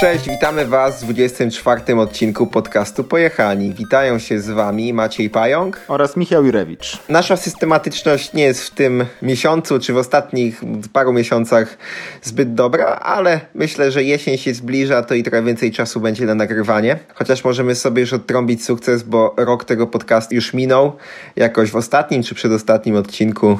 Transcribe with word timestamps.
Cześć, 0.00 0.28
witamy 0.28 0.66
Was 0.66 1.00
w 1.00 1.04
24 1.04 1.96
odcinku 1.96 2.46
podcastu 2.46 3.04
Pojechani. 3.04 3.74
Witają 3.74 4.18
się 4.18 4.40
z 4.40 4.50
Wami 4.50 4.92
Maciej 4.92 5.30
Pająk 5.30 5.80
oraz 5.88 6.16
Michał 6.16 6.44
Jurewicz. 6.44 6.98
Nasza 7.08 7.36
systematyczność 7.36 8.32
nie 8.32 8.42
jest 8.42 8.64
w 8.64 8.70
tym 8.70 9.04
miesiącu 9.22 9.78
czy 9.78 9.92
w 9.92 9.96
ostatnich 9.96 10.62
paru 10.92 11.12
miesiącach 11.12 11.78
zbyt 12.22 12.54
dobra, 12.54 12.86
ale 12.86 13.40
myślę, 13.54 13.90
że 13.90 14.04
jesień 14.04 14.38
się 14.38 14.54
zbliża, 14.54 15.02
to 15.02 15.14
i 15.14 15.22
trochę 15.22 15.42
więcej 15.42 15.72
czasu 15.72 16.00
będzie 16.00 16.26
na 16.26 16.34
nagrywanie. 16.34 16.98
Chociaż 17.14 17.44
możemy 17.44 17.74
sobie 17.74 18.00
już 18.00 18.12
odtrąbić 18.12 18.64
sukces, 18.64 19.02
bo 19.02 19.34
rok 19.36 19.64
tego 19.64 19.86
podcastu 19.86 20.34
już 20.34 20.54
minął. 20.54 20.96
Jakoś 21.36 21.70
w 21.70 21.76
ostatnim 21.76 22.22
czy 22.22 22.34
przedostatnim 22.34 22.96
odcinku 22.96 23.58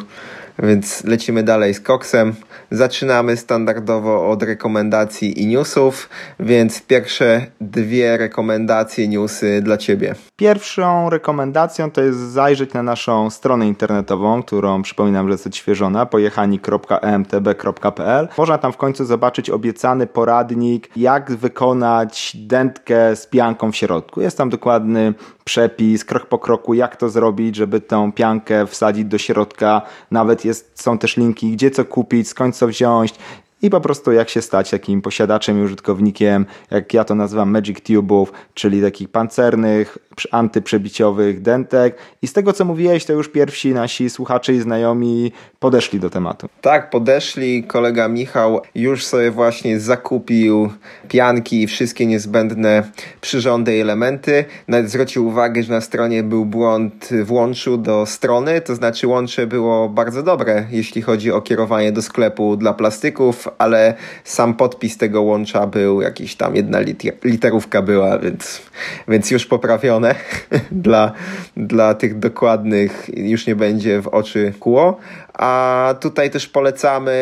więc 0.63 1.05
lecimy 1.05 1.43
dalej 1.43 1.75
z 1.75 1.81
koksem. 1.81 2.35
Zaczynamy 2.71 3.37
standardowo 3.37 4.30
od 4.30 4.43
rekomendacji 4.43 5.43
i 5.43 5.47
newsów, 5.47 6.09
więc 6.41 6.83
pierwsze 6.83 7.47
dwie 7.61 8.17
rekomendacje, 8.17 9.09
newsy 9.09 9.62
dla 9.62 9.77
Ciebie. 9.77 10.15
Pierwszą 10.37 11.11
rekomendacją 11.11 11.91
to 11.91 12.03
jest 12.03 12.19
zajrzeć 12.19 12.73
na 12.73 12.83
naszą 12.83 13.31
stronę 13.31 13.69
internetową, 13.69 14.43
którą 14.43 14.83
przypominam, 14.83 15.27
że 15.27 15.33
jest 15.33 15.47
odświeżona, 15.47 16.07
pojechani.emtb.pl. 16.07 18.29
Można 18.39 18.59
tam 18.59 18.73
w 18.73 18.77
końcu 18.77 19.05
zobaczyć 19.05 19.51
obiecany 19.51 20.06
poradnik, 20.06 20.91
jak 20.97 21.33
wykonać 21.33 22.37
dętkę 22.37 23.17
z 23.17 23.27
pianką 23.27 23.73
w 23.73 23.77
środku. 23.77 24.20
Jest 24.20 24.39
tam 24.39 24.51
dokładny 24.51 25.15
przepis, 25.51 26.05
krok 26.05 26.27
po 26.27 26.39
kroku, 26.39 26.75
jak 26.75 26.97
to 26.97 27.09
zrobić, 27.09 27.57
żeby 27.57 27.81
tę 27.81 28.11
piankę 28.15 28.67
wsadzić 28.67 29.05
do 29.05 29.19
środka. 29.19 29.83
Nawet 30.11 30.45
jest, 30.45 30.71
są 30.75 30.99
też 30.99 31.17
linki, 31.17 31.53
gdzie 31.53 31.71
co 31.71 31.85
kupić, 31.85 32.29
skąd 32.29 32.57
co 32.57 32.67
wziąć 32.67 33.15
i 33.62 33.70
po 33.70 33.80
prostu 33.80 34.12
jak 34.12 34.28
się 34.28 34.42
stać 34.42 34.70
takim 34.70 35.03
posiadaczem 35.03 35.61
i 35.61 35.62
użytkownikiem, 35.62 36.47
jak 36.70 36.94
ja 36.94 37.05
to 37.05 37.14
nazywam 37.14 37.50
Magic 37.50 37.78
Tube'ów, 37.78 38.27
czyli 38.55 38.83
takich 38.83 39.08
pancernych, 39.08 39.98
antyprzebiciowych 40.30 41.42
dentek. 41.42 41.97
I 42.22 42.27
z 42.27 42.33
tego, 42.33 42.52
co 42.52 42.64
mówiłeś, 42.64 43.05
to 43.05 43.12
już 43.12 43.28
pierwsi 43.28 43.75
nasi 43.75 44.11
słuchacze 44.11 44.55
i 44.55 44.61
znajomi 44.61 45.33
podeszli 45.58 46.00
do 46.00 46.11
tematu. 46.11 46.48
Tak, 46.61 46.91
podeszli. 46.91 47.64
Kolega 47.64 48.08
Michał 48.08 48.61
już 48.75 49.05
sobie 49.05 49.30
właśnie 49.30 49.80
zakupił 49.80 50.70
pianki 51.08 51.62
i 51.62 51.67
wszystkie 51.67 52.06
niezbędne 52.06 52.83
przyrządy 53.20 53.77
i 53.77 53.80
elementy. 53.80 54.45
Nawet 54.69 54.91
zwrócił 54.91 55.27
uwagę, 55.27 55.62
że 55.62 55.72
na 55.72 55.80
stronie 55.80 56.22
był 56.22 56.45
błąd 56.45 57.08
w 57.24 57.33
łączu 57.33 57.77
do 57.77 58.06
strony, 58.06 58.61
to 58.61 58.74
znaczy 58.74 59.06
łącze 59.06 59.47
było 59.47 59.89
bardzo 59.89 60.22
dobre, 60.22 60.67
jeśli 60.70 61.02
chodzi 61.02 61.33
o 61.33 61.42
kierowanie 61.42 61.92
do 61.92 62.02
sklepu 62.02 62.56
dla 62.56 62.74
plastyków, 62.74 63.48
ale 63.59 63.95
sam 64.25 64.55
podpis 64.55 64.97
tego 64.97 65.23
łącza 65.23 65.67
był 65.67 66.01
jakiś 66.01 66.37
tam 66.37 66.56
jedna 66.56 66.79
literówka 67.25 67.83
była, 67.83 68.19
więc, 68.19 68.62
więc 69.09 69.31
już 69.31 69.47
poprawione 69.47 70.15
dla, 70.70 71.12
dla 71.57 71.95
tych 71.95 72.19
dokładnych 72.19 73.11
już 73.15 73.47
nie 73.47 73.57
będzie 73.57 74.03
w 74.03 74.09
oczy 74.09 74.53
kło. 74.61 74.98
A 75.41 75.95
tutaj 76.01 76.31
też 76.31 76.48
polecamy 76.48 77.12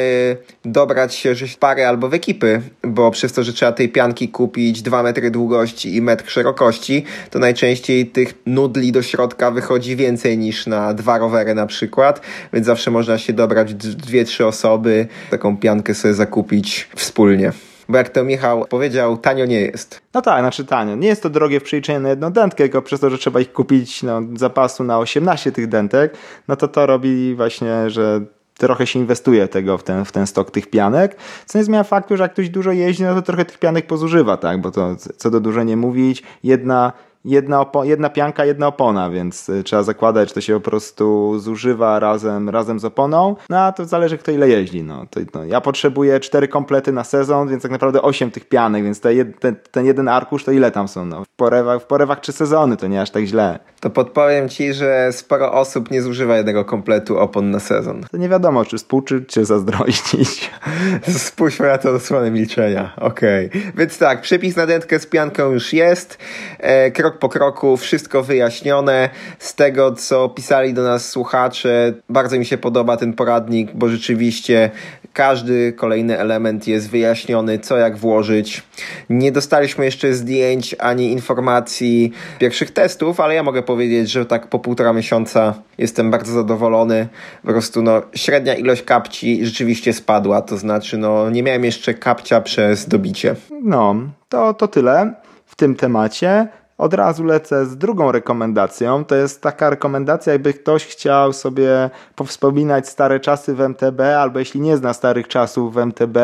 dobrać 0.64 1.14
się 1.14 1.34
że 1.34 1.46
pary 1.60 1.86
albo 1.86 2.08
w 2.08 2.14
ekipy, 2.14 2.60
bo 2.82 3.10
przez 3.10 3.32
to, 3.32 3.42
że 3.42 3.52
trzeba 3.52 3.72
tej 3.72 3.88
pianki 3.88 4.28
kupić 4.28 4.82
2 4.82 5.02
metry 5.02 5.30
długości 5.30 5.96
i 5.96 6.02
metr 6.02 6.30
szerokości, 6.30 7.04
to 7.30 7.38
najczęściej 7.38 8.06
tych 8.06 8.34
nudli 8.46 8.92
do 8.92 9.02
środka 9.02 9.50
wychodzi 9.50 9.96
więcej 9.96 10.38
niż 10.38 10.66
na 10.66 10.94
dwa 10.94 11.18
rowery 11.18 11.54
na 11.54 11.66
przykład, 11.66 12.20
więc 12.52 12.66
zawsze 12.66 12.90
można 12.90 13.18
się 13.18 13.32
dobrać 13.32 13.74
dwie, 13.74 14.24
trzy 14.24 14.46
osoby, 14.46 15.06
taką 15.30 15.56
piankę 15.56 15.94
sobie 15.94 16.14
zakupić 16.18 16.88
wspólnie. 16.96 17.52
Bo 17.88 17.98
jak 17.98 18.08
to 18.08 18.24
Michał 18.24 18.64
powiedział, 18.64 19.16
tanio 19.16 19.46
nie 19.46 19.60
jest. 19.60 20.00
No 20.14 20.22
tak, 20.22 20.40
znaczy 20.40 20.64
tanio. 20.64 20.96
Nie 20.96 21.08
jest 21.08 21.22
to 21.22 21.30
drogie 21.30 21.60
w 21.60 21.62
przeliczeniu 21.62 22.00
na 22.00 22.08
jedną 22.08 22.32
dętkę, 22.32 22.64
tylko 22.64 22.82
przez 22.82 23.00
to, 23.00 23.10
że 23.10 23.18
trzeba 23.18 23.40
ich 23.40 23.52
kupić 23.52 24.02
no, 24.02 24.20
zapasu 24.36 24.84
na 24.84 24.98
18 24.98 25.52
tych 25.52 25.68
dętek, 25.68 26.14
no 26.48 26.56
to 26.56 26.68
to 26.68 26.86
robi 26.86 27.34
właśnie, 27.34 27.90
że 27.90 28.20
trochę 28.58 28.86
się 28.86 28.98
inwestuje 28.98 29.48
tego 29.48 29.78
w 29.78 29.82
ten, 29.82 30.04
w 30.04 30.12
ten 30.12 30.26
stok 30.26 30.50
tych 30.50 30.70
pianek, 30.70 31.16
co 31.46 31.58
nie 31.58 31.64
zmienia 31.64 31.84
faktu, 31.84 32.16
że 32.16 32.22
jak 32.22 32.32
ktoś 32.32 32.48
dużo 32.48 32.72
jeździ, 32.72 33.02
no 33.02 33.14
to 33.14 33.22
trochę 33.22 33.44
tych 33.44 33.58
pianek 33.58 33.86
pozużywa, 33.86 34.36
tak, 34.36 34.60
bo 34.60 34.70
to 34.70 34.96
co 35.16 35.30
do 35.30 35.40
dużo 35.40 35.62
nie 35.62 35.76
mówić, 35.76 36.22
jedna 36.44 36.92
jedna, 37.28 37.66
jedna 37.84 38.10
pianka, 38.10 38.44
jedna 38.44 38.66
opona, 38.66 39.10
więc 39.10 39.48
y, 39.48 39.62
trzeba 39.62 39.82
zakładać, 39.82 40.28
że 40.28 40.34
to 40.34 40.40
się 40.40 40.54
po 40.54 40.70
prostu 40.70 41.38
zużywa 41.38 41.98
razem, 41.98 42.48
razem 42.48 42.80
z 42.80 42.84
oponą. 42.84 43.36
No 43.50 43.58
a 43.58 43.72
to 43.72 43.84
zależy 43.84 44.18
kto 44.18 44.32
ile 44.32 44.48
jeździ. 44.48 44.82
No. 44.82 45.06
To, 45.10 45.20
no, 45.34 45.44
ja 45.44 45.60
potrzebuję 45.60 46.20
cztery 46.20 46.48
komplety 46.48 46.92
na 46.92 47.04
sezon, 47.04 47.48
więc 47.48 47.62
tak 47.62 47.72
naprawdę 47.72 48.02
osiem 48.02 48.30
tych 48.30 48.48
pianek, 48.48 48.84
więc 48.84 49.00
te, 49.00 49.24
ten, 49.24 49.56
ten 49.70 49.86
jeden 49.86 50.08
arkusz 50.08 50.44
to 50.44 50.52
ile 50.52 50.70
tam 50.70 50.88
są? 50.88 51.04
No. 51.04 51.24
W, 51.24 51.28
porewach, 51.36 51.82
w 51.82 51.86
porewach 51.86 52.20
trzy 52.20 52.32
sezony, 52.32 52.76
to 52.76 52.86
nie 52.86 53.00
aż 53.00 53.10
tak 53.10 53.24
źle. 53.24 53.58
To 53.80 53.90
podpowiem 53.90 54.48
ci, 54.48 54.74
że 54.74 55.12
sporo 55.12 55.52
osób 55.52 55.90
nie 55.90 56.02
zużywa 56.02 56.36
jednego 56.36 56.64
kompletu 56.64 57.18
opon 57.18 57.50
na 57.50 57.60
sezon. 57.60 58.06
To 58.10 58.16
nie 58.16 58.28
wiadomo, 58.28 58.64
czy 58.64 58.78
współczyć, 58.78 59.28
czy 59.28 59.44
zazdrościć. 59.44 60.50
Spójrzmy 61.28 61.66
na 61.68 61.78
to 61.78 61.92
dosłowne 61.92 62.30
milczenia. 62.30 62.92
Okej. 62.96 63.46
Okay. 63.46 63.72
Więc 63.76 63.98
tak, 63.98 64.20
przepis 64.20 64.56
na 64.56 64.66
dętkę 64.66 64.98
z 64.98 65.06
pianką 65.06 65.50
już 65.52 65.72
jest. 65.72 66.18
E, 66.58 66.90
krok 66.90 67.17
po 67.18 67.28
kroku, 67.28 67.76
wszystko 67.76 68.22
wyjaśnione. 68.22 69.10
Z 69.38 69.54
tego, 69.54 69.92
co 69.92 70.28
pisali 70.28 70.74
do 70.74 70.82
nas 70.82 71.08
słuchacze, 71.08 71.92
bardzo 72.08 72.38
mi 72.38 72.46
się 72.46 72.58
podoba 72.58 72.96
ten 72.96 73.12
poradnik, 73.12 73.70
bo 73.74 73.88
rzeczywiście 73.88 74.70
każdy 75.12 75.72
kolejny 75.72 76.18
element 76.18 76.68
jest 76.68 76.90
wyjaśniony, 76.90 77.58
co 77.58 77.76
jak 77.76 77.96
włożyć. 77.96 78.62
Nie 79.10 79.32
dostaliśmy 79.32 79.84
jeszcze 79.84 80.14
zdjęć 80.14 80.76
ani 80.78 81.12
informacji 81.12 82.12
pierwszych 82.38 82.70
testów, 82.70 83.20
ale 83.20 83.34
ja 83.34 83.42
mogę 83.42 83.62
powiedzieć, 83.62 84.10
że 84.10 84.26
tak 84.26 84.46
po 84.46 84.58
półtora 84.58 84.92
miesiąca 84.92 85.54
jestem 85.78 86.10
bardzo 86.10 86.32
zadowolony. 86.32 87.08
Po 87.42 87.48
prostu 87.48 87.82
no, 87.82 88.02
średnia 88.14 88.54
ilość 88.54 88.82
kapci 88.82 89.46
rzeczywiście 89.46 89.92
spadła, 89.92 90.42
to 90.42 90.56
znaczy 90.56 90.98
no, 90.98 91.30
nie 91.30 91.42
miałem 91.42 91.64
jeszcze 91.64 91.94
kapcia 91.94 92.40
przez 92.40 92.88
dobicie. 92.88 93.34
No, 93.62 93.96
to, 94.28 94.54
to 94.54 94.68
tyle 94.68 95.14
w 95.46 95.56
tym 95.56 95.74
temacie. 95.74 96.48
Od 96.78 96.94
razu 96.94 97.24
lecę 97.24 97.66
z 97.66 97.76
drugą 97.76 98.12
rekomendacją. 98.12 99.04
To 99.04 99.14
jest 99.14 99.42
taka 99.42 99.70
rekomendacja, 99.70 100.32
jakby 100.32 100.54
ktoś 100.54 100.86
chciał 100.86 101.32
sobie 101.32 101.90
powspominać 102.14 102.88
stare 102.88 103.20
czasy 103.20 103.54
w 103.54 103.60
MTB, 103.60 104.00
albo 104.00 104.38
jeśli 104.38 104.60
nie 104.60 104.76
zna 104.76 104.92
starych 104.92 105.28
czasów 105.28 105.74
w 105.74 105.78
MTB 105.78 106.18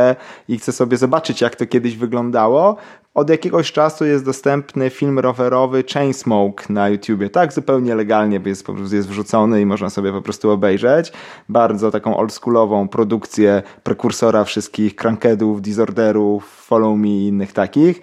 i 0.49 0.59
chce 0.59 0.73
sobie 0.73 0.97
zobaczyć, 0.97 1.41
jak 1.41 1.57
to 1.57 1.67
kiedyś 1.67 1.97
wyglądało, 1.97 2.77
od 3.15 3.31
jakiegoś 3.31 3.73
czasu 3.73 4.05
jest 4.05 4.25
dostępny 4.25 4.91
film 4.91 5.19
rowerowy 5.19 5.85
Chainsmoke 5.93 6.65
na 6.69 6.89
YouTubie. 6.89 7.31
Tak, 7.31 7.53
zupełnie 7.53 7.95
legalnie 7.95 8.41
jest, 8.45 8.67
jest 8.93 9.09
wrzucony 9.09 9.61
i 9.61 9.67
można 9.67 9.91
sobie 9.91 10.13
po 10.13 10.23
prostu 10.23 10.51
obejrzeć. 10.51 11.13
Bardzo 11.49 11.91
taką 11.91 12.17
oldschoolową 12.17 12.89
produkcję 12.89 13.63
prekursora 13.83 14.45
wszystkich 14.45 14.95
crankedów, 14.95 15.63
disorderów, 15.63 16.45
follow 16.45 16.99
me 16.99 17.09
i 17.09 17.27
innych 17.27 17.53
takich 17.53 18.01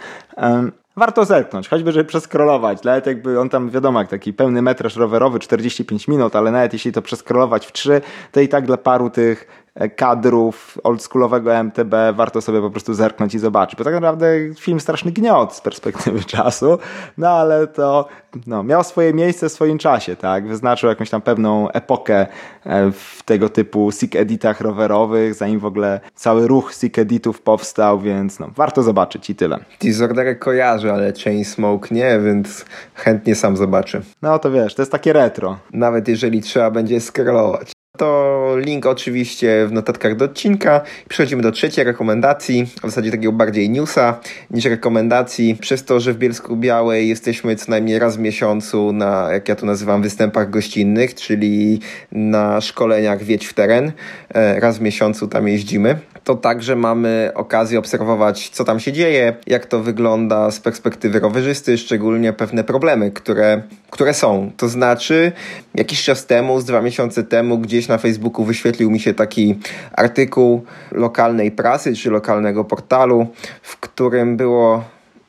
warto 1.01 1.25
zerknąć, 1.25 1.69
choćby 1.69 1.91
żeby 1.91 2.05
przeskrolować. 2.05 2.83
Nawet 2.83 3.05
jakby 3.05 3.39
on 3.39 3.49
tam, 3.49 3.69
wiadomo, 3.69 3.99
jak 3.99 4.09
taki 4.09 4.33
pełny 4.33 4.61
metraż 4.61 4.95
rowerowy, 4.95 5.39
45 5.39 6.07
minut, 6.07 6.35
ale 6.35 6.51
nawet 6.51 6.73
jeśli 6.73 6.91
to 6.91 7.01
przeskrolować 7.01 7.65
w 7.65 7.71
3, 7.71 8.01
to 8.31 8.39
i 8.39 8.47
tak 8.47 8.65
dla 8.65 8.77
paru 8.77 9.09
tych 9.09 9.60
kadrów 9.95 10.77
oldschoolowego 10.83 11.55
MTB 11.55 11.93
warto 12.13 12.41
sobie 12.41 12.61
po 12.61 12.69
prostu 12.69 12.93
zerknąć 12.93 13.35
i 13.35 13.39
zobaczyć, 13.39 13.77
bo 13.77 13.83
tak 13.83 13.93
naprawdę 13.93 14.27
film 14.59 14.79
straszny 14.79 15.11
gniot 15.11 15.55
z 15.55 15.61
perspektywy 15.61 16.23
czasu, 16.35 16.77
no 17.17 17.29
ale 17.29 17.67
to 17.67 18.07
no, 18.47 18.63
miał 18.63 18.83
swoje 18.83 19.13
miejsce 19.13 19.49
w 19.49 19.51
swoim 19.51 19.77
czasie, 19.77 20.15
tak, 20.15 20.47
wyznaczył 20.47 20.89
jakąś 20.89 21.09
tam 21.09 21.21
pewną 21.21 21.71
epokę 21.71 22.27
e, 22.65 22.91
w 22.91 23.23
tego 23.25 23.49
typu 23.49 23.91
sick 23.91 24.15
editach 24.15 24.61
rowerowych, 24.61 25.33
zanim 25.33 25.59
w 25.59 25.65
ogóle 25.65 25.99
cały 26.15 26.47
ruch 26.47 26.73
sick 26.73 26.99
editów 26.99 27.41
powstał, 27.41 27.99
więc 27.99 28.39
no, 28.39 28.47
warto 28.55 28.83
zobaczyć 28.83 29.29
i 29.29 29.35
tyle. 29.35 29.59
Disorderek 29.81 30.39
kojarzę, 30.39 30.93
ale 30.93 31.13
Chainsmoke 31.23 31.95
nie, 31.95 32.19
więc 32.19 32.65
chętnie 32.93 33.35
sam 33.35 33.57
zobaczę. 33.57 34.01
No 34.21 34.39
to 34.39 34.51
wiesz, 34.51 34.75
to 34.75 34.81
jest 34.81 34.91
takie 34.91 35.13
retro. 35.13 35.57
Nawet 35.73 36.07
jeżeli 36.07 36.41
trzeba 36.41 36.71
będzie 36.71 37.01
scrollować 37.01 37.71
to 37.97 38.55
link 38.57 38.85
oczywiście 38.85 39.67
w 39.67 39.71
notatkach 39.71 40.15
do 40.15 40.25
odcinka. 40.25 40.81
Przechodzimy 41.09 41.41
do 41.41 41.51
trzeciej 41.51 41.83
rekomendacji, 41.85 42.65
w 42.65 42.81
zasadzie 42.81 43.11
takiego 43.11 43.31
bardziej 43.31 43.69
newsa 43.69 44.19
niż 44.51 44.65
rekomendacji. 44.65 45.57
Przez 45.61 45.85
to, 45.85 45.99
że 45.99 46.13
w 46.13 46.17
Bielsku 46.17 46.57
Białej 46.57 47.09
jesteśmy 47.09 47.55
co 47.55 47.71
najmniej 47.71 47.99
raz 47.99 48.17
w 48.17 48.19
miesiącu 48.19 48.93
na, 48.93 49.31
jak 49.31 49.49
ja 49.49 49.55
to 49.55 49.65
nazywam, 49.65 50.01
występach 50.01 50.49
gościnnych, 50.49 51.15
czyli 51.15 51.79
na 52.11 52.61
szkoleniach 52.61 53.23
Wiedź 53.23 53.45
w 53.45 53.53
teren. 53.53 53.91
E, 54.33 54.59
raz 54.59 54.77
w 54.77 54.81
miesiącu 54.81 55.27
tam 55.27 55.47
jeździmy. 55.47 55.99
To 56.23 56.35
także 56.35 56.75
mamy 56.75 57.31
okazję 57.35 57.79
obserwować, 57.79 58.49
co 58.49 58.63
tam 58.63 58.79
się 58.79 58.91
dzieje, 58.91 59.35
jak 59.47 59.65
to 59.65 59.79
wygląda 59.79 60.51
z 60.51 60.59
perspektywy 60.59 61.19
rowerzysty, 61.19 61.77
szczególnie 61.77 62.33
pewne 62.33 62.63
problemy, 62.63 63.11
które 63.11 63.61
które 63.91 64.13
są. 64.13 64.51
To 64.57 64.69
znaczy, 64.69 65.31
jakiś 65.75 66.03
czas 66.03 66.25
temu, 66.25 66.59
z 66.59 66.65
dwa 66.65 66.81
miesiące 66.81 67.23
temu, 67.23 67.57
gdzieś 67.57 67.87
na 67.87 67.97
Facebooku 67.97 68.45
wyświetlił 68.45 68.91
mi 68.91 68.99
się 68.99 69.13
taki 69.13 69.59
artykuł 69.93 70.65
lokalnej 70.91 71.51
prasy 71.51 71.95
czy 71.95 72.09
lokalnego 72.09 72.63
portalu, 72.63 73.27
w 73.61 73.77
którym 73.79 74.37
było 74.37 74.83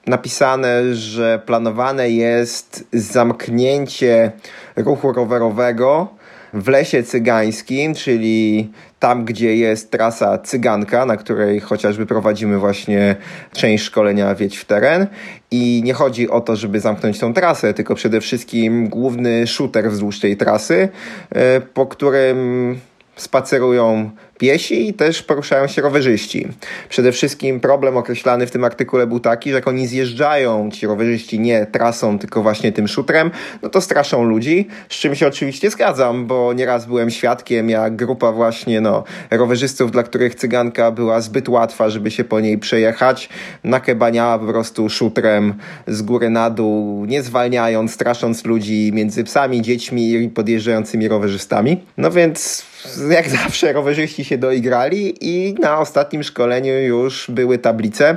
napisane, 0.07 0.95
że 0.95 1.43
planowane 1.47 2.11
jest 2.11 2.85
zamknięcie 2.93 4.33
ruchu 4.77 5.13
rowerowego 5.13 6.09
w 6.55 6.69
lesie 6.69 7.03
cygańskim, 7.03 7.95
czyli 7.95 8.71
tam, 8.99 9.25
gdzie 9.25 9.57
jest 9.57 9.91
trasa 9.91 10.39
cyganka, 10.39 11.07
na 11.07 11.17
której 11.17 11.61
chociażby 11.61 12.07
prowadzimy 12.07 12.59
właśnie 12.59 13.17
część 13.53 13.85
szkolenia 13.85 14.35
Wiedź 14.35 14.57
w 14.57 14.65
teren. 14.65 15.07
I 15.51 15.83
nie 15.85 15.93
chodzi 15.93 16.31
o 16.31 16.41
to, 16.41 16.57
żeby 16.57 16.81
zamknąć 16.81 17.19
tą 17.19 17.35
trasę, 17.35 17.75
tylko 17.75 17.95
przede 17.95 18.21
wszystkim 18.21 18.89
główny 18.89 19.47
shooter 19.47 19.91
wzdłuż 19.91 20.21
tej 20.21 20.37
trasy, 20.37 20.89
e, 21.31 21.61
po 21.61 21.87
którym 21.87 22.79
spacerują 23.17 24.11
piesi 24.43 24.89
i 24.89 24.95
też 24.95 25.23
poruszają 25.23 25.67
się 25.67 25.83
rowerzyści. 25.83 26.49
Przede 26.89 27.13
wszystkim 27.13 27.61
problem 27.61 27.97
określany 27.97 28.47
w 28.47 28.51
tym 28.51 28.65
artykule 28.65 29.07
był 29.07 29.21
taki, 29.21 29.51
że 29.51 29.57
jak 29.57 29.69
oni 29.69 29.87
zjeżdżają, 29.87 30.71
ci 30.71 30.87
rowerzyści 30.87 31.41
nie 31.41 31.67
trasą, 31.67 32.19
tylko 32.19 32.43
właśnie 32.43 32.73
tym 32.73 32.89
szutrem, 32.89 33.31
no 33.63 33.69
to 33.69 33.81
straszą 33.81 34.25
ludzi, 34.25 34.69
z 34.89 34.95
czym 34.95 35.15
się 35.15 35.27
oczywiście 35.27 35.71
zgadzam, 35.71 36.27
bo 36.27 36.53
nieraz 36.53 36.87
byłem 36.87 37.11
świadkiem, 37.11 37.71
jak 37.71 37.97
grupa 37.97 38.33
właśnie 38.33 38.81
no, 38.81 39.05
rowerzystów, 39.31 39.91
dla 39.91 40.03
których 40.03 40.35
cyganka 40.35 40.91
była 40.91 41.21
zbyt 41.21 41.49
łatwa, 41.49 41.91
żeby 41.91 42.11
się 42.11 42.25
po 42.25 42.41
niej 42.41 42.59
przejechać, 42.59 43.29
nakebaniała 43.65 44.39
po 44.39 44.47
prostu 44.47 44.89
szutrem 44.89 45.55
z 45.87 46.03
góry 46.03 46.31
na 46.31 46.51
dół, 46.51 47.05
nie 47.05 47.23
zwalniając, 47.23 47.93
strasząc 47.93 48.45
ludzi 48.45 48.91
między 48.95 49.25
psami, 49.25 49.63
dziećmi 49.63 50.13
i 50.13 50.29
podjeżdżającymi 50.29 51.09
rowerzystami. 51.09 51.81
No 51.97 52.11
więc 52.11 52.73
jak 53.11 53.29
zawsze 53.29 53.73
rowerzyści 53.73 54.25
się 54.25 54.32
doigrali 54.39 55.15
i 55.21 55.55
na 55.55 55.79
ostatnim 55.79 56.23
szkoleniu 56.23 56.73
już 56.73 57.31
były 57.31 57.59
tablice. 57.59 58.17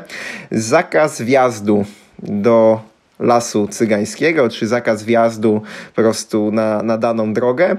Zakaz 0.52 1.22
wjazdu 1.22 1.86
do 2.20 2.80
lasu 3.20 3.68
cygańskiego, 3.68 4.50
czy 4.50 4.68
zakaz 4.68 5.04
wjazdu 5.04 5.62
po 5.96 6.02
prostu 6.02 6.52
na, 6.52 6.84
na 6.84 6.98
daną 6.98 7.34
drogę. 7.34 7.76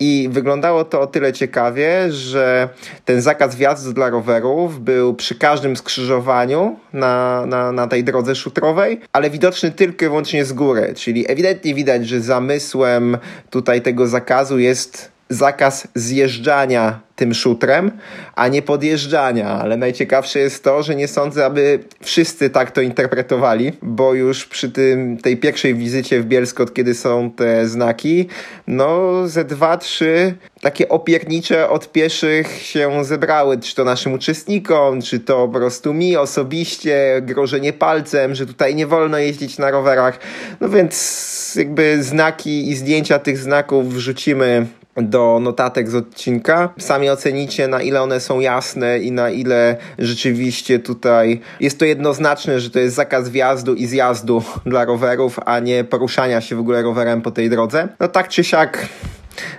I 0.00 0.28
wyglądało 0.32 0.84
to 0.84 1.00
o 1.00 1.06
tyle 1.06 1.32
ciekawie, 1.32 2.12
że 2.12 2.68
ten 3.04 3.20
zakaz 3.20 3.56
wjazdu 3.56 3.92
dla 3.92 4.10
rowerów 4.10 4.80
był 4.80 5.14
przy 5.14 5.34
każdym 5.34 5.76
skrzyżowaniu 5.76 6.76
na, 6.92 7.46
na, 7.46 7.72
na 7.72 7.86
tej 7.86 8.04
drodze 8.04 8.34
szutrowej, 8.34 9.00
ale 9.12 9.30
widoczny 9.30 9.70
tylko 9.70 10.04
i 10.04 10.08
wyłącznie 10.08 10.44
z 10.44 10.52
góry. 10.52 10.92
Czyli 10.96 11.30
ewidentnie 11.30 11.74
widać, 11.74 12.08
że 12.08 12.20
zamysłem 12.20 13.18
tutaj 13.50 13.82
tego 13.82 14.06
zakazu 14.06 14.58
jest 14.58 15.15
zakaz 15.28 15.88
zjeżdżania 15.94 17.00
tym 17.16 17.34
szutrem, 17.34 17.90
a 18.34 18.48
nie 18.48 18.62
podjeżdżania. 18.62 19.48
Ale 19.48 19.76
najciekawsze 19.76 20.38
jest 20.38 20.64
to, 20.64 20.82
że 20.82 20.94
nie 20.94 21.08
sądzę, 21.08 21.44
aby 21.44 21.78
wszyscy 22.00 22.50
tak 22.50 22.70
to 22.70 22.80
interpretowali, 22.80 23.72
bo 23.82 24.14
już 24.14 24.46
przy 24.46 24.70
tym, 24.70 25.16
tej 25.16 25.36
pierwszej 25.36 25.74
wizycie 25.74 26.20
w 26.20 26.24
Bielskot, 26.24 26.74
kiedy 26.74 26.94
są 26.94 27.30
te 27.30 27.68
znaki, 27.68 28.28
no 28.66 29.12
ze 29.28 29.44
dwa, 29.44 29.76
trzy 29.76 30.34
takie 30.60 30.88
opiernicze 30.88 31.68
od 31.70 31.92
pieszych 31.92 32.62
się 32.62 33.04
zebrały, 33.04 33.58
czy 33.58 33.74
to 33.74 33.84
naszym 33.84 34.12
uczestnikom, 34.12 35.02
czy 35.02 35.20
to 35.20 35.48
po 35.48 35.58
prostu 35.58 35.94
mi 35.94 36.16
osobiście, 36.16 37.22
grożenie 37.22 37.72
palcem, 37.72 38.34
że 38.34 38.46
tutaj 38.46 38.74
nie 38.74 38.86
wolno 38.86 39.18
jeździć 39.18 39.58
na 39.58 39.70
rowerach. 39.70 40.18
No 40.60 40.68
więc 40.68 41.54
jakby 41.58 42.02
znaki 42.02 42.70
i 42.70 42.74
zdjęcia 42.74 43.18
tych 43.18 43.38
znaków 43.38 43.94
wrzucimy 43.94 44.66
do 45.02 45.38
notatek 45.42 45.90
z 45.90 45.94
odcinka. 45.94 46.68
Sami 46.78 47.10
ocenicie, 47.10 47.68
na 47.68 47.82
ile 47.82 48.02
one 48.02 48.20
są 48.20 48.40
jasne 48.40 48.98
i 48.98 49.12
na 49.12 49.30
ile 49.30 49.76
rzeczywiście 49.98 50.78
tutaj 50.78 51.40
jest 51.60 51.78
to 51.78 51.84
jednoznaczne, 51.84 52.60
że 52.60 52.70
to 52.70 52.78
jest 52.78 52.96
zakaz 52.96 53.28
wjazdu 53.28 53.74
i 53.74 53.86
zjazdu 53.86 54.42
dla 54.66 54.84
rowerów, 54.84 55.38
a 55.46 55.58
nie 55.58 55.84
poruszania 55.84 56.40
się 56.40 56.56
w 56.56 56.60
ogóle 56.60 56.82
rowerem 56.82 57.22
po 57.22 57.30
tej 57.30 57.50
drodze. 57.50 57.88
No 58.00 58.08
tak 58.08 58.28
czy 58.28 58.44
siak 58.44 58.88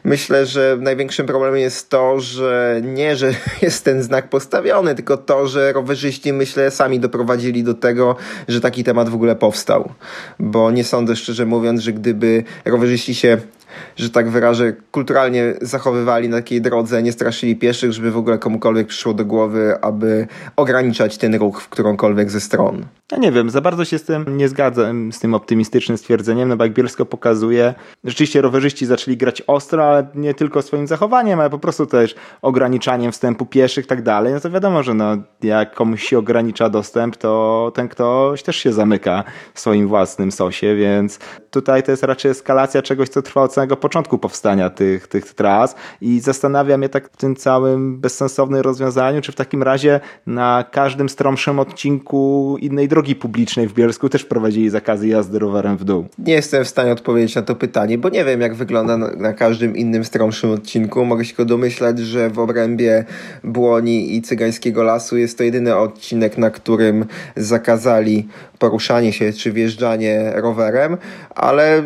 Myślę, 0.03 0.45
że 0.45 0.77
największym 0.81 1.25
problemem 1.25 1.59
jest 1.59 1.89
to, 1.89 2.19
że 2.19 2.81
nie, 2.83 3.15
że 3.15 3.33
jest 3.61 3.85
ten 3.85 4.03
znak 4.03 4.29
postawiony, 4.29 4.95
tylko 4.95 5.17
to, 5.17 5.47
że 5.47 5.73
rowerzyści, 5.73 6.33
myślę, 6.33 6.71
sami 6.71 6.99
doprowadzili 6.99 7.63
do 7.63 7.73
tego, 7.73 8.15
że 8.47 8.61
taki 8.61 8.83
temat 8.83 9.09
w 9.09 9.15
ogóle 9.15 9.35
powstał. 9.35 9.89
Bo 10.39 10.71
nie 10.71 10.83
sądzę, 10.83 11.15
szczerze 11.15 11.45
mówiąc, 11.45 11.81
że 11.81 11.93
gdyby 11.93 12.43
rowerzyści 12.65 13.15
się 13.15 13.37
że 13.95 14.09
tak 14.09 14.29
wyrażę, 14.29 14.73
kulturalnie 14.91 15.53
zachowywali 15.61 16.29
na 16.29 16.37
takiej 16.37 16.61
drodze, 16.61 17.03
nie 17.03 17.11
straszyli 17.11 17.55
pieszych, 17.55 17.93
żeby 17.93 18.11
w 18.11 18.17
ogóle 18.17 18.37
komukolwiek 18.37 18.87
przyszło 18.87 19.13
do 19.13 19.25
głowy, 19.25 19.75
aby 19.81 20.27
ograniczać 20.55 21.17
ten 21.17 21.35
ruch 21.35 21.61
w 21.61 21.69
którąkolwiek 21.69 22.31
ze 22.31 22.41
stron. 22.41 22.85
Ja 23.11 23.17
nie 23.17 23.31
wiem, 23.31 23.49
za 23.49 23.61
bardzo 23.61 23.85
się 23.85 23.97
z 23.97 24.03
tym 24.03 24.37
nie 24.37 24.49
zgadzam, 24.49 25.11
z 25.11 25.19
tym 25.19 25.33
optymistycznym 25.33 25.97
stwierdzeniem, 25.97 26.49
no 26.49 26.57
bo 26.57 26.63
jak 26.63 26.73
Bielsko 26.73 27.05
pokazuje, 27.05 27.73
rzeczywiście 28.03 28.41
rowerzyści 28.41 28.85
zaczęli 28.85 29.17
grać 29.17 29.43
ostro, 29.47 29.87
ale 29.89 30.07
nie 30.15 30.33
tylko 30.33 30.61
swoim 30.61 30.87
zachowaniem, 30.87 31.39
ale 31.39 31.49
po 31.49 31.59
prostu 31.59 31.85
też 31.85 32.15
ograniczaniem 32.41 33.11
wstępu 33.11 33.45
pieszych 33.45 33.85
i 33.85 33.87
tak 33.87 34.01
dalej, 34.01 34.33
no 34.33 34.39
to 34.39 34.49
wiadomo, 34.49 34.83
że 34.83 34.93
no, 34.93 35.17
jak 35.43 35.75
komuś 35.75 36.03
się 36.03 36.17
ogranicza 36.17 36.69
dostęp, 36.69 37.17
to 37.17 37.71
ten 37.75 37.87
ktoś 37.87 38.43
też 38.43 38.55
się 38.55 38.73
zamyka 38.73 39.23
w 39.53 39.59
swoim 39.59 39.87
własnym 39.87 40.31
sosie, 40.31 40.75
więc 40.75 41.19
tutaj 41.51 41.83
to 41.83 41.91
jest 41.91 42.03
raczej 42.03 42.31
eskalacja 42.31 42.81
czegoś, 42.81 43.09
co 43.09 43.21
trwa 43.21 43.41
od 43.41 43.53
początku 43.75 44.17
powstania 44.17 44.69
tych, 44.69 45.07
tych 45.07 45.33
tras 45.33 45.75
i 46.01 46.19
zastanawiam 46.19 46.83
się 46.83 46.89
tak 46.89 47.09
w 47.09 47.17
tym 47.17 47.35
całym 47.35 47.97
bezsensownym 47.99 48.61
rozwiązaniu, 48.61 49.21
czy 49.21 49.31
w 49.31 49.35
takim 49.35 49.63
razie 49.63 49.99
na 50.27 50.65
każdym 50.71 51.09
stromszym 51.09 51.59
odcinku 51.59 52.55
innej 52.61 52.87
drogi 52.87 53.15
publicznej 53.15 53.67
w 53.67 53.73
Bielsku 53.73 54.09
też 54.09 54.25
prowadzili 54.25 54.69
zakazy 54.69 55.07
jazdy 55.07 55.39
rowerem 55.39 55.77
w 55.77 55.83
dół. 55.83 56.05
Nie 56.19 56.33
jestem 56.33 56.63
w 56.63 56.67
stanie 56.67 56.91
odpowiedzieć 56.91 57.35
na 57.35 57.41
to 57.41 57.55
pytanie, 57.55 57.97
bo 57.97 58.09
nie 58.09 58.25
wiem 58.25 58.41
jak 58.41 58.55
wygląda 58.55 58.97
na, 58.97 59.15
na 59.15 59.33
każdym 59.33 59.75
innym 59.75 60.05
stromszym 60.05 60.51
odcinku. 60.51 61.05
Mogę 61.05 61.25
się 61.25 61.29
tylko 61.29 61.45
domyślać, 61.45 61.99
że 61.99 62.29
w 62.29 62.39
obrębie 62.39 63.05
Błoni 63.43 64.15
i 64.15 64.21
Cygańskiego 64.21 64.83
Lasu 64.83 65.17
jest 65.17 65.37
to 65.37 65.43
jedyny 65.43 65.75
odcinek, 65.75 66.37
na 66.37 66.49
którym 66.49 67.05
zakazali 67.35 68.27
poruszanie 68.59 69.13
się 69.13 69.33
czy 69.33 69.51
wjeżdżanie 69.51 70.31
rowerem, 70.35 70.97
ale 71.35 71.83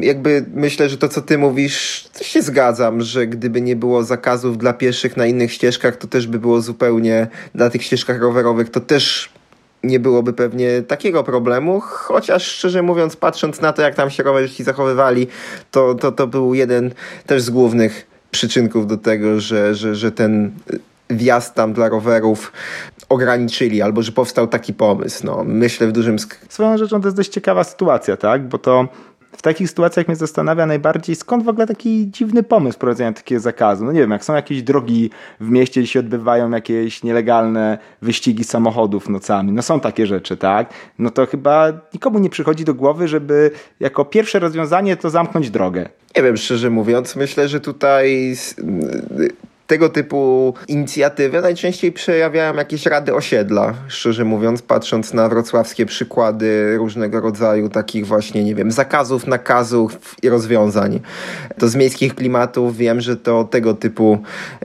jakby 0.00 0.44
myślę, 0.68 0.88
że 0.88 0.98
to 0.98 1.08
co 1.08 1.22
ty 1.22 1.38
mówisz, 1.38 2.08
to 2.18 2.24
się 2.24 2.42
zgadzam, 2.42 3.02
że 3.02 3.26
gdyby 3.26 3.60
nie 3.60 3.76
było 3.76 4.02
zakazów 4.02 4.58
dla 4.58 4.72
pieszych 4.72 5.16
na 5.16 5.26
innych 5.26 5.52
ścieżkach, 5.52 5.96
to 5.96 6.06
też 6.06 6.26
by 6.26 6.38
było 6.38 6.60
zupełnie 6.60 7.26
na 7.54 7.70
tych 7.70 7.82
ścieżkach 7.82 8.20
rowerowych, 8.20 8.70
to 8.70 8.80
też 8.80 9.32
nie 9.82 10.00
byłoby 10.00 10.32
pewnie 10.32 10.82
takiego 10.82 11.24
problemu, 11.24 11.80
chociaż 11.80 12.46
szczerze 12.46 12.82
mówiąc, 12.82 13.16
patrząc 13.16 13.60
na 13.60 13.72
to, 13.72 13.82
jak 13.82 13.94
tam 13.94 14.10
się 14.10 14.22
rowerzyści 14.22 14.64
zachowywali, 14.64 15.26
to, 15.70 15.94
to, 15.94 16.12
to 16.12 16.26
był 16.26 16.54
jeden 16.54 16.90
też 17.26 17.42
z 17.42 17.50
głównych 17.50 18.06
przyczynków 18.30 18.86
do 18.86 18.96
tego, 18.96 19.40
że, 19.40 19.74
że, 19.74 19.94
że 19.94 20.12
ten 20.12 20.50
wjazd 21.10 21.54
tam 21.54 21.72
dla 21.72 21.88
rowerów 21.88 22.52
ograniczyli, 23.08 23.82
albo 23.82 24.02
że 24.02 24.12
powstał 24.12 24.46
taki 24.46 24.74
pomysł. 24.74 25.26
No, 25.26 25.44
myślę 25.44 25.86
w 25.86 25.92
dużym... 25.92 26.16
Sk- 26.16 26.36
Swoją 26.48 26.78
rzeczą 26.78 27.00
to 27.00 27.08
jest 27.08 27.16
dość 27.16 27.30
ciekawa 27.30 27.64
sytuacja, 27.64 28.16
tak? 28.16 28.48
Bo 28.48 28.58
to 28.58 28.88
w 29.32 29.42
takich 29.42 29.68
sytuacjach 29.68 30.08
mnie 30.08 30.16
zastanawia 30.16 30.66
najbardziej, 30.66 31.16
skąd 31.16 31.44
w 31.44 31.48
ogóle 31.48 31.66
taki 31.66 32.10
dziwny 32.10 32.42
pomysł 32.42 32.78
prowadzenia 32.78 33.12
takiego 33.12 33.40
zakazu. 33.40 33.84
No 33.84 33.92
nie 33.92 34.00
wiem, 34.00 34.10
jak 34.10 34.24
są 34.24 34.34
jakieś 34.34 34.62
drogi 34.62 35.10
w 35.40 35.50
mieście, 35.50 35.80
gdzie 35.80 35.92
się 35.92 36.00
odbywają 36.00 36.50
jakieś 36.50 37.02
nielegalne 37.02 37.78
wyścigi 38.02 38.44
samochodów 38.44 39.08
nocami, 39.08 39.52
no 39.52 39.62
są 39.62 39.80
takie 39.80 40.06
rzeczy, 40.06 40.36
tak? 40.36 40.72
No 40.98 41.10
to 41.10 41.26
chyba 41.26 41.72
nikomu 41.94 42.18
nie 42.18 42.30
przychodzi 42.30 42.64
do 42.64 42.74
głowy, 42.74 43.08
żeby 43.08 43.50
jako 43.80 44.04
pierwsze 44.04 44.38
rozwiązanie 44.38 44.96
to 44.96 45.10
zamknąć 45.10 45.50
drogę. 45.50 45.88
Nie 46.16 46.22
wiem, 46.22 46.36
szczerze 46.36 46.70
mówiąc, 46.70 47.16
myślę, 47.16 47.48
że 47.48 47.60
tutaj 47.60 48.36
tego 49.68 49.88
typu 49.88 50.54
inicjatywy 50.68 51.40
najczęściej 51.40 51.92
przejawiają 51.92 52.54
jakieś 52.54 52.86
rady 52.86 53.14
osiedla, 53.14 53.74
szczerze 53.88 54.24
mówiąc, 54.24 54.62
patrząc 54.62 55.14
na 55.14 55.28
wrocławskie 55.28 55.86
przykłady 55.86 56.76
różnego 56.76 57.20
rodzaju 57.20 57.68
takich 57.68 58.06
właśnie, 58.06 58.44
nie 58.44 58.54
wiem, 58.54 58.72
zakazów, 58.72 59.26
nakazów 59.26 60.16
i 60.22 60.28
rozwiązań. 60.28 61.00
To 61.58 61.68
z 61.68 61.76
miejskich 61.76 62.14
klimatów 62.14 62.76
wiem, 62.76 63.00
że 63.00 63.16
to 63.16 63.44
tego 63.44 63.74
typu 63.74 64.18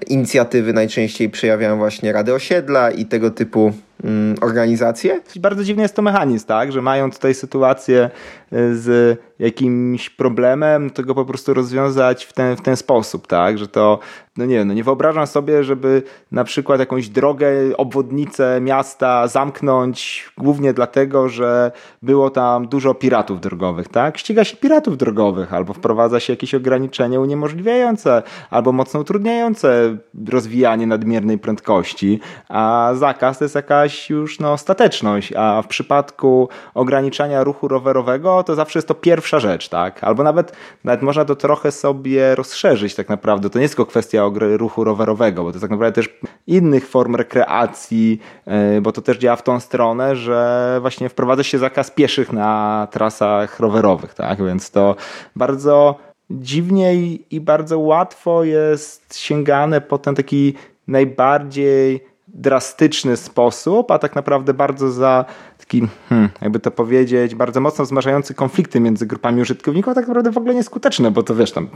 inicjatywy 0.08 0.74
najczęściej 0.74 1.30
przejawiają 1.30 1.78
właśnie 1.78 2.12
rady 2.12 2.34
osiedla 2.34 2.92
i 2.92 3.06
tego 3.06 3.32
typu 3.32 3.74
mm, 4.04 4.36
organizacje. 4.42 5.22
Bardzo 5.36 5.64
dziwny 5.64 5.84
jest 5.84 5.96
to 5.96 6.02
mechanizm, 6.02 6.48
tak, 6.48 6.72
że 6.72 6.82
mają 6.82 7.12
tutaj 7.12 7.34
sytuację 7.34 8.10
y, 8.54 8.78
z 8.78 9.20
jakimś 9.40 10.10
problemem, 10.10 10.90
to 10.90 11.04
go 11.04 11.16
po 11.16 11.26
prostu 11.26 11.54
rozwiązać 11.54 12.26
w 12.26 12.34
ten, 12.34 12.56
w 12.56 12.62
ten 12.62 12.76
sposób, 12.76 13.28
tak, 13.28 13.58
że 13.58 13.68
to, 13.68 14.00
no 14.38 14.46
nie 14.46 14.56
wiem, 14.56 14.68
no 14.68 14.74
nie 14.74 14.84
wyobrażam 14.84 15.28
sobie, 15.28 15.64
żeby 15.64 16.04
na 16.32 16.44
przykład 16.44 16.80
jakąś 16.80 17.10
drogę, 17.10 17.48
obwodnicę 17.78 18.62
miasta 18.62 19.28
zamknąć 19.28 20.30
głównie 20.38 20.74
dlatego, 20.74 21.30
że 21.30 21.72
było 22.02 22.30
tam 22.30 22.68
dużo 22.68 22.94
piratów 22.94 23.42
drogowych, 23.42 23.88
tak, 23.88 24.18
ściga 24.18 24.44
się 24.44 24.58
piratów 24.58 24.98
drogowych, 24.98 25.54
albo 25.54 25.74
wprowadza 25.74 26.20
się 26.20 26.34
jakieś 26.34 26.56
ograniczenie 26.56 27.20
uniemożliwiające, 27.20 28.24
albo 28.50 28.72
mocno 28.72 29.00
utrudniające 29.00 29.98
rozwijanie 30.30 30.88
nadmiernej 30.88 31.38
prędkości, 31.38 32.20
a 32.50 32.92
zakaz 32.96 33.38
to 33.38 33.46
jest 33.46 33.56
jakaś 33.56 33.83
już 34.10 34.40
no, 34.40 34.58
stateczność, 34.58 35.34
a 35.34 35.62
w 35.62 35.68
przypadku 35.68 36.50
ograniczania 36.74 37.44
ruchu 37.44 37.68
rowerowego 37.68 38.44
to 38.44 38.56
zawsze 38.56 38.80
jest 38.80 38.88
to 38.88 38.94
pierwsza 38.94 39.40
rzecz, 39.40 39.70
tak? 39.70 40.04
Albo 40.04 40.24
nawet, 40.24 40.54
nawet 40.84 41.02
można 41.02 41.26
to 41.26 41.36
trochę 41.36 41.72
sobie 41.72 42.36
rozszerzyć 42.36 42.96
tak 42.96 43.10
naprawdę. 43.10 43.50
To 43.50 43.60
nie 43.60 43.64
jest 43.64 43.76
tylko 43.76 43.90
kwestia 43.90 44.24
ruchu 44.40 44.84
rowerowego, 44.84 45.44
bo 45.44 45.50
to 45.50 45.56
jest 45.56 45.62
tak 45.62 45.72
naprawdę 45.72 45.96
też 45.96 46.10
innych 46.48 46.88
form 46.88 47.16
rekreacji, 47.16 48.22
e, 48.46 48.82
bo 48.82 48.92
to 48.92 49.02
też 49.02 49.18
działa 49.18 49.36
w 49.36 49.44
tą 49.44 49.60
stronę, 49.60 50.16
że 50.16 50.78
właśnie 50.82 51.10
wprowadza 51.10 51.44
się 51.44 51.58
zakaz 51.58 51.92
pieszych 51.92 52.34
na 52.34 52.88
trasach 52.92 53.60
rowerowych, 53.60 54.14
tak? 54.14 54.46
Więc 54.46 54.72
to 54.72 54.96
bardzo 55.36 55.96
dziwnie 56.30 56.96
i 57.32 57.42
bardzo 57.42 57.80
łatwo 57.80 58.44
jest 58.44 59.18
sięgane 59.18 59.82
po 59.82 59.98
ten 59.98 60.16
taki 60.16 60.54
najbardziej 60.88 62.13
drastyczny 62.34 63.18
sposób, 63.18 63.92
a 63.92 64.00
tak 64.00 64.16
naprawdę 64.16 64.54
bardzo 64.54 64.92
za 64.92 65.26
taki, 65.58 65.88
hmm, 66.10 66.30
jakby 66.42 66.60
to 66.60 66.72
powiedzieć, 66.72 67.36
bardzo 67.36 67.62
mocno 67.62 67.86
wzmażający 67.86 68.34
konflikty 68.34 68.80
między 68.80 69.06
grupami 69.06 69.42
użytkowników, 69.42 69.92
a 69.92 69.96
tak 69.96 70.08
naprawdę 70.08 70.32
w 70.32 70.38
ogóle 70.38 70.56
nieskuteczne, 70.56 71.12
bo 71.12 71.24
to 71.24 71.36
wiesz, 71.36 71.52
tam 71.52 71.68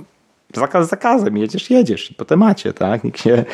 zakaz 0.55 0.89
zakazem, 0.89 1.37
jedziesz, 1.37 1.69
jedziesz 1.69 2.11
i 2.11 2.13
po 2.13 2.25
temacie, 2.25 2.73
tak? 2.73 3.03
Nikt 3.03 3.21
się, 3.21 3.45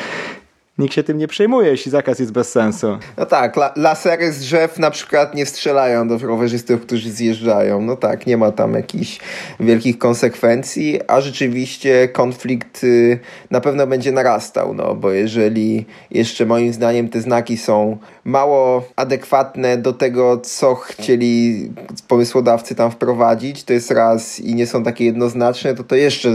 nikt 0.78 0.94
się 0.94 1.02
tym 1.02 1.18
nie 1.18 1.28
przejmuje, 1.28 1.70
jeśli 1.70 1.90
zakaz 1.90 2.18
jest 2.18 2.32
bez 2.32 2.52
sensu. 2.52 2.98
No 3.18 3.26
tak, 3.26 3.56
la 3.56 3.72
lasery 3.76 4.32
z 4.32 4.38
drzew 4.38 4.78
na 4.78 4.90
przykład 4.90 5.34
nie 5.34 5.46
strzelają 5.46 6.08
do 6.08 6.18
rowerzystów, 6.18 6.80
którzy 6.80 7.10
zjeżdżają. 7.10 7.80
No 7.80 7.96
tak, 7.96 8.26
nie 8.26 8.36
ma 8.36 8.52
tam 8.52 8.74
jakichś 8.74 9.18
wielkich 9.60 9.98
konsekwencji, 9.98 11.00
a 11.06 11.20
rzeczywiście 11.20 12.08
konflikt 12.08 12.84
y, 12.84 13.18
na 13.50 13.60
pewno 13.60 13.86
będzie 13.86 14.12
narastał, 14.12 14.74
no 14.74 14.94
bo 14.94 15.10
jeżeli 15.10 15.86
jeszcze 16.10 16.46
moim 16.46 16.72
zdaniem 16.72 17.08
te 17.08 17.20
znaki 17.20 17.56
są 17.56 17.98
mało 18.24 18.84
adekwatne 18.96 19.76
do 19.76 19.92
tego, 19.92 20.38
co 20.38 20.74
chcieli 20.74 21.70
pomysłodawcy 22.08 22.74
tam 22.74 22.90
wprowadzić, 22.90 23.64
to 23.64 23.72
jest 23.72 23.90
raz 23.90 24.40
i 24.40 24.54
nie 24.54 24.66
są 24.66 24.84
takie 24.84 25.04
jednoznaczne, 25.04 25.74
to 25.74 25.84
to 25.84 25.96
jeszcze 25.96 26.28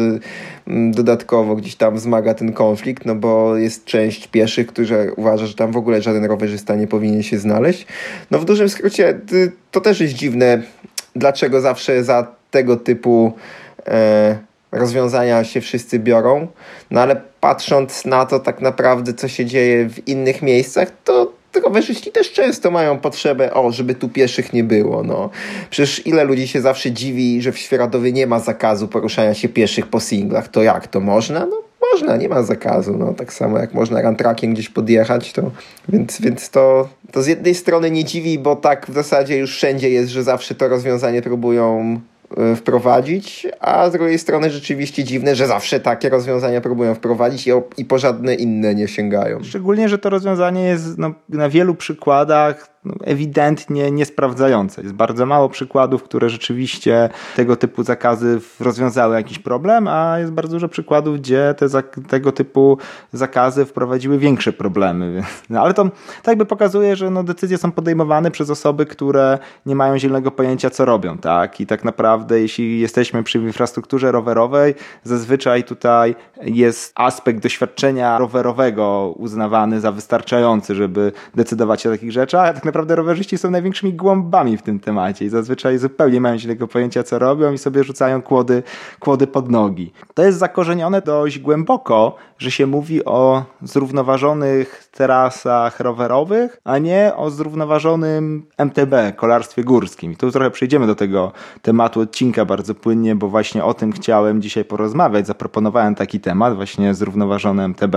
mm, 0.68 0.92
dodatkowo 0.92 1.56
gdzieś 1.56 1.76
tam 1.76 1.96
wzmaga 1.96 2.34
ten 2.34 2.54
konflikt, 2.54 3.06
no 3.06 3.16
bo 3.16 3.58
jest 3.58 3.86
część 3.86 4.28
pieszych, 4.28 4.68
którzy 4.68 5.12
uważa, 5.18 5.46
że 5.46 5.54
tam 5.54 5.72
w 5.72 5.78
ogóle 5.78 6.02
żaden 6.02 6.26
rowerzysta 6.26 6.76
nie 6.76 6.88
powinien 6.88 7.24
się 7.24 7.40
znaleźć. 7.40 7.86
No 8.32 8.40
w 8.40 8.46
dużym 8.46 8.70
skrócie 8.70 9.20
to 9.72 9.82
też 9.82 10.00
jest 10.00 10.14
dziwne, 10.14 10.62
dlaczego 11.16 11.62
zawsze 11.62 12.04
za 12.04 12.28
tego 12.52 12.78
typu 12.78 13.34
e, 13.88 14.38
rozwiązania 14.72 15.44
się 15.44 15.62
wszyscy 15.62 16.00
biorą, 16.00 16.48
no 16.92 17.02
ale 17.02 17.22
patrząc 17.40 18.06
na 18.06 18.26
to 18.26 18.40
tak 18.40 18.62
naprawdę, 18.62 19.14
co 19.14 19.28
się 19.28 19.46
dzieje 19.46 19.90
w 19.90 20.08
innych 20.08 20.42
miejscach, 20.42 20.92
to 21.04 21.19
rowerzyści 21.70 22.12
też 22.12 22.32
często 22.32 22.72
mają 22.72 22.98
potrzebę, 22.98 23.54
o, 23.54 23.72
żeby 23.72 23.96
tu 23.96 24.10
pieszych 24.10 24.54
nie 24.54 24.64
było, 24.64 25.04
no. 25.04 25.30
Przecież 25.70 26.08
ile 26.08 26.24
ludzi 26.24 26.48
się 26.48 26.62
zawsze 26.62 26.92
dziwi, 26.92 27.42
że 27.42 27.52
w 27.52 27.58
Świeradowie 27.58 28.12
nie 28.12 28.28
ma 28.28 28.40
zakazu 28.40 28.88
poruszania 28.88 29.34
się 29.34 29.50
pieszych 29.50 29.88
po 29.88 30.00
singlach, 30.00 30.48
to 30.48 30.64
jak, 30.64 30.88
to 30.88 31.00
można? 31.00 31.46
No 31.46 31.62
można, 31.94 32.18
nie 32.18 32.30
ma 32.30 32.44
zakazu, 32.44 32.98
no. 32.98 33.14
Tak 33.14 33.34
samo 33.34 33.60
jak 33.60 33.74
można 33.74 34.02
rantrakiem 34.02 34.54
gdzieś 34.54 34.70
podjechać, 34.70 35.34
to... 35.34 35.52
Więc, 35.90 36.22
więc 36.22 36.50
to, 36.50 36.90
to 37.12 37.24
z 37.24 37.28
jednej 37.28 37.56
strony 37.56 37.92
nie 37.92 38.04
dziwi, 38.04 38.40
bo 38.40 38.56
tak 38.56 38.86
w 38.90 38.94
zasadzie 38.94 39.38
już 39.38 39.56
wszędzie 39.56 39.90
jest, 39.90 40.10
że 40.10 40.24
zawsze 40.24 40.56
to 40.56 40.68
rozwiązanie 40.68 41.22
próbują 41.22 42.00
wprowadzić, 42.56 43.48
a 43.60 43.90
z 43.90 43.92
drugiej 43.92 44.20
strony 44.20 44.50
rzeczywiście 44.50 45.04
dziwne, 45.04 45.36
że 45.36 45.48
zawsze 45.48 45.80
takie 45.80 46.10
rozwiązania 46.10 46.62
próbują 46.62 46.96
wprowadzić 46.96 47.48
i, 47.48 47.52
i 47.78 47.86
po 47.86 48.00
żadne 48.00 48.36
inne 48.36 48.76
nie 48.76 48.88
sięgają. 48.88 49.44
Szczególnie, 49.44 49.90
że 49.90 49.98
to 49.98 50.10
rozwiązanie 50.10 50.64
jest 50.64 50.98
no, 50.98 51.14
na 51.30 51.50
wielu 51.50 51.76
przykładach 51.76 52.79
no, 52.86 52.94
ewidentnie 53.04 53.92
niesprawdzające. 53.92 54.82
Jest 54.82 54.94
bardzo 54.94 55.26
mało 55.26 55.50
przykładów, 55.50 56.04
które 56.04 56.30
rzeczywiście 56.30 57.10
tego 57.36 57.56
typu 57.56 57.84
zakazy 57.84 58.42
rozwiązały 58.60 59.16
jakiś 59.16 59.40
problem, 59.40 59.88
a 59.88 60.20
jest 60.20 60.32
bardzo 60.32 60.54
dużo 60.54 60.68
przykładów, 60.68 61.18
gdzie 61.18 61.56
te 61.58 61.68
tego 62.08 62.32
typu 62.32 62.78
zakazy 63.14 63.66
wprowadziły 63.66 64.18
większe 64.18 64.54
problemy. 64.54 65.24
No, 65.50 65.62
ale 65.62 65.74
to 65.74 65.84
tak 65.84 66.28
jakby 66.28 66.46
pokazuje, 66.46 66.96
że 66.96 67.10
no, 67.10 67.24
decyzje 67.24 67.58
są 67.58 67.72
podejmowane 67.72 68.32
przez 68.32 68.50
osoby, 68.50 68.86
które 68.86 69.40
nie 69.66 69.76
mają 69.76 70.00
zielonego 70.00 70.32
pojęcia, 70.32 70.70
co 70.70 70.86
robią. 70.86 71.18
Tak? 71.18 71.62
I 71.62 71.66
tak 71.66 71.84
naprawdę, 71.84 72.42
jeśli 72.42 72.80
jesteśmy 72.80 73.24
przy 73.24 73.38
infrastrukturze 73.38 74.12
rowerowej, 74.12 74.76
zazwyczaj 75.04 75.64
tutaj 75.64 76.16
jest 76.42 76.94
aspekt 76.96 77.44
doświadczenia 77.44 78.18
rowerowego 78.18 79.14
uznawany 79.18 79.80
za 79.80 79.92
wystarczający, 79.92 80.76
żeby 80.76 81.12
decydować 81.36 81.88
o 81.88 81.90
takich 81.90 82.12
rzeczach. 82.12 82.50
A 82.50 82.54
tak 82.54 82.66
naprawdę 82.70 82.96
rowerzyści 82.96 83.38
są 83.38 83.52
największymi 83.52 83.94
głąbami 83.94 84.58
w 84.58 84.62
tym 84.62 84.80
temacie 84.80 85.26
i 85.26 85.30
zazwyczaj 85.30 85.78
zupełnie 85.78 86.22
mają 86.22 86.38
źle 86.38 86.56
pojęcia, 86.56 87.04
co 87.04 87.20
robią 87.20 87.54
i 87.54 87.58
sobie 87.58 87.84
rzucają 87.84 88.22
kłody, 88.22 88.64
kłody 89.00 89.28
pod 89.28 89.52
nogi. 89.52 89.94
To 90.14 90.24
jest 90.24 90.38
zakorzenione 90.38 91.02
dość 91.02 91.40
głęboko, 91.40 92.16
że 92.38 92.52
się 92.52 92.66
mówi 92.68 93.06
o 93.06 93.44
zrównoważonych 93.62 94.90
trasach 94.92 95.80
rowerowych, 95.80 96.60
a 96.64 96.78
nie 96.78 97.12
o 97.16 97.30
zrównoważonym 97.30 98.46
MTB, 98.58 98.94
kolarstwie 99.16 99.64
górskim. 99.64 100.12
I 100.12 100.16
tu 100.16 100.32
trochę 100.32 100.52
przejdziemy 100.52 100.88
do 100.88 100.96
tego 100.96 101.32
tematu 101.62 102.00
odcinka 102.00 102.46
bardzo 102.46 102.76
płynnie, 102.76 103.16
bo 103.16 103.30
właśnie 103.30 103.64
o 103.64 103.74
tym 103.74 103.92
chciałem 103.92 104.42
dzisiaj 104.42 104.66
porozmawiać. 104.66 105.28
Zaproponowałem 105.28 105.96
taki 105.96 106.20
temat, 106.20 106.56
właśnie 106.56 106.94
zrównoważony 106.94 107.64
MTB. 107.64 107.96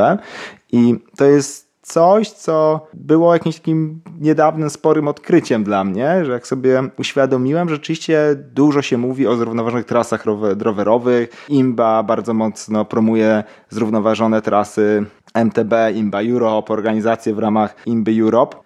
I 0.73 0.95
to 1.17 1.25
jest 1.25 1.72
coś, 1.83 2.31
co 2.31 2.87
było 2.95 3.33
jakimś 3.33 3.57
takim 3.57 4.01
niedawnym, 4.21 4.71
sporym 4.71 5.09
odkryciem 5.09 5.65
dla 5.65 5.85
mnie, 5.85 6.25
że 6.25 6.33
jak 6.33 6.47
sobie 6.47 6.83
uświadomiłem, 6.99 7.69
że 7.69 7.75
rzeczywiście 7.75 8.37
dużo 8.55 8.83
się 8.83 8.99
mówi 8.99 9.27
o 9.27 9.37
zrównoważonych 9.37 9.87
trasach 9.87 10.25
rowerowych. 10.59 11.47
Imba 11.49 12.03
bardzo 12.03 12.35
mocno 12.35 12.85
promuje 12.85 13.45
zrównoważone 13.71 14.43
trasy 14.43 15.07
MTB, 15.35 15.75
Imba 15.95 16.23
Europe, 16.23 16.73
organizacje 16.73 17.35
w 17.35 17.39
ramach 17.39 17.77
Imby 17.87 18.13
Europe. 18.21 18.57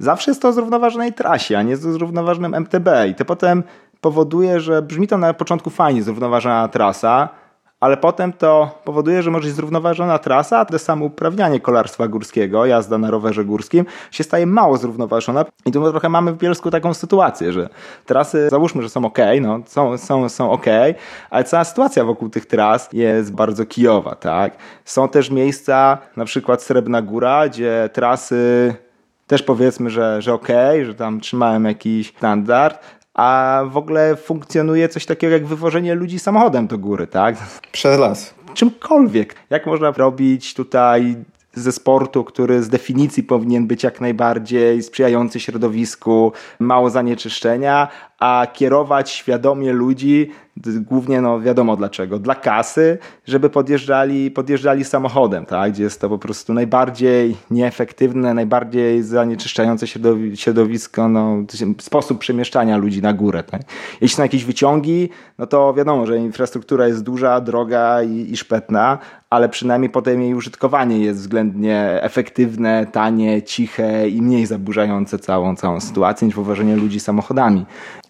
Zawsze 0.00 0.30
jest 0.30 0.42
to 0.42 0.48
o 0.48 0.52
zrównoważonej 0.52 1.12
trasie, 1.12 1.58
a 1.58 1.62
nie 1.62 1.76
zrównoważonym 1.76 2.54
MTB. 2.54 2.88
I 3.10 3.14
to 3.14 3.24
potem 3.24 3.62
powoduje, 4.00 4.60
że 4.60 4.82
brzmi 4.82 5.08
to 5.08 5.18
na 5.18 5.34
początku 5.34 5.70
fajnie, 5.70 6.02
zrównoważona 6.02 6.68
trasa, 6.68 7.28
ale 7.80 7.96
potem 7.96 8.32
to 8.32 8.80
powoduje, 8.84 9.22
że 9.22 9.30
może 9.30 9.46
być 9.46 9.56
zrównoważona 9.56 10.18
trasa, 10.18 10.58
a 10.58 10.64
to 10.64 10.78
samo 10.78 11.04
uprawnianie 11.04 11.60
kolarstwa 11.60 12.08
górskiego, 12.08 12.66
jazda 12.66 12.98
na 12.98 13.10
rowerze 13.10 13.44
górskim 13.44 13.84
się 14.10 14.24
staje 14.24 14.46
mało 14.46 14.76
zrównoważona 14.76 15.44
i 15.66 15.72
tu 15.72 15.90
trochę 15.90 16.08
mamy 16.08 16.32
w 16.32 16.38
Bielsku 16.38 16.70
taką 16.70 16.94
sytuację, 16.94 17.52
że 17.52 17.68
trasy 18.06 18.48
załóżmy, 18.50 18.82
że 18.82 18.88
są 18.88 19.04
ok, 19.04 19.18
no 19.40 19.60
są, 19.66 19.98
są, 19.98 20.28
są 20.28 20.50
ok, 20.50 20.66
ale 21.30 21.44
cała 21.44 21.64
sytuacja 21.64 22.04
wokół 22.04 22.28
tych 22.28 22.46
tras 22.46 22.88
jest 22.92 23.34
bardzo 23.34 23.66
kijowa, 23.66 24.14
tak? 24.14 24.56
Są 24.84 25.08
też 25.08 25.30
miejsca, 25.30 25.98
na 26.16 26.24
przykład 26.24 26.62
Srebrna 26.62 27.02
Góra, 27.02 27.48
gdzie 27.48 27.90
trasy 27.92 28.74
też 29.26 29.42
powiedzmy, 29.42 29.90
że, 29.90 30.22
że 30.22 30.34
okej, 30.34 30.80
okay, 30.80 30.84
że 30.84 30.94
tam 30.94 31.20
trzymałem 31.20 31.64
jakiś 31.64 32.08
standard, 32.16 32.80
a 33.16 33.62
w 33.70 33.76
ogóle 33.76 34.16
funkcjonuje 34.16 34.88
coś 34.88 35.06
takiego 35.06 35.32
jak 35.32 35.46
wywożenie 35.46 35.94
ludzi 35.94 36.18
samochodem 36.18 36.66
do 36.66 36.78
góry, 36.78 37.06
tak? 37.06 37.36
Przez 37.72 37.98
las. 37.98 38.34
Czymkolwiek. 38.54 39.34
Jak 39.50 39.66
można 39.66 39.90
robić 39.90 40.54
tutaj 40.54 41.16
ze 41.54 41.72
sportu, 41.72 42.24
który 42.24 42.62
z 42.62 42.68
definicji 42.68 43.22
powinien 43.22 43.66
być 43.66 43.82
jak 43.82 44.00
najbardziej 44.00 44.82
sprzyjający 44.82 45.40
środowisku, 45.40 46.32
mało 46.58 46.90
zanieczyszczenia, 46.90 47.88
a 48.18 48.46
kierować 48.52 49.10
świadomie 49.10 49.72
ludzi 49.72 50.30
głównie 50.80 51.20
no 51.20 51.40
wiadomo 51.40 51.76
dlaczego, 51.76 52.18
dla 52.18 52.34
kasy, 52.34 52.98
żeby 53.26 53.50
podjeżdżali, 53.50 54.30
podjeżdżali 54.30 54.84
samochodem, 54.84 55.46
tak? 55.46 55.72
gdzie 55.72 55.82
jest 55.82 56.00
to 56.00 56.08
po 56.08 56.18
prostu 56.18 56.54
najbardziej 56.54 57.36
nieefektywne, 57.50 58.34
najbardziej 58.34 59.02
zanieczyszczające 59.02 59.86
środowisko, 60.34 61.08
no, 61.08 61.36
sposób 61.80 62.18
przemieszczania 62.18 62.76
ludzi 62.76 63.02
na 63.02 63.12
górę. 63.12 63.42
Tak? 63.42 63.62
Jeśli 64.00 64.16
są 64.16 64.22
jakieś 64.22 64.44
wyciągi, 64.44 65.08
no 65.38 65.46
to 65.46 65.74
wiadomo, 65.74 66.06
że 66.06 66.18
infrastruktura 66.18 66.86
jest 66.86 67.02
duża, 67.02 67.40
droga 67.40 68.02
i, 68.02 68.32
i 68.32 68.36
szpetna, 68.36 68.98
ale 69.30 69.48
przynajmniej 69.48 69.90
potem 69.90 70.22
jej 70.22 70.34
użytkowanie 70.34 70.98
jest 70.98 71.20
względnie 71.20 72.02
efektywne, 72.02 72.86
tanie, 72.92 73.42
ciche 73.42 74.08
i 74.08 74.22
mniej 74.22 74.46
zaburzające 74.46 75.18
całą, 75.18 75.56
całą 75.56 75.80
sytuację 75.80 76.26
niż 76.26 76.36
poważenie 76.36 76.76
ludzi 76.76 77.00
samochodami. 77.00 77.66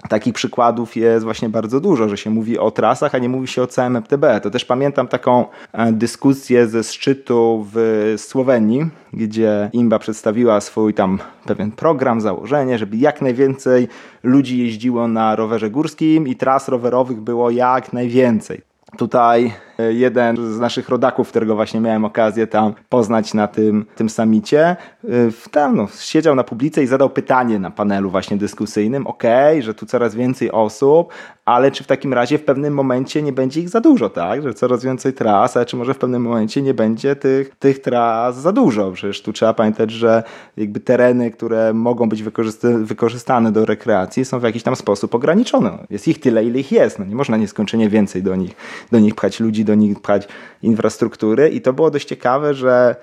Takich 0.08 0.34
przykładów 0.34 0.96
jest 0.96 1.24
właśnie 1.24 1.48
bardzo 1.48 1.80
dużo, 1.80 2.08
że 2.08 2.16
się 2.16 2.30
mówi 2.30 2.58
o 2.58 2.70
trasach, 2.70 3.14
a 3.14 3.18
nie 3.18 3.28
mówi 3.28 3.48
się 3.48 3.62
o 3.62 3.66
całym 3.66 3.96
MTB. 3.96 4.24
To 4.42 4.50
też 4.50 4.64
pamiętam 4.64 5.08
taką 5.08 5.44
e, 5.72 5.92
dyskusję 5.92 6.66
ze 6.66 6.84
szczytu 6.84 7.66
w 7.72 8.14
Słowenii, 8.16 8.86
gdzie 9.12 9.70
Imba 9.72 9.98
przedstawiła 9.98 10.60
swój 10.60 10.94
tam 10.94 11.18
pewien 11.46 11.72
program, 11.72 12.20
założenie, 12.20 12.78
żeby 12.78 12.96
jak 12.96 13.22
najwięcej 13.22 13.88
ludzi 14.22 14.58
jeździło 14.58 15.08
na 15.08 15.36
rowerze 15.36 15.70
górskim 15.70 16.28
i 16.28 16.36
tras 16.36 16.68
rowerowych 16.68 17.20
było 17.20 17.50
jak 17.50 17.92
najwięcej. 17.92 18.60
Tutaj 18.96 19.52
jeden 19.78 20.52
z 20.52 20.58
naszych 20.58 20.88
rodaków, 20.88 21.28
którego 21.28 21.54
właśnie 21.54 21.80
miałem 21.80 22.04
okazję 22.04 22.46
tam 22.46 22.74
poznać 22.88 23.34
na 23.34 23.48
tym, 23.48 23.86
tym 23.96 24.08
samicie, 24.08 24.76
e, 25.04 25.08
tam 25.50 25.76
no, 25.76 25.88
siedział 26.00 26.34
na 26.34 26.44
publice 26.44 26.82
i 26.82 26.86
zadał 26.86 27.10
pytanie 27.10 27.58
na 27.58 27.70
panelu 27.70 28.10
właśnie 28.10 28.36
dyskusyjnym. 28.36 29.06
Okay, 29.06 29.62
że 29.62 29.74
tu 29.74 29.86
coraz 29.86 30.14
więcej 30.14 30.52
osób, 30.52 31.12
ale 31.44 31.70
czy 31.70 31.84
w 31.84 31.86
takim 31.86 32.14
razie 32.14 32.38
w 32.38 32.44
pewnym 32.44 32.74
momencie 32.74 33.22
nie 33.22 33.32
będzie 33.32 33.60
ich 33.60 33.68
za 33.68 33.80
dużo, 33.80 34.10
tak? 34.10 34.42
Że 34.42 34.54
coraz 34.54 34.84
więcej 34.84 35.12
tras, 35.12 35.56
ale 35.56 35.66
czy 35.66 35.76
może 35.76 35.94
w 35.94 35.98
pewnym 35.98 36.22
momencie 36.22 36.62
nie 36.62 36.74
będzie 36.74 37.16
tych, 37.16 37.56
tych 37.58 37.78
tras 37.78 38.40
za 38.40 38.52
dużo? 38.52 38.92
Przecież 38.92 39.22
tu 39.22 39.32
trzeba 39.32 39.54
pamiętać, 39.54 39.90
że 39.90 40.22
jakby 40.56 40.80
tereny, 40.80 41.30
które 41.30 41.74
mogą 41.74 42.08
być 42.08 42.22
wykorzystane 42.62 43.52
do 43.52 43.64
rekreacji 43.64 44.24
są 44.24 44.38
w 44.38 44.42
jakiś 44.42 44.62
tam 44.62 44.76
sposób 44.76 45.14
ograniczone. 45.14 45.78
Jest 45.90 46.08
ich 46.08 46.20
tyle, 46.20 46.44
ile 46.44 46.58
ich 46.58 46.72
jest. 46.72 46.98
No 46.98 47.04
nie 47.04 47.14
można 47.14 47.36
nieskończenie 47.36 47.88
więcej 47.88 48.22
do 48.22 48.36
nich, 48.36 48.56
do 48.92 48.98
nich 48.98 49.14
pchać 49.14 49.40
ludzi, 49.40 49.64
do 49.66 49.74
nich 49.74 50.00
pchać 50.00 50.28
infrastruktury. 50.62 51.48
I 51.48 51.60
to 51.60 51.72
było 51.72 51.90
dość 51.90 52.08
ciekawe, 52.08 52.54
że 52.54 52.96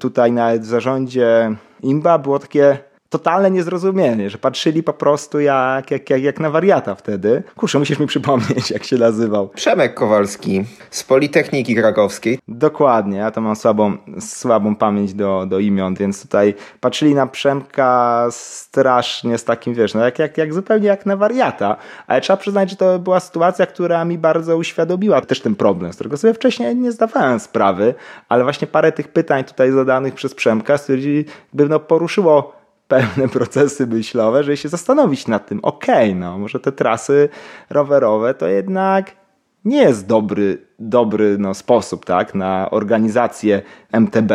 tutaj 0.00 0.32
nawet 0.32 0.62
w 0.62 0.66
zarządzie 0.66 1.54
IMBA 1.82 2.18
było 2.18 2.38
takie 2.38 2.78
totalne 3.08 3.50
niezrozumienie, 3.50 4.30
że 4.30 4.38
patrzyli 4.38 4.82
po 4.82 4.92
prostu 4.92 5.40
jak, 5.40 5.90
jak, 5.90 6.10
jak, 6.10 6.22
jak 6.22 6.40
na 6.40 6.50
wariata 6.50 6.94
wtedy. 6.94 7.42
Kurczę, 7.56 7.78
musisz 7.78 7.98
mi 7.98 8.06
przypomnieć, 8.06 8.70
jak 8.70 8.84
się 8.84 8.96
nazywał. 8.96 9.48
Przemek 9.48 9.94
Kowalski 9.94 10.64
z 10.90 11.02
Politechniki 11.02 11.74
Krakowskiej. 11.74 12.38
Dokładnie, 12.48 13.18
ja 13.18 13.30
to 13.30 13.40
mam 13.40 13.56
słabą, 13.56 13.96
słabą 14.20 14.76
pamięć 14.76 15.14
do, 15.14 15.46
do 15.46 15.58
imion, 15.58 15.94
więc 15.94 16.22
tutaj 16.22 16.54
patrzyli 16.80 17.14
na 17.14 17.26
Przemka 17.26 18.26
strasznie 18.30 19.38
z 19.38 19.44
takim, 19.44 19.74
wiesz, 19.74 19.94
no 19.94 20.04
jak, 20.04 20.18
jak, 20.18 20.38
jak 20.38 20.54
zupełnie 20.54 20.86
jak 20.86 21.06
na 21.06 21.16
wariata, 21.16 21.76
ale 22.06 22.20
trzeba 22.20 22.36
przyznać, 22.36 22.70
że 22.70 22.76
to 22.76 22.98
była 22.98 23.20
sytuacja, 23.20 23.66
która 23.66 24.04
mi 24.04 24.18
bardzo 24.18 24.56
uświadomiła 24.56 25.20
też 25.20 25.40
ten 25.40 25.54
problem, 25.54 25.92
z 25.92 25.94
którego 25.94 26.16
sobie 26.16 26.34
wcześniej 26.34 26.76
nie 26.76 26.92
zdawałem 26.92 27.40
sprawy, 27.40 27.94
ale 28.28 28.44
właśnie 28.44 28.66
parę 28.66 28.92
tych 28.92 29.08
pytań 29.08 29.44
tutaj 29.44 29.72
zadanych 29.72 30.14
przez 30.14 30.34
Przemka 30.34 30.78
stwierdzili, 30.78 31.24
by 31.52 31.68
no 31.68 31.80
poruszyło 31.80 32.57
pewne 32.88 33.28
procesy 33.28 33.86
myślowe, 33.86 34.44
żeby 34.44 34.56
się 34.56 34.68
zastanowić 34.68 35.26
nad 35.26 35.46
tym, 35.46 35.60
okej, 35.62 36.08
okay, 36.08 36.20
no 36.20 36.38
może 36.38 36.60
te 36.60 36.72
trasy 36.72 37.28
rowerowe 37.70 38.34
to 38.34 38.48
jednak 38.48 39.16
nie 39.64 39.82
jest 39.82 40.06
dobry, 40.06 40.66
dobry 40.78 41.38
no, 41.38 41.54
sposób 41.54 42.04
tak, 42.04 42.34
na 42.34 42.70
organizację 42.70 43.62
MTB 43.92 44.32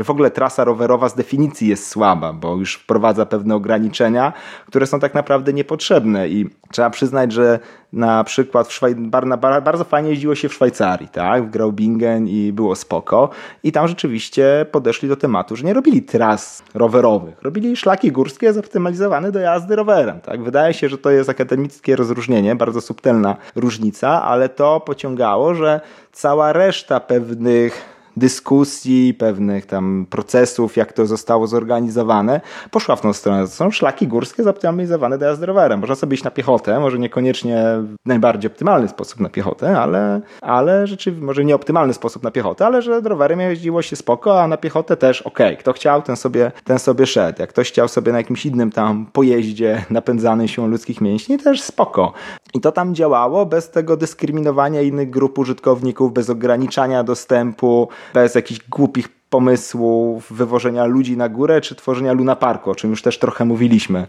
że 0.00 0.04
w 0.04 0.10
ogóle 0.10 0.30
trasa 0.30 0.64
rowerowa 0.64 1.08
z 1.08 1.14
definicji 1.14 1.68
jest 1.68 1.88
słaba, 1.88 2.32
bo 2.32 2.56
już 2.56 2.74
wprowadza 2.74 3.26
pewne 3.26 3.54
ograniczenia, 3.54 4.32
które 4.66 4.86
są 4.86 5.00
tak 5.00 5.14
naprawdę 5.14 5.52
niepotrzebne. 5.52 6.28
I 6.28 6.50
trzeba 6.70 6.90
przyznać, 6.90 7.32
że 7.32 7.58
na 7.92 8.24
przykład 8.24 8.68
w 8.68 8.70
Szwaj- 8.80 9.60
bardzo 9.62 9.84
fajnie 9.84 10.10
jeździło 10.10 10.34
się 10.34 10.48
w 10.48 10.54
Szwajcarii, 10.54 11.08
tak, 11.08 11.46
w 11.46 11.50
Graubingen 11.50 12.28
i 12.28 12.52
było 12.52 12.76
spoko. 12.76 13.30
I 13.62 13.72
tam 13.72 13.88
rzeczywiście 13.88 14.66
podeszli 14.72 15.08
do 15.08 15.16
tematu, 15.16 15.56
że 15.56 15.64
nie 15.64 15.74
robili 15.74 16.02
tras 16.02 16.62
rowerowych, 16.74 17.42
robili 17.42 17.76
szlaki 17.76 18.12
górskie 18.12 18.52
zoptymalizowane 18.52 19.32
do 19.32 19.38
jazdy 19.38 19.76
rowerem, 19.76 20.20
tak. 20.20 20.42
Wydaje 20.42 20.74
się, 20.74 20.88
że 20.88 20.98
to 20.98 21.10
jest 21.10 21.30
akademickie 21.30 21.96
rozróżnienie, 21.96 22.56
bardzo 22.56 22.80
subtelna 22.80 23.36
różnica, 23.56 24.22
ale 24.22 24.48
to 24.48 24.80
pociągało, 24.80 25.54
że 25.54 25.80
cała 26.12 26.52
reszta 26.52 27.00
pewnych 27.00 27.89
dyskusji, 28.16 29.14
pewnych 29.14 29.66
tam 29.66 30.06
procesów, 30.10 30.76
jak 30.76 30.92
to 30.92 31.06
zostało 31.06 31.46
zorganizowane, 31.46 32.40
poszła 32.70 32.96
w 32.96 33.00
tą 33.00 33.12
stronę. 33.12 33.42
To 33.42 33.48
są 33.48 33.70
szlaki 33.70 34.08
górskie 34.08 34.42
zoptymalizowane 34.42 35.18
do 35.18 35.26
jazdy 35.26 35.46
rowerem. 35.46 35.80
Można 35.80 35.94
sobie 35.94 36.14
iść 36.14 36.24
na 36.24 36.30
piechotę, 36.30 36.80
może 36.80 36.98
niekoniecznie 36.98 37.64
w 37.78 37.94
najbardziej 38.06 38.50
optymalny 38.50 38.88
sposób 38.88 39.20
na 39.20 39.28
piechotę, 39.28 39.80
ale, 39.80 40.20
ale 40.40 40.86
rzeczywiście, 40.86 41.26
może 41.26 41.44
nie 41.44 41.54
optymalny 41.54 41.94
sposób 41.94 42.22
na 42.22 42.30
piechotę, 42.30 42.66
ale 42.66 42.82
że 42.82 43.00
rowerem 43.00 43.40
jeździło 43.40 43.82
się 43.82 43.96
spoko, 43.96 44.42
a 44.42 44.48
na 44.48 44.56
piechotę 44.56 44.96
też 44.96 45.22
ok. 45.22 45.38
Kto 45.58 45.72
chciał, 45.72 46.02
ten 46.02 46.16
sobie, 46.16 46.52
ten 46.64 46.78
sobie 46.78 47.06
szedł. 47.06 47.40
Jak 47.40 47.50
ktoś 47.50 47.68
chciał 47.68 47.88
sobie 47.88 48.12
na 48.12 48.18
jakimś 48.18 48.46
innym 48.46 48.72
tam 48.72 49.06
pojeździe 49.12 49.84
napędzanym 49.90 50.48
siłą 50.48 50.66
ludzkich 50.66 51.00
mięśni, 51.00 51.38
też 51.38 51.62
spoko. 51.62 52.12
I 52.54 52.60
to 52.60 52.72
tam 52.72 52.94
działało 52.94 53.46
bez 53.46 53.70
tego 53.70 53.96
dyskryminowania 53.96 54.82
innych 54.82 55.10
grup 55.10 55.38
użytkowników, 55.38 56.12
bez 56.12 56.30
ograniczania 56.30 57.04
dostępu, 57.04 57.88
bez 58.14 58.34
jakichś 58.34 58.60
głupich 58.68 59.08
pomysłów 59.30 60.32
wywożenia 60.32 60.84
ludzi 60.84 61.16
na 61.16 61.28
górę, 61.28 61.60
czy 61.60 61.74
tworzenia 61.74 62.12
Luna 62.12 62.36
Parku, 62.36 62.70
o 62.70 62.74
czym 62.74 62.90
już 62.90 63.02
też 63.02 63.18
trochę 63.18 63.44
mówiliśmy 63.44 64.06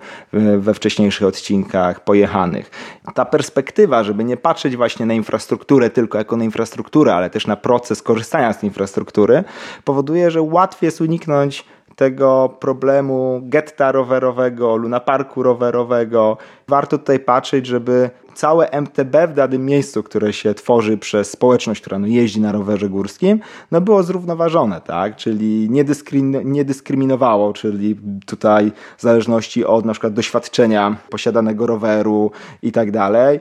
we 0.58 0.74
wcześniejszych 0.74 1.28
odcinkach 1.28 2.04
pojechanych. 2.04 2.72
Ta 3.16 3.26
perspektywa, 3.26 4.04
żeby 4.04 4.24
nie 4.24 4.38
patrzeć 4.38 4.78
właśnie 4.78 5.06
na 5.06 5.14
infrastrukturę 5.14 5.90
tylko 5.90 6.18
jako 6.18 6.38
na 6.38 6.44
infrastrukturę, 6.44 7.16
ale 7.16 7.30
też 7.30 7.48
na 7.48 7.56
proces 7.56 8.02
korzystania 8.02 8.54
z 8.54 8.64
infrastruktury, 8.64 9.44
powoduje, 9.84 10.32
że 10.32 10.42
łatwiej 10.42 10.88
jest 10.88 11.02
uniknąć 11.02 11.66
tego 11.96 12.58
problemu 12.60 13.42
getta 13.44 13.92
rowerowego, 13.92 14.76
lunaparku 14.76 15.44
rowerowego. 15.44 16.38
Warto 16.68 16.98
tutaj 16.98 17.20
patrzeć, 17.20 17.68
żeby 17.68 18.10
całe 18.34 18.70
MTB 18.72 19.28
w 19.28 19.34
danym 19.34 19.66
miejscu, 19.66 20.04
które 20.04 20.34
się 20.34 20.54
tworzy 20.54 20.98
przez 20.98 21.32
społeczność, 21.32 21.82
która 21.82 22.00
no 22.00 22.08
jeździ 22.08 22.42
na 22.42 22.52
rowerze 22.52 22.90
górskim, 22.90 23.40
no 23.72 23.82
było 23.82 24.04
zrównoważone, 24.04 24.82
tak? 24.82 25.16
Czyli 25.16 25.70
nie, 25.70 25.84
dyskrymin 25.84 26.52
nie 26.52 26.66
dyskryminowało, 26.66 27.54
czyli 27.54 28.00
tutaj 28.26 28.72
w 28.98 29.02
zależności 29.02 29.66
od 29.66 29.86
na 29.86 29.92
przykład 29.94 30.14
doświadczenia 30.14 30.98
posiadanego 31.10 31.68
roweru 31.68 32.32
i 32.62 32.72
tak 32.72 32.92
dalej, 32.92 33.40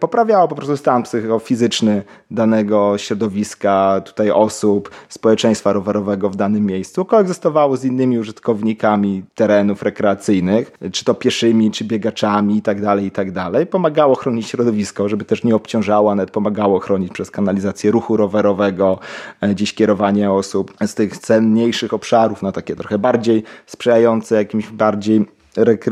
poprawiało 0.00 0.48
po 0.48 0.54
prostu 0.54 0.76
stan 0.76 1.02
psychofizyczny 1.02 2.02
danego 2.30 2.98
środowiska, 2.98 4.00
tutaj 4.04 4.30
osób, 4.30 4.90
społeczeństwa 5.08 5.72
rowerowego 5.72 6.30
w 6.30 6.36
danym 6.36 6.66
miejscu, 6.66 7.04
koegzystowało 7.04 7.76
z 7.76 7.84
innymi 7.84 8.18
użytkownikami 8.18 9.22
terenów 9.34 9.82
rekreacyjnych, 9.82 10.72
czy 10.92 11.04
to 11.04 11.14
pieszymi, 11.14 11.70
czy 11.70 11.84
biegaczami 11.84 12.56
i 12.56 12.62
tak 12.62 12.80
dalej, 12.82 13.06
i 13.06 13.10
tak. 13.10 13.30
Pomagało 13.70 14.14
chronić 14.14 14.48
środowisko, 14.48 15.08
żeby 15.08 15.24
też 15.24 15.44
nie 15.44 15.54
obciążało, 15.54 16.14
nawet 16.14 16.30
pomagało 16.30 16.78
chronić 16.78 17.12
przez 17.12 17.30
kanalizację 17.30 17.90
ruchu 17.90 18.16
rowerowego, 18.16 18.98
e, 19.40 19.48
gdzieś 19.48 19.74
kierowanie 19.74 20.32
osób 20.32 20.74
z 20.86 20.94
tych 20.94 21.18
cenniejszych 21.18 21.94
obszarów 21.94 22.42
na 22.42 22.52
takie 22.52 22.76
trochę 22.76 22.98
bardziej 22.98 23.42
sprzyjające 23.66 24.34
jakimś 24.34 24.68
bardziej 24.68 25.39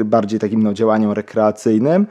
bardziej 0.04 0.40
takim 0.40 0.62
no, 0.62 0.74
działaniom 0.74 1.12
rekreacyjnym. 1.12 2.07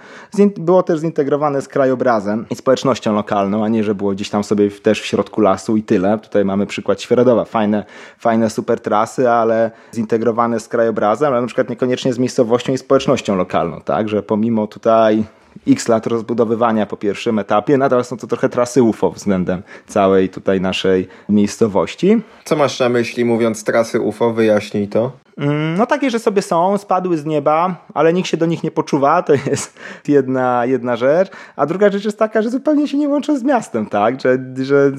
Było 0.58 0.84
też 0.84 1.00
zintegrowane 1.00 1.62
z 1.62 1.68
krajobrazem 1.68 2.46
i 2.50 2.56
społecznością 2.56 3.14
lokalną, 3.14 3.64
a 3.64 3.68
nie, 3.68 3.84
że 3.84 3.96
było 3.96 4.12
gdzieś 4.12 4.30
tam 4.30 4.44
sobie 4.44 4.72
też 4.72 5.02
w 5.02 5.06
środku 5.06 5.42
lasu 5.42 5.78
i 5.78 5.84
tyle. 5.84 6.18
Tutaj 6.18 6.46
mamy 6.46 6.66
przykład 6.66 7.02
Świeradowa. 7.02 7.46
Fajne, 7.46 7.86
fajne 8.20 8.50
super 8.50 8.80
trasy, 8.80 9.30
ale 9.30 9.72
zintegrowane 9.94 10.60
z 10.60 10.68
krajobrazem, 10.68 11.34
ale 11.34 11.42
na 11.42 11.48
przykład 11.48 11.70
niekoniecznie 11.70 12.14
z 12.14 12.20
miejscowością 12.20 12.74
i 12.74 12.78
społecznością 12.78 13.36
lokalną, 13.36 13.82
tak? 13.82 14.10
Że 14.10 14.24
pomimo 14.24 14.68
tutaj 14.68 15.24
x 15.68 15.88
lat 15.88 16.08
rozbudowywania 16.08 16.86
po 16.86 16.98
pierwszym 16.98 17.40
etapie, 17.40 17.78
nadal 17.78 18.06
są 18.06 18.18
to 18.18 18.28
trochę 18.28 18.50
trasy 18.50 18.84
UFO 18.84 19.12
względem 19.12 19.62
całej 19.88 20.30
tutaj 20.30 20.62
naszej 20.62 21.08
miejscowości. 21.30 22.22
Co 22.46 22.56
masz 22.56 22.80
na 22.80 22.90
myśli 22.90 23.26
mówiąc 23.26 23.64
trasy 23.64 24.02
UFO? 24.02 24.34
Wyjaśnij 24.34 24.88
to. 24.88 25.27
Mm, 25.38 25.78
no 25.78 25.86
takie, 25.86 26.10
że 26.10 26.20
sobie 26.20 26.42
są, 26.42 26.78
spadły 26.78 27.18
z 27.18 27.26
nieba, 27.26 27.86
ale 27.94 28.14
nikt 28.14 28.30
się 28.30 28.38
do 28.38 28.46
nich 28.46 28.64
nie 28.64 28.72
poczuwa, 28.72 29.24
to 29.24 29.34
jest 29.34 29.80
jedna, 30.08 30.66
jedna 30.66 30.96
rzecz. 30.96 31.30
A 31.56 31.66
druga 31.66 31.92
rzecz 31.92 32.06
jest 32.06 32.20
taka, 32.20 32.42
że 32.42 32.50
zupełnie 32.50 32.88
się 32.88 32.98
nie 32.98 33.10
łączą 33.10 33.38
z 33.38 33.44
miastem, 33.44 33.86
tak? 33.86 34.22
Że, 34.22 34.38
że 34.56 34.92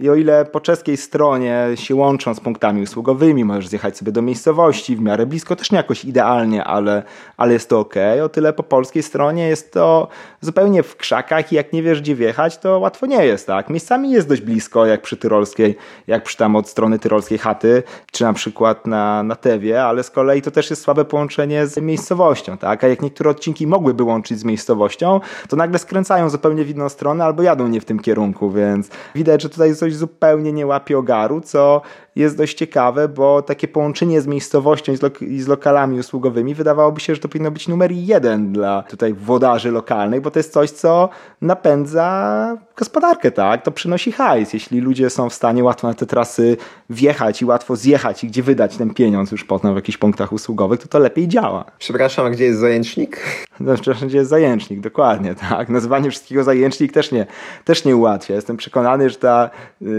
I 0.00 0.10
o 0.10 0.14
ile 0.14 0.44
po 0.44 0.60
czeskiej 0.60 0.96
stronie 0.96 1.66
się 1.74 1.94
łączą 1.94 2.34
z 2.34 2.40
punktami 2.40 2.82
usługowymi, 2.82 3.44
możesz 3.44 3.68
zjechać 3.68 3.96
sobie 3.96 4.12
do 4.12 4.22
miejscowości 4.22 4.96
w 4.96 5.00
miarę 5.00 5.26
blisko, 5.26 5.56
też 5.56 5.72
nie 5.72 5.76
jakoś 5.76 6.04
idealnie, 6.04 6.64
ale, 6.64 7.02
ale 7.36 7.52
jest 7.52 7.68
to 7.68 7.80
ok. 7.80 7.94
O 8.24 8.28
tyle 8.28 8.52
po 8.52 8.62
polskiej 8.62 9.02
stronie 9.02 9.48
jest 9.48 9.72
to 9.72 10.08
zupełnie 10.40 10.82
w 10.82 10.96
krzakach 10.96 11.52
i 11.52 11.54
jak 11.54 11.72
nie 11.72 11.82
wiesz 11.82 12.00
gdzie 12.00 12.14
wjechać, 12.14 12.58
to 12.58 12.78
łatwo 12.78 13.06
nie 13.06 13.26
jest, 13.26 13.46
tak? 13.46 13.70
Miejscami 13.70 14.10
jest 14.10 14.28
dość 14.28 14.40
blisko, 14.40 14.86
jak 14.86 15.02
przy 15.02 15.16
tyrolskiej, 15.16 15.76
jak 16.06 16.24
przy 16.24 16.36
tam 16.36 16.56
od 16.56 16.68
strony 16.68 16.98
tyrolskiej 16.98 17.38
chaty, 17.38 17.82
czy 18.12 18.24
na 18.24 18.32
przykład 18.32 18.86
na, 18.86 19.22
na 19.22 19.36
Tewie, 19.36 19.84
ale 19.84 20.02
z 20.02 20.10
kolei 20.10 20.42
to 20.42 20.50
też 20.50 20.70
jest 20.70 20.82
słabe 20.82 21.04
połączenie 21.04 21.66
z 21.66 21.76
miejscowością, 21.76 22.58
tak? 22.58 22.84
A 22.84 22.88
jak 22.88 23.02
niektóre 23.02 23.30
odcinki 23.30 23.66
mogłyby 23.66 24.02
łączyć 24.02 24.38
z 24.38 24.44
miejscowością, 24.44 25.20
to 25.48 25.56
nagle 25.56 25.78
skręcają 25.78 26.30
zupełnie 26.30 26.64
w 26.64 26.70
inną 26.70 26.88
stronę 26.88 27.24
albo 27.24 27.42
jadą 27.42 27.68
nie 27.68 27.80
w 27.80 27.84
tym 27.84 27.98
kierunku, 27.98 28.50
więc 28.50 28.88
widać, 29.14 29.42
że 29.42 29.48
tutaj 29.48 29.74
coś 29.74 29.89
zupełnie 29.96 30.52
nie 30.52 30.66
łapie 30.66 30.98
ogaru, 30.98 31.40
co 31.40 31.82
jest 32.16 32.36
dość 32.36 32.56
ciekawe, 32.56 33.08
bo 33.08 33.42
takie 33.42 33.68
połączenie 33.68 34.20
z 34.20 34.26
miejscowością 34.26 34.92
i 34.92 34.96
z, 34.96 35.00
lok- 35.00 35.26
i 35.26 35.40
z 35.40 35.48
lokalami 35.48 35.98
usługowymi 35.98 36.54
wydawałoby 36.54 37.00
się, 37.00 37.14
że 37.14 37.20
to 37.20 37.28
powinno 37.28 37.50
być 37.50 37.68
numer 37.68 37.92
jeden 37.92 38.52
dla 38.52 38.82
tutaj 38.82 39.14
włodarzy 39.14 39.70
lokalnych, 39.70 40.20
bo 40.20 40.30
to 40.30 40.38
jest 40.38 40.52
coś, 40.52 40.70
co 40.70 41.08
napędza 41.42 42.56
gospodarkę, 42.76 43.30
tak? 43.30 43.62
To 43.62 43.70
przynosi 43.70 44.12
hajs. 44.12 44.52
Jeśli 44.52 44.80
ludzie 44.80 45.10
są 45.10 45.28
w 45.28 45.34
stanie 45.34 45.64
łatwo 45.64 45.88
na 45.88 45.94
te 45.94 46.06
trasy 46.06 46.56
wjechać 46.90 47.42
i 47.42 47.44
łatwo 47.44 47.76
zjechać 47.76 48.24
i 48.24 48.26
gdzie 48.26 48.42
wydać 48.42 48.76
ten 48.76 48.94
pieniądz 48.94 49.32
już 49.32 49.44
potem 49.44 49.72
w 49.72 49.76
jakichś 49.76 49.98
punktach 49.98 50.32
usługowych, 50.32 50.80
to 50.80 50.88
to 50.88 50.98
lepiej 50.98 51.28
działa. 51.28 51.64
Przepraszam, 51.78 52.26
a 52.26 52.30
gdzie 52.30 52.44
jest 52.44 52.60
zajęcznik? 52.60 53.20
No, 53.60 53.74
przepraszam, 53.74 54.08
gdzie 54.08 54.18
jest 54.18 54.30
zajęcznik, 54.30 54.80
dokładnie, 54.80 55.34
tak. 55.34 55.68
Nazywanie 55.68 56.10
wszystkiego 56.10 56.44
zajęcznik 56.44 56.92
też 56.92 57.12
nie, 57.12 57.26
też 57.64 57.84
nie 57.84 57.96
ułatwia. 57.96 58.34
Jestem 58.34 58.56
przekonany, 58.56 59.10
że 59.10 59.16
ta 59.16 59.50
yy, 59.80 59.90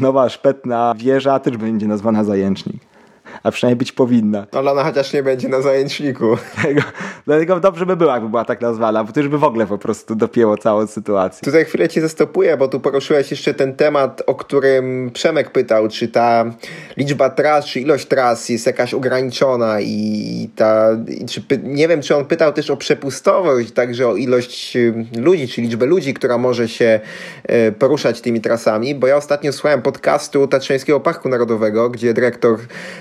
nowa 0.00 0.28
szpetna 0.28 0.94
wieża 0.98 1.38
też 1.38 1.55
będzie 1.58 1.86
nazwana 1.86 2.24
zajęcznik 2.24 2.82
a 3.42 3.50
przynajmniej 3.50 3.78
być 3.78 3.92
powinna. 3.92 4.46
Ale 4.58 4.72
ona 4.72 4.84
chociaż 4.84 5.12
nie 5.12 5.22
będzie 5.22 5.48
na 5.48 5.60
zajęczniku. 5.60 6.36
Dlatego, 6.54 6.82
dlatego 7.26 7.60
dobrze 7.60 7.86
by 7.86 7.96
było, 7.96 8.12
jakby 8.12 8.28
była 8.28 8.44
tak 8.44 8.60
nazwana, 8.60 9.04
bo 9.04 9.12
to 9.12 9.20
już 9.20 9.28
by 9.28 9.38
w 9.38 9.44
ogóle 9.44 9.66
po 9.66 9.78
prostu 9.78 10.14
dopięło 10.14 10.56
całą 10.56 10.86
sytuację. 10.86 11.44
Tutaj 11.44 11.64
chwilę 11.64 11.88
cię 11.88 12.00
zastopuję, 12.00 12.56
bo 12.56 12.68
tu 12.68 12.80
poruszyłeś 12.80 13.30
jeszcze 13.30 13.54
ten 13.54 13.74
temat, 13.74 14.22
o 14.26 14.34
którym 14.34 15.10
Przemek 15.14 15.50
pytał, 15.50 15.88
czy 15.88 16.08
ta 16.08 16.44
liczba 16.96 17.30
tras, 17.30 17.66
czy 17.66 17.80
ilość 17.80 18.06
tras 18.06 18.48
jest 18.48 18.66
jakaś 18.66 18.94
ograniczona 18.94 19.80
i 19.80 20.50
ta, 20.56 20.88
i 21.08 21.26
czy, 21.26 21.42
nie 21.62 21.88
wiem, 21.88 22.02
czy 22.02 22.16
on 22.16 22.24
pytał 22.24 22.52
też 22.52 22.70
o 22.70 22.76
przepustowość, 22.76 23.72
także 23.72 24.08
o 24.08 24.16
ilość 24.16 24.76
ludzi, 25.16 25.48
czy 25.48 25.60
liczbę 25.60 25.86
ludzi, 25.86 26.14
która 26.14 26.38
może 26.38 26.68
się 26.68 27.00
e, 27.44 27.72
poruszać 27.72 28.20
tymi 28.20 28.40
trasami, 28.40 28.94
bo 28.94 29.06
ja 29.06 29.16
ostatnio 29.16 29.52
słuchałem 29.52 29.82
podcastu 29.82 30.46
Tatrzańskiego 30.46 31.00
Parku 31.00 31.28
Narodowego, 31.28 31.90
gdzie 31.90 32.14
dyrektor 32.14 32.58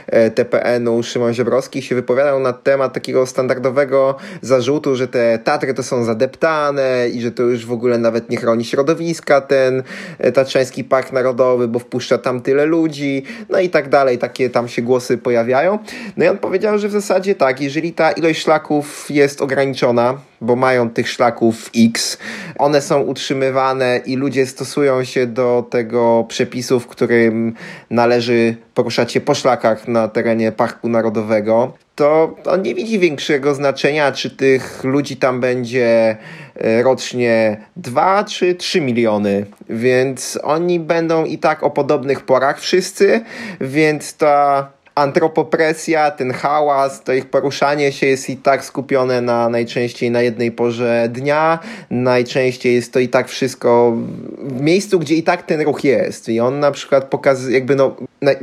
e, 0.08 0.15
TPN-u 0.36 1.04
Szymon 1.04 1.34
Ziobrowski 1.34 1.82
się 1.82 1.96
wypowiadał 1.96 2.40
na 2.40 2.54
temat 2.54 2.94
takiego 2.94 3.26
standardowego 3.26 4.16
zarzutu, 4.42 4.96
że 4.96 5.08
te 5.08 5.40
Tatry 5.40 5.74
to 5.74 5.84
są 5.84 6.04
zadeptane 6.04 7.10
i 7.10 7.22
że 7.22 7.32
to 7.32 7.44
już 7.44 7.66
w 7.66 7.72
ogóle 7.72 7.98
nawet 7.98 8.30
nie 8.30 8.38
chroni 8.38 8.66
środowiska 8.66 9.42
ten 9.42 9.84
e, 10.20 10.32
Tatrzański 10.32 10.84
Park 10.84 11.12
Narodowy, 11.12 11.68
bo 11.68 11.80
wpuszcza 11.80 12.18
tam 12.18 12.42
tyle 12.42 12.66
ludzi, 12.66 13.24
no 13.50 13.60
i 13.60 13.70
tak 13.70 13.90
dalej, 13.90 14.18
takie 14.18 14.50
tam 14.50 14.68
się 14.68 14.82
głosy 14.82 15.18
pojawiają. 15.18 15.80
No 16.18 16.26
i 16.26 16.28
on 16.28 16.38
powiedział, 16.38 16.80
że 16.80 16.88
w 16.88 16.92
zasadzie 16.92 17.36
tak, 17.36 17.62
jeżeli 17.62 17.94
ta 17.94 18.12
ilość 18.12 18.42
szlaków 18.42 19.08
jest 19.10 19.42
ograniczona, 19.42 20.18
bo 20.46 20.56
mają 20.56 20.90
tych 20.90 21.10
szlaków 21.10 21.70
X. 21.78 22.18
One 22.58 22.82
są 22.82 23.02
utrzymywane 23.02 24.02
i 24.06 24.16
ludzie 24.16 24.46
stosują 24.46 25.04
się 25.04 25.28
do 25.28 25.68
tego 25.70 26.26
przepisu, 26.28 26.80
w 26.80 26.88
którym 26.88 27.54
należy 27.90 28.56
poruszać 28.74 29.12
się 29.12 29.22
po 29.22 29.36
szlakach 29.36 29.88
na 29.88 30.08
terenie 30.08 30.52
Parku 30.52 30.90
Narodowego. 30.90 31.74
To 31.96 32.36
on 32.46 32.62
nie 32.62 32.76
widzi 32.76 33.00
większego 33.00 33.56
znaczenia, 33.56 34.12
czy 34.12 34.30
tych 34.30 34.84
ludzi 34.84 35.18
tam 35.18 35.40
będzie 35.40 36.18
e, 36.56 36.84
rocznie 36.84 37.58
2 37.76 38.24
czy 38.24 38.56
3 38.56 38.82
miliony, 38.82 39.46
więc 39.70 40.40
oni 40.44 40.80
będą 40.80 41.26
i 41.26 41.38
tak 41.38 41.64
o 41.64 41.70
podobnych 41.70 42.26
porach 42.26 42.60
wszyscy, 42.60 43.22
więc 43.62 44.18
ta 44.18 44.72
antropopresja, 44.96 46.12
ten 46.12 46.34
hałas, 46.34 47.04
to 47.04 47.14
ich 47.14 47.26
poruszanie 47.26 47.92
się 47.92 48.08
jest 48.08 48.30
i 48.30 48.38
tak 48.38 48.66
skupione 48.66 49.22
na 49.22 49.50
najczęściej 49.50 50.12
na 50.12 50.22
jednej 50.22 50.52
porze 50.52 51.08
dnia, 51.10 51.60
najczęściej 51.90 52.76
jest 52.76 52.94
to 52.94 53.00
i 53.00 53.10
tak 53.10 53.28
wszystko 53.28 53.94
w 54.38 54.62
miejscu, 54.62 55.00
gdzie 55.00 55.16
i 55.16 55.24
tak 55.24 55.44
ten 55.44 55.62
ruch 55.62 55.84
jest. 55.84 56.30
I 56.30 56.40
on 56.40 56.60
na 56.60 56.72
przykład 56.72 57.06
pokazuje, 57.06 57.56
jakby 57.56 57.76
no 57.76 57.96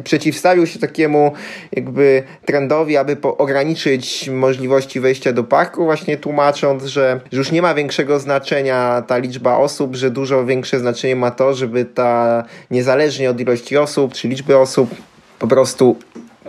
przeciwstawił 0.05 0.67
się 0.67 0.79
takiemu 0.79 1.33
jakby 1.73 2.23
trendowi, 2.45 2.97
aby 2.97 3.17
ograniczyć 3.23 4.29
możliwości 4.29 5.01
wejścia 5.01 5.33
do 5.33 5.45
parku, 5.45 5.85
właśnie 5.85 6.17
tłumacząc, 6.17 6.85
że, 6.85 7.21
że 7.33 7.39
już 7.39 7.53
nie 7.53 7.63
ma 7.63 7.75
większego 7.75 8.19
znaczenia 8.19 9.03
ta 9.07 9.19
liczba 9.19 9.57
osób, 9.57 9.97
że 9.97 10.11
dużo 10.11 10.47
większe 10.47 10.79
znaczenie 10.79 11.17
ma 11.17 11.31
to, 11.31 11.55
żeby 11.55 11.85
ta 11.85 12.45
niezależnie 12.71 13.31
od 13.31 13.41
ilości 13.41 13.77
osób 13.77 14.15
czy 14.15 14.29
liczby 14.29 14.59
osób 14.59 14.91
po 15.39 15.47
prostu 15.47 15.97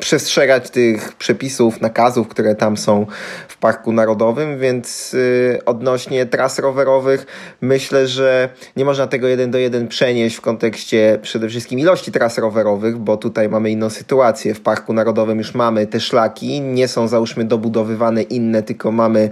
przestrzegać 0.03 0.69
tych 0.69 1.13
przepisów, 1.13 1.81
nakazów, 1.81 2.27
które 2.27 2.55
tam 2.55 2.77
są 2.77 3.05
w 3.47 3.57
Parku 3.57 3.91
Narodowym, 3.91 4.59
więc 4.59 5.13
yy, 5.13 5.59
odnośnie 5.65 6.25
tras 6.25 6.59
rowerowych 6.59 7.25
myślę, 7.61 8.07
że 8.07 8.49
nie 8.75 8.85
można 8.85 9.07
tego 9.07 9.27
jeden 9.27 9.51
do 9.51 9.57
jeden 9.57 9.87
przenieść 9.87 10.35
w 10.35 10.41
kontekście 10.41 11.19
przede 11.21 11.49
wszystkim 11.49 11.79
ilości 11.79 12.11
tras 12.11 12.37
rowerowych, 12.37 12.97
bo 12.97 13.17
tutaj 13.17 13.49
mamy 13.49 13.71
inną 13.71 13.89
sytuację. 13.89 14.53
W 14.53 14.61
Parku 14.61 14.93
Narodowym 14.93 15.37
już 15.37 15.53
mamy 15.53 15.87
te 15.87 15.99
szlaki, 15.99 16.61
nie 16.61 16.87
są 16.87 17.07
załóżmy 17.07 17.45
dobudowywane 17.45 18.21
inne, 18.21 18.63
tylko 18.63 18.91
mamy 18.91 19.29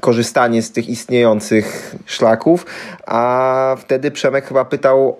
korzystanie 0.00 0.62
z 0.62 0.72
tych 0.72 0.88
istniejących 0.88 1.96
szlaków, 2.06 2.66
a 3.06 3.76
wtedy 3.78 4.10
Przemek 4.10 4.46
chyba 4.46 4.64
pytał 4.64 5.18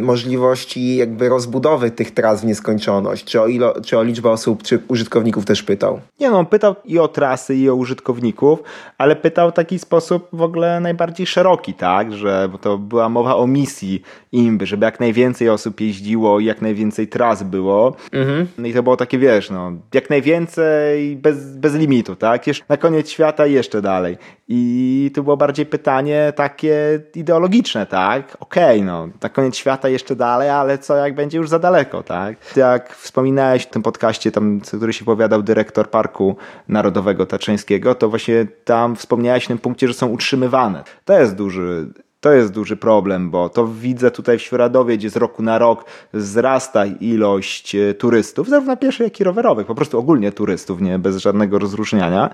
możliwości 0.00 0.96
jakby 0.96 1.28
rozbudowy 1.28 1.90
tych 1.90 2.10
tras 2.10 2.42
w 2.42 2.44
nieskończoność? 2.44 3.24
Czy 3.24 3.40
o, 3.40 3.46
ilo, 3.46 3.74
czy 3.80 3.98
o 3.98 4.02
liczbę 4.02 4.30
osób, 4.30 4.62
czy 4.62 4.82
użytkowników 4.88 5.44
też 5.44 5.62
pytał? 5.62 6.00
Nie 6.20 6.30
no, 6.30 6.44
pytał 6.44 6.76
i 6.84 6.98
o 6.98 7.08
trasy, 7.08 7.54
i 7.54 7.70
o 7.70 7.74
użytkowników, 7.74 8.62
ale 8.98 9.16
pytał 9.16 9.50
w 9.50 9.54
taki 9.54 9.78
sposób 9.78 10.28
w 10.32 10.42
ogóle 10.42 10.80
najbardziej 10.80 11.26
szeroki, 11.26 11.74
tak? 11.74 12.12
Że 12.12 12.48
bo 12.52 12.58
to 12.58 12.78
była 12.78 13.08
mowa 13.08 13.36
o 13.36 13.46
misji 13.46 14.02
imby, 14.32 14.66
żeby 14.66 14.84
jak 14.84 15.00
najwięcej 15.00 15.48
osób 15.48 15.80
jeździło 15.80 16.40
i 16.40 16.44
jak 16.44 16.62
najwięcej 16.62 17.08
tras 17.08 17.42
było. 17.42 17.96
Mhm. 18.12 18.46
No 18.58 18.66
i 18.66 18.74
to 18.74 18.82
było 18.82 18.96
takie, 18.96 19.18
wiesz, 19.18 19.50
no, 19.50 19.72
jak 19.94 20.10
najwięcej 20.10 21.16
bez, 21.16 21.56
bez 21.56 21.74
limitu, 21.74 22.16
tak? 22.16 22.46
Jeszcze 22.46 22.64
na 22.68 22.76
koniec 22.76 23.10
świata 23.10 23.46
i 23.46 23.52
jeszcze 23.52 23.82
dalej. 23.82 24.18
I 24.48 25.10
to 25.14 25.22
było 25.22 25.36
bardziej 25.36 25.66
pytanie 25.66 26.32
takie 26.36 27.00
ideologiczne, 27.14 27.86
tak? 27.86 28.36
Okej, 28.40 28.80
okay, 28.80 28.86
no, 28.86 29.08
na 29.22 29.28
koniec 29.28 29.49
świata 29.56 29.88
jeszcze 29.88 30.16
dalej, 30.16 30.48
ale 30.48 30.78
co 30.78 30.96
jak 30.96 31.14
będzie 31.14 31.38
już 31.38 31.48
za 31.48 31.58
daleko, 31.58 32.02
tak? 32.02 32.36
Jak 32.56 32.96
wspominałeś 32.96 33.62
w 33.62 33.70
tym 33.70 33.82
podcaście, 33.82 34.32
tam, 34.32 34.60
który 34.60 34.92
się 34.92 35.04
powiadał 35.04 35.42
dyrektor 35.42 35.90
Parku 35.90 36.36
Narodowego 36.68 37.26
Tatrzańskiego, 37.26 37.94
to 37.94 38.08
właśnie 38.08 38.46
tam 38.64 38.96
wspomniałeś 38.96 39.44
w 39.44 39.48
tym 39.48 39.58
punkcie, 39.58 39.88
że 39.88 39.94
są 39.94 40.08
utrzymywane. 40.08 40.84
To 41.04 41.20
jest 41.20 41.34
duży 41.34 41.86
to 42.20 42.32
jest 42.32 42.52
duży 42.52 42.76
problem, 42.76 43.30
bo 43.30 43.48
to 43.48 43.66
widzę 43.66 44.10
tutaj 44.10 44.38
w 44.38 44.42
Świeradowie, 44.42 44.98
gdzie 44.98 45.10
z 45.10 45.16
roku 45.16 45.42
na 45.42 45.58
rok 45.58 45.84
wzrasta 46.12 46.86
ilość 46.86 47.74
e, 47.74 47.94
turystów, 47.94 48.48
zarówno 48.48 48.76
pieszych, 48.76 49.04
jak 49.04 49.20
i 49.20 49.24
rowerowych, 49.24 49.66
po 49.66 49.74
prostu 49.74 49.98
ogólnie 49.98 50.32
turystów, 50.32 50.80
nie 50.80 50.98
bez 50.98 51.16
żadnego 51.16 51.58
rozróżniania. 51.58 52.30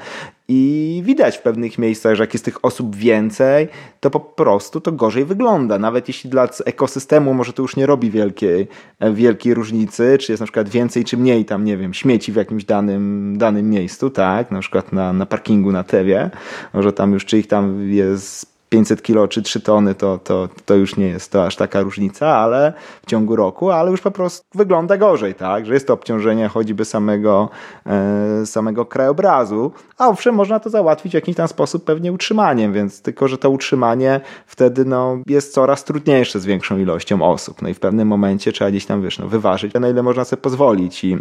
I 0.49 1.03
widać 1.05 1.37
w 1.37 1.42
pewnych 1.42 1.79
miejscach, 1.79 2.14
że 2.14 2.22
jak 2.22 2.35
jest 2.35 2.44
tych 2.44 2.64
osób 2.64 2.96
więcej, 2.96 3.68
to 4.01 4.11
po 4.11 4.20
prostu 4.20 4.81
to 4.81 4.92
gorzej 4.92 5.25
wygląda. 5.25 5.79
Nawet 5.79 6.09
jeśli 6.09 6.31
dla 6.31 6.49
ekosystemu 6.64 7.35
może 7.35 7.53
to 7.53 7.62
już 7.62 7.77
nie 7.77 7.87
robi 7.87 8.11
wielkiej, 8.11 8.68
e, 9.01 9.12
wielkiej 9.12 9.55
różnicy, 9.55 10.18
czy 10.20 10.33
jest 10.33 10.40
na 10.40 10.46
przykład 10.46 10.68
więcej 10.68 11.05
czy 11.05 11.16
mniej 11.16 11.44
tam, 11.44 11.64
nie 11.64 11.77
wiem, 11.77 11.94
śmieci 11.94 12.33
w 12.33 12.37
jakimś 12.37 12.64
danym, 12.64 13.35
danym 13.38 13.70
miejscu, 13.70 14.11
tak, 14.11 14.51
na 14.51 14.61
przykład 14.61 14.92
na, 14.92 15.12
na 15.12 15.27
parkingu 15.27 15.72
na 15.72 15.85
Tewie, 15.85 16.31
może 16.75 16.92
tam 16.92 17.12
już 17.12 17.25
czy 17.25 17.38
ich 17.38 17.46
tam 17.46 17.90
jest 17.90 18.56
500 18.77 19.03
kilo 19.03 19.29
czy 19.29 19.43
3 19.43 19.61
tony, 19.61 19.95
to, 19.95 20.19
to, 20.19 20.49
to 20.67 20.75
już 20.75 20.97
nie 20.97 21.07
jest 21.07 21.33
to 21.33 21.47
aż 21.47 21.57
taka 21.57 21.81
różnica, 21.81 22.37
ale 22.37 22.73
w 23.03 23.07
ciągu 23.07 23.37
roku, 23.37 23.71
ale 23.71 23.91
już 23.91 24.01
po 24.01 24.11
prostu 24.11 24.47
wygląda 24.55 24.97
gorzej, 24.97 25.35
tak, 25.35 25.67
że 25.67 25.75
jest 25.75 25.87
to 25.87 25.95
obciążenie 25.95 26.49
choćby 26.49 26.85
samego, 26.85 27.49
e, 27.87 28.47
samego 28.47 28.87
krajobrazu, 28.87 29.73
a 29.99 30.09
owszem, 30.09 30.35
można 30.35 30.61
to 30.61 30.71
załatwić 30.71 31.12
w 31.12 31.15
jakiś 31.15 31.37
tam 31.37 31.49
sposób 31.49 31.85
pewnie 31.85 32.12
utrzymaniem, 32.12 32.73
więc 32.73 33.03
tylko, 33.03 33.29
że 33.29 33.39
to 33.39 33.51
utrzymanie 33.51 34.21
wtedy 34.47 34.85
no, 34.85 35.19
jest 35.27 35.53
coraz 35.53 35.85
trudniejsze 35.85 36.41
z 36.41 36.47
większą 36.47 36.79
ilością 36.79 37.23
osób, 37.23 37.62
no 37.62 37.69
i 37.69 37.75
w 37.75 37.81
pewnym 37.81 38.09
momencie 38.09 38.53
trzeba 38.53 38.71
gdzieś 38.71 38.87
tam, 38.87 39.03
wiesz, 39.03 39.19
no, 39.19 39.29
wyważyć, 39.29 39.75
na 39.75 39.89
ile 39.89 40.03
można 40.03 40.25
sobie 40.25 40.43
pozwolić. 40.43 41.05
I 41.05 41.19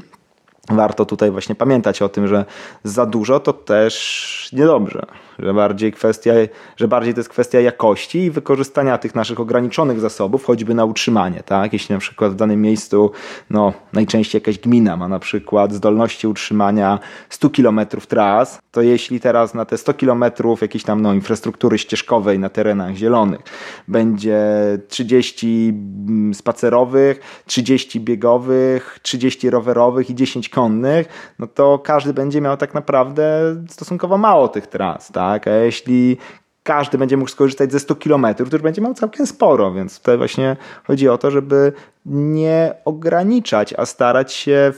warto 0.69 1.05
tutaj 1.05 1.31
właśnie 1.31 1.55
pamiętać 1.55 2.01
o 2.01 2.09
tym, 2.09 2.27
że 2.27 2.45
za 2.83 3.05
dużo 3.05 3.39
to 3.39 3.53
też 3.53 4.49
niedobrze. 4.53 5.05
Że 5.39 5.53
bardziej 5.53 5.91
kwestia, 5.91 6.33
że 6.77 6.87
bardziej 6.87 7.13
to 7.13 7.19
jest 7.19 7.29
kwestia 7.29 7.59
jakości 7.59 8.19
i 8.19 8.31
wykorzystania 8.31 8.97
tych 8.97 9.15
naszych 9.15 9.39
ograniczonych 9.39 9.99
zasobów, 9.99 10.45
choćby 10.45 10.73
na 10.73 10.85
utrzymanie, 10.85 11.43
tak? 11.45 11.73
Jeśli 11.73 11.93
na 11.93 11.99
przykład 11.99 12.31
w 12.31 12.35
danym 12.35 12.61
miejscu, 12.61 13.11
no 13.49 13.73
najczęściej 13.93 14.41
jakaś 14.41 14.59
gmina 14.59 14.97
ma 14.97 15.07
na 15.07 15.19
przykład 15.19 15.73
zdolności 15.73 16.27
utrzymania 16.27 16.99
100 17.29 17.49
km 17.49 17.79
tras, 18.07 18.59
to 18.71 18.81
jeśli 18.81 19.19
teraz 19.19 19.53
na 19.53 19.65
te 19.65 19.77
100 19.77 19.93
km 19.93 20.23
jakiejś 20.61 20.83
tam 20.83 21.01
no, 21.01 21.13
infrastruktury 21.13 21.77
ścieżkowej 21.77 22.39
na 22.39 22.49
terenach 22.49 22.95
zielonych 22.95 23.39
będzie 23.87 24.39
30 24.87 25.73
mm, 26.07 26.33
spacerowych, 26.33 27.43
30 27.45 27.99
biegowych, 27.99 28.99
30 29.01 29.49
rowerowych 29.49 30.09
i 30.09 30.15
10 30.15 30.49
konnych, 30.49 31.33
no 31.39 31.47
to 31.47 31.79
każdy 31.79 32.13
będzie 32.13 32.41
miał 32.41 32.57
tak 32.57 32.73
naprawdę 32.73 33.55
stosunkowo 33.69 34.17
mało 34.17 34.47
tych 34.47 34.67
tras, 34.67 35.11
tak? 35.11 35.24
A 35.25 35.39
jeśli 35.49 36.17
każdy 36.63 36.97
będzie 36.97 37.17
mógł 37.17 37.31
skorzystać 37.31 37.71
ze 37.71 37.79
100 37.79 37.95
km, 37.95 38.25
to 38.35 38.43
już 38.43 38.61
będzie 38.61 38.81
miał 38.81 38.93
całkiem 38.93 39.27
sporo, 39.27 39.73
więc 39.73 39.99
tutaj 39.99 40.17
właśnie 40.17 40.57
chodzi 40.83 41.09
o 41.09 41.17
to, 41.17 41.31
żeby 41.31 41.73
nie 42.05 42.73
ograniczać, 42.85 43.73
a 43.77 43.85
starać 43.85 44.33
się 44.33 44.73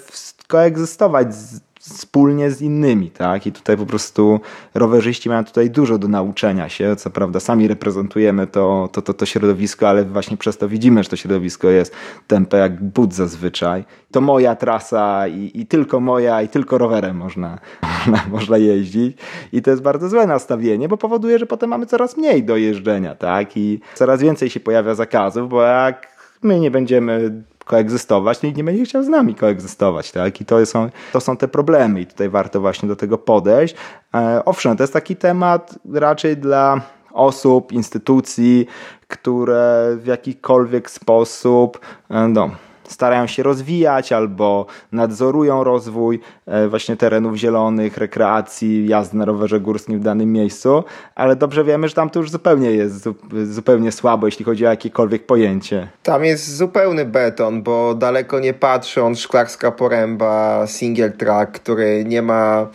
koegzystować 0.48 1.36
z 1.36 1.60
wspólnie 1.94 2.52
z 2.52 2.62
innymi, 2.62 3.12
tak? 3.12 3.48
I 3.48 3.52
tutaj 3.52 3.78
po 3.78 3.86
prostu 3.86 4.40
rowerzyści 4.74 5.30
mają 5.30 5.46
tutaj 5.46 5.70
dużo 5.70 5.98
do 5.98 6.08
nauczenia 6.08 6.70
się. 6.70 6.96
Co 6.96 7.10
prawda 7.10 7.40
sami 7.40 7.68
reprezentujemy 7.68 8.48
to, 8.48 8.90
to, 8.92 9.02
to, 9.02 9.14
to 9.14 9.26
środowisko, 9.26 9.90
ale 9.90 10.06
właśnie 10.06 10.38
przez 10.38 10.58
to 10.58 10.70
widzimy, 10.70 11.04
że 11.04 11.10
to 11.10 11.16
środowisko 11.16 11.70
jest 11.70 11.96
tempe 12.28 12.58
jak 12.58 12.84
but 12.84 13.14
zazwyczaj. 13.14 13.86
To 14.12 14.22
moja 14.22 14.56
trasa 14.56 15.28
i, 15.28 15.52
i 15.54 15.66
tylko 15.66 16.00
moja 16.00 16.42
i 16.42 16.48
tylko 16.48 16.78
rowerem 16.78 17.18
można, 17.18 17.60
można, 18.32 18.58
jeździć. 18.58 19.18
I 19.54 19.62
to 19.62 19.72
jest 19.72 19.84
bardzo 19.84 20.10
złe 20.10 20.28
nastawienie, 20.28 20.88
bo 20.88 20.98
powoduje, 20.98 21.40
że 21.40 21.46
potem 21.46 21.70
mamy 21.70 21.86
coraz 21.86 22.18
mniej 22.18 22.44
do 22.44 22.58
jeżdżenia, 22.58 23.16
tak? 23.16 23.58
I 23.58 23.80
coraz 23.96 24.22
więcej 24.22 24.50
się 24.50 24.60
pojawia 24.60 24.96
zakazów, 24.96 25.50
bo 25.50 25.62
jak 25.62 26.18
my 26.44 26.60
nie 26.60 26.72
będziemy 26.72 27.44
koegzystować, 27.68 28.40
to 28.40 28.48
nikt 28.48 28.58
nie 28.58 28.64
będzie 28.64 28.86
chciał 28.86 29.04
z 29.04 29.08
nami 29.08 29.36
koegzystować, 29.36 30.12
tak? 30.12 30.42
I 30.42 30.46
to 30.46 30.66
są, 30.66 30.90
to 31.14 31.22
są 31.22 31.38
te 31.38 31.48
problemy 31.48 32.02
i 32.02 32.06
tutaj 32.06 32.30
warto 32.30 32.62
właśnie 32.62 32.90
do 32.90 32.96
tego 32.96 33.18
podejść. 33.18 33.76
E, 34.16 34.42
owszem, 34.46 34.78
to 34.78 34.84
jest 34.84 34.94
taki 34.94 35.16
temat 35.16 35.80
raczej 35.94 36.38
dla 36.38 36.82
osób, 37.14 37.72
instytucji, 37.72 38.68
które 39.08 39.98
w 39.98 40.06
jakikolwiek 40.06 40.90
sposób 40.90 41.80
e, 42.10 42.28
no, 42.28 42.50
starają 42.88 43.28
się 43.28 43.44
rozwijać 43.44 44.12
albo 44.12 44.66
nadzorują 44.92 45.64
rozwój 45.64 46.20
e, 46.46 46.68
właśnie 46.68 46.98
terenów 46.98 47.36
zielonych, 47.36 47.98
rekreacji, 47.98 48.88
jazdy 48.88 49.18
na 49.18 49.26
rowerze 49.26 49.60
górskim 49.60 50.00
w 50.00 50.04
danym 50.04 50.34
miejscu, 50.34 50.84
ale 51.16 51.36
dobrze 51.36 51.64
wiemy, 51.64 51.88
że 51.88 51.94
tam 51.94 52.10
to 52.10 52.20
już 52.20 52.32
zupełnie 52.32 52.72
jest 52.72 53.10
zupełnie 53.44 53.92
słabo, 53.92 54.28
jeśli 54.28 54.46
chodzi 54.46 54.66
o 54.66 54.70
jakiekolwiek 54.70 55.26
pojęcie. 55.26 55.88
Tam 56.04 56.26
jest 56.26 56.56
zupełny 56.56 57.06
beton, 57.06 57.64
bo 57.64 57.96
daleko 57.96 58.40
nie 58.40 58.54
patrząc, 58.54 59.20
szklarska 59.20 59.72
poręba, 59.72 60.68
single 60.68 61.10
track, 61.10 61.52
który 61.52 62.06
nie 62.06 62.22
ma 62.22 62.68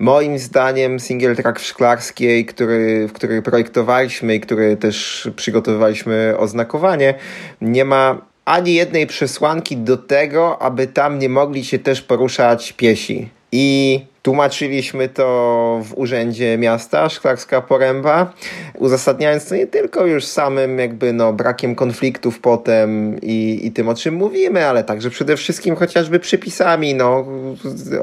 moim 0.00 0.38
zdaniem 0.38 1.00
single 1.00 1.36
track 1.36 1.60
w 1.60 1.64
Szklarskiej, 1.64 2.46
który, 2.46 3.08
w 3.08 3.12
który 3.12 3.42
projektowaliśmy 3.42 4.34
i 4.34 4.40
który 4.40 4.76
też 4.76 5.28
przygotowywaliśmy 5.36 6.34
oznakowanie, 6.38 7.14
nie 7.60 7.84
ma 7.84 8.29
ani 8.50 8.74
jednej 8.74 9.06
przesłanki 9.06 9.76
do 9.76 9.96
tego, 9.96 10.62
aby 10.62 10.86
tam 10.86 11.18
nie 11.18 11.28
mogli 11.28 11.64
się 11.64 11.78
też 11.78 12.02
poruszać 12.02 12.72
piesi. 12.72 13.28
I 13.52 14.00
Tłumaczyliśmy 14.22 15.08
to 15.08 15.80
w 15.84 15.98
Urzędzie 15.98 16.58
Miasta 16.58 17.08
Szklarska 17.08 17.60
Poręba, 17.60 18.32
uzasadniając 18.78 19.48
to 19.48 19.54
nie 19.54 19.66
tylko 19.66 20.06
już 20.06 20.24
samym 20.24 20.78
jakby 20.78 21.12
no, 21.12 21.32
brakiem 21.32 21.74
konfliktów 21.74 22.40
potem 22.40 23.20
i, 23.22 23.60
i 23.62 23.72
tym, 23.72 23.88
o 23.88 23.94
czym 23.94 24.14
mówimy, 24.14 24.66
ale 24.66 24.84
także 24.84 25.10
przede 25.10 25.36
wszystkim 25.36 25.76
chociażby 25.76 26.18
przypisami 26.18 26.94
no, 26.94 27.26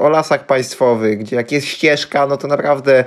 o 0.00 0.08
lasach 0.08 0.46
państwowych, 0.46 1.18
gdzie 1.18 1.36
jak 1.36 1.52
jest 1.52 1.66
ścieżka, 1.66 2.26
no 2.26 2.36
to 2.36 2.48
naprawdę 2.48 3.04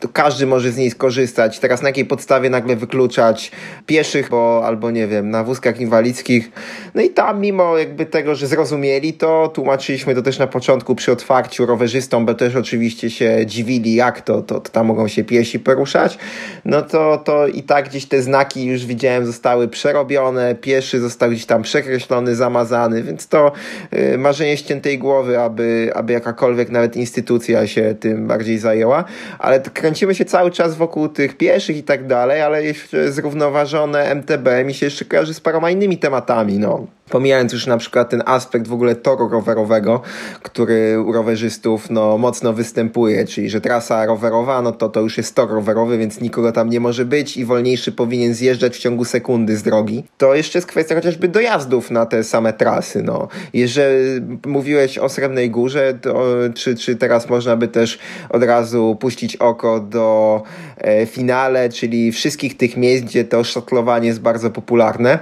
to 0.00 0.08
każdy 0.08 0.46
może 0.46 0.72
z 0.72 0.76
niej 0.76 0.90
skorzystać. 0.90 1.58
Teraz 1.58 1.82
na 1.82 1.88
jakiej 1.88 2.04
podstawie 2.04 2.50
nagle 2.50 2.76
wykluczać 2.76 3.50
pieszych, 3.86 4.28
bo 4.30 4.62
albo 4.66 4.90
nie 4.90 5.06
wiem, 5.06 5.30
na 5.30 5.44
wózkach 5.44 5.80
inwalidzkich. 5.80 6.50
No 6.94 7.02
i 7.02 7.10
tam 7.10 7.40
mimo 7.40 7.78
jakby 7.78 8.06
tego, 8.06 8.34
że 8.34 8.46
zrozumieli 8.46 9.12
to, 9.12 9.48
tłumaczyliśmy 9.54 10.14
to 10.14 10.22
też 10.22 10.38
na 10.38 10.46
początku 10.46 10.94
przy 10.94 11.12
otwarciu 11.12 11.66
rowerzystom 11.66 12.23
bo 12.24 12.34
też 12.34 12.56
oczywiście 12.56 13.10
się 13.10 13.46
dziwili, 13.46 13.94
jak 13.94 14.20
to, 14.20 14.42
to, 14.42 14.60
to 14.60 14.70
tam 14.70 14.86
mogą 14.86 15.08
się 15.08 15.24
piesi 15.24 15.60
poruszać, 15.60 16.18
no 16.64 16.82
to, 16.82 17.18
to 17.18 17.46
i 17.46 17.62
tak 17.62 17.88
gdzieś 17.88 18.06
te 18.06 18.22
znaki 18.22 18.66
już 18.66 18.86
widziałem 18.86 19.26
zostały 19.26 19.68
przerobione, 19.68 20.54
pieszy 20.54 21.00
został 21.00 21.30
gdzieś 21.30 21.46
tam 21.46 21.62
przekreślony, 21.62 22.36
zamazany, 22.36 23.02
więc 23.02 23.28
to 23.28 23.52
y, 23.92 24.18
marzenie 24.18 24.56
ściętej 24.56 24.98
głowy, 24.98 25.40
aby, 25.40 25.90
aby 25.94 26.12
jakakolwiek 26.12 26.70
nawet 26.70 26.96
instytucja 26.96 27.66
się 27.66 27.94
tym 28.00 28.26
bardziej 28.26 28.58
zajęła, 28.58 29.04
ale 29.38 29.60
kręcimy 29.60 30.14
się 30.14 30.24
cały 30.24 30.50
czas 30.50 30.74
wokół 30.74 31.08
tych 31.08 31.36
pieszych 31.36 31.76
i 31.76 31.82
tak 31.82 32.06
dalej, 32.06 32.42
ale 32.42 32.62
zrównoważone 33.08 34.14
MTB 34.14 34.48
mi 34.64 34.74
się 34.74 34.86
jeszcze 34.86 35.04
kojarzy 35.04 35.34
z 35.34 35.40
paroma 35.40 35.70
innymi 35.70 35.98
tematami, 35.98 36.58
no. 36.58 36.86
Pomijając 37.10 37.52
już 37.52 37.66
na 37.66 37.76
przykład 37.76 38.10
ten 38.10 38.22
aspekt 38.26 38.68
w 38.68 38.72
ogóle 38.72 38.94
toru 38.94 39.28
rowerowego, 39.28 40.00
który 40.42 41.00
u 41.00 41.12
rowerzystów 41.12 41.90
no, 41.90 42.18
mocno 42.18 42.52
występuje, 42.52 43.26
czyli 43.26 43.50
że 43.50 43.60
trasa 43.60 44.06
rowerowa, 44.06 44.62
no 44.62 44.72
to 44.72 44.88
to 44.88 45.00
już 45.00 45.16
jest 45.16 45.34
tor 45.34 45.50
rowerowy, 45.50 45.98
więc 45.98 46.20
nikogo 46.20 46.52
tam 46.52 46.70
nie 46.70 46.80
może 46.80 47.04
być 47.04 47.36
i 47.36 47.44
wolniejszy 47.44 47.92
powinien 47.92 48.34
zjeżdżać 48.34 48.76
w 48.76 48.78
ciągu 48.78 49.04
sekundy 49.04 49.56
z 49.56 49.62
drogi. 49.62 50.04
To 50.18 50.34
jeszcze 50.34 50.58
jest 50.58 50.68
kwestia 50.68 50.94
chociażby 50.94 51.28
dojazdów 51.28 51.90
na 51.90 52.06
te 52.06 52.24
same 52.24 52.52
trasy. 52.52 53.02
No. 53.02 53.28
Jeżeli 53.52 54.20
mówiłeś 54.46 54.98
o 54.98 55.08
Srebrnej 55.08 55.50
Górze, 55.50 55.94
to, 56.02 56.24
czy, 56.54 56.76
czy 56.76 56.96
teraz 56.96 57.28
można 57.28 57.56
by 57.56 57.68
też 57.68 57.98
od 58.30 58.42
razu 58.42 58.96
puścić 59.00 59.36
oko 59.36 59.80
do 59.80 60.42
e, 60.78 61.06
finale, 61.06 61.68
czyli 61.68 62.12
wszystkich 62.12 62.56
tych 62.56 62.76
miejsc, 62.76 63.04
gdzie 63.04 63.24
to 63.24 63.44
szatlowanie 63.44 64.06
jest 64.06 64.20
bardzo 64.20 64.50
popularne, 64.50 65.18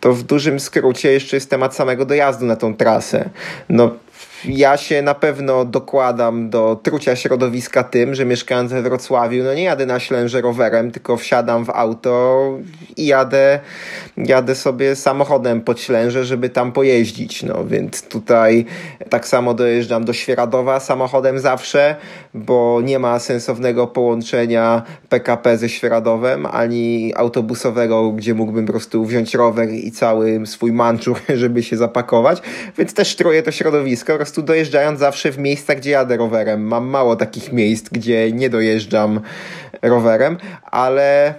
to 0.00 0.12
w 0.12 0.22
dużym 0.22 0.60
skrócie 0.60 0.99
jeszcze 1.08 1.36
jest 1.36 1.50
temat 1.50 1.74
samego 1.74 2.04
dojazdu 2.06 2.46
na 2.46 2.56
tą 2.56 2.74
trasę. 2.74 3.30
No, 3.68 3.94
ja 4.44 4.76
się 4.76 5.02
na 5.02 5.14
pewno 5.14 5.64
dokładam 5.64 6.50
do 6.50 6.80
trucia 6.82 7.16
środowiska 7.16 7.84
tym, 7.84 8.14
że 8.14 8.24
mieszkając 8.24 8.72
we 8.72 8.82
Wrocławiu, 8.82 9.44
no 9.44 9.54
nie 9.54 9.62
jadę 9.62 9.86
na 9.86 10.00
Ślęże 10.00 10.40
rowerem, 10.40 10.90
tylko 10.90 11.16
wsiadam 11.16 11.64
w 11.64 11.70
auto 11.70 12.40
i 12.96 13.06
jadę, 13.06 13.60
jadę 14.16 14.54
sobie 14.54 14.96
samochodem 14.96 15.60
pod 15.60 15.80
Ślęże, 15.80 16.24
żeby 16.24 16.48
tam 16.48 16.72
pojeździć. 16.72 17.42
No 17.42 17.64
więc 17.64 18.02
tutaj 18.02 18.64
tak 19.10 19.28
samo 19.28 19.54
dojeżdżam 19.54 20.04
do 20.04 20.12
Świeradowa 20.12 20.80
samochodem 20.80 21.38
zawsze, 21.38 21.96
bo 22.34 22.80
nie 22.84 22.98
ma 22.98 23.18
sensownego 23.18 23.86
połączenia 23.86 24.82
PKP 25.08 25.58
ze 25.58 25.68
Świeradowem, 25.68 26.46
ani 26.46 27.12
autobusowego, 27.16 28.12
gdzie 28.12 28.34
mógłbym 28.34 28.66
po 28.66 28.72
prostu 28.72 29.04
wziąć 29.04 29.34
rower 29.34 29.70
i 29.70 29.92
cały 29.92 30.46
swój 30.46 30.72
manczur, 30.72 31.20
żeby 31.34 31.62
się 31.62 31.76
zapakować. 31.76 32.42
Więc 32.78 32.94
też 32.94 33.16
truję 33.16 33.42
to 33.42 33.50
środowisko 33.50 34.18
prostu 34.30 34.42
dojeżdżając 34.42 34.98
zawsze 34.98 35.32
w 35.32 35.38
miejsca, 35.38 35.74
gdzie 35.74 35.90
jadę 35.90 36.16
rowerem. 36.16 36.62
Mam 36.62 36.86
mało 36.86 37.16
takich 37.16 37.52
miejsc, 37.52 37.88
gdzie 37.88 38.32
nie 38.32 38.50
dojeżdżam 38.50 39.20
rowerem, 39.82 40.38
ale 40.64 41.34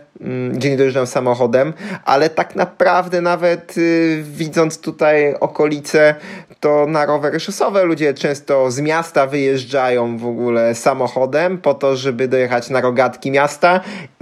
gdzie 0.52 0.70
nie 0.70 0.78
dojeżdżam 0.78 1.08
samochodem, 1.08 1.74
ale 2.06 2.30
tak 2.30 2.56
naprawdę 2.56 3.22
nawet 3.22 3.78
y, 3.78 4.24
widząc 4.24 4.82
tutaj 4.82 5.36
okolice, 5.40 6.16
to 6.60 6.86
na 6.88 7.06
rowery 7.06 7.40
szosowe 7.40 7.84
ludzie 7.86 8.14
często 8.14 8.72
z 8.72 8.80
miasta 8.80 9.28
wyjeżdżają 9.28 10.18
w 10.18 10.26
ogóle 10.26 10.76
samochodem 10.76 11.58
po 11.58 11.74
to, 11.74 11.96
żeby 11.96 12.28
dojechać 12.28 12.70
na 12.70 12.82
rogatki 12.82 13.32
miasta, 13.32 13.80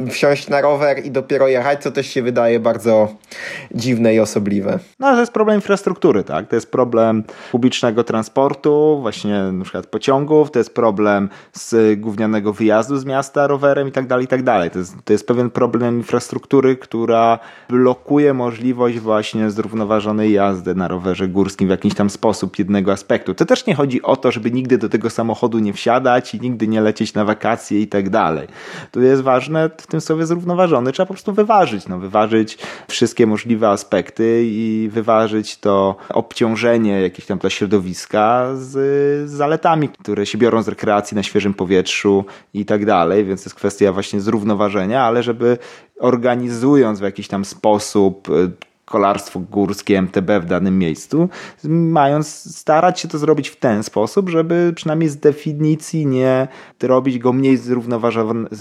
wsiąść 0.09 0.49
na 0.49 0.61
rower 0.61 1.05
i 1.05 1.11
dopiero 1.11 1.47
jechać, 1.47 1.83
co 1.83 1.91
też 1.91 2.07
się 2.07 2.21
wydaje 2.21 2.59
bardzo 2.59 3.07
dziwne 3.71 4.15
i 4.15 4.19
osobliwe. 4.19 4.79
No 4.99 5.07
ale 5.07 5.15
to 5.15 5.21
jest 5.21 5.33
problem 5.33 5.55
infrastruktury, 5.55 6.23
tak? 6.23 6.47
To 6.47 6.55
jest 6.55 6.71
problem 6.71 7.23
publicznego 7.51 8.03
transportu, 8.03 8.99
właśnie 9.01 9.43
na 9.43 9.63
przykład 9.63 9.87
pociągów, 9.87 10.51
to 10.51 10.59
jest 10.59 10.73
problem 10.73 11.29
z 11.53 11.99
gównianego 11.99 12.53
wyjazdu 12.53 12.97
z 12.97 13.05
miasta 13.05 13.47
rowerem 13.47 13.87
i 13.87 13.91
tak 13.91 14.07
dalej, 14.07 14.25
i 14.25 14.27
tak 14.27 14.43
dalej. 14.43 14.71
To 14.71 14.79
jest, 14.79 14.95
to 15.03 15.13
jest 15.13 15.27
pewien 15.27 15.49
problem 15.49 15.88
rozwiązaniem 15.89 15.99
infrastruktury, 15.99 16.75
która 16.75 17.39
blokuje 17.69 18.33
możliwość 18.33 18.99
właśnie 18.99 19.49
zrównoważonej 19.49 20.33
jazdy 20.33 20.75
na 20.75 20.87
rowerze 20.87 21.27
górskim 21.27 21.67
w 21.67 21.71
jakiś 21.71 21.93
tam 21.93 22.09
sposób 22.09 22.59
jednego 22.59 22.91
aspektu. 22.91 23.33
To 23.33 23.45
też 23.45 23.65
nie 23.65 23.75
chodzi 23.75 24.01
o 24.01 24.15
to, 24.15 24.31
żeby 24.31 24.51
nigdy 24.51 24.77
do 24.77 24.89
tego 24.89 25.09
samochodu 25.09 25.59
nie 25.59 25.73
wsiadać 25.73 26.35
i 26.35 26.41
nigdy 26.41 26.67
nie 26.67 26.81
lecieć 26.81 27.13
na 27.13 27.25
wakacje 27.25 27.81
i 27.81 27.87
tak 27.87 28.09
dalej. 28.09 28.47
Tu 28.91 29.01
jest 29.01 29.21
ważne 29.21 29.69
w 29.77 29.87
tym 29.87 30.01
słowie 30.01 30.25
zrównoważony. 30.25 30.91
Trzeba 30.91 31.07
po 31.07 31.13
prostu 31.13 31.33
wyważyć, 31.33 31.87
no, 31.87 31.99
wyważyć 31.99 32.57
wszystkie 32.87 33.27
możliwe 33.27 33.69
aspekty 33.69 34.43
i 34.45 34.89
wyważyć 34.91 35.57
to 35.57 35.95
obciążenie 36.09 37.01
jakieś 37.01 37.25
tam 37.25 37.37
dla 37.37 37.49
środowiska 37.49 38.47
z 38.55 39.29
zaletami, 39.29 39.89
które 39.89 40.25
się 40.25 40.37
biorą 40.37 40.61
z 40.61 40.67
rekreacji 40.67 41.15
na 41.15 41.23
świeżym 41.23 41.53
powietrzu 41.53 42.25
i 42.53 42.65
tak 42.65 42.85
dalej, 42.85 43.25
więc 43.25 43.45
jest 43.45 43.55
kwestia 43.55 43.91
właśnie 43.91 44.21
zrównoważenia, 44.21 45.03
ale 45.03 45.23
żeby 45.23 45.57
organizując 45.99 46.99
w 46.99 47.03
jakiś 47.03 47.27
tam 47.27 47.45
sposób 47.45 48.29
y, 48.29 48.51
kolarstwo 48.89 49.39
górskie 49.39 49.97
MTB 49.97 50.31
w 50.41 50.45
danym 50.45 50.79
miejscu, 50.79 51.29
mając 51.63 52.55
starać 52.57 52.99
się 52.99 53.07
to 53.07 53.17
zrobić 53.17 53.49
w 53.49 53.55
ten 53.55 53.83
sposób, 53.83 54.29
żeby 54.29 54.73
przynajmniej 54.75 55.09
z 55.09 55.17
definicji 55.17 56.05
nie 56.05 56.47
robić 56.83 57.19
go 57.19 57.33
mniej, 57.33 57.59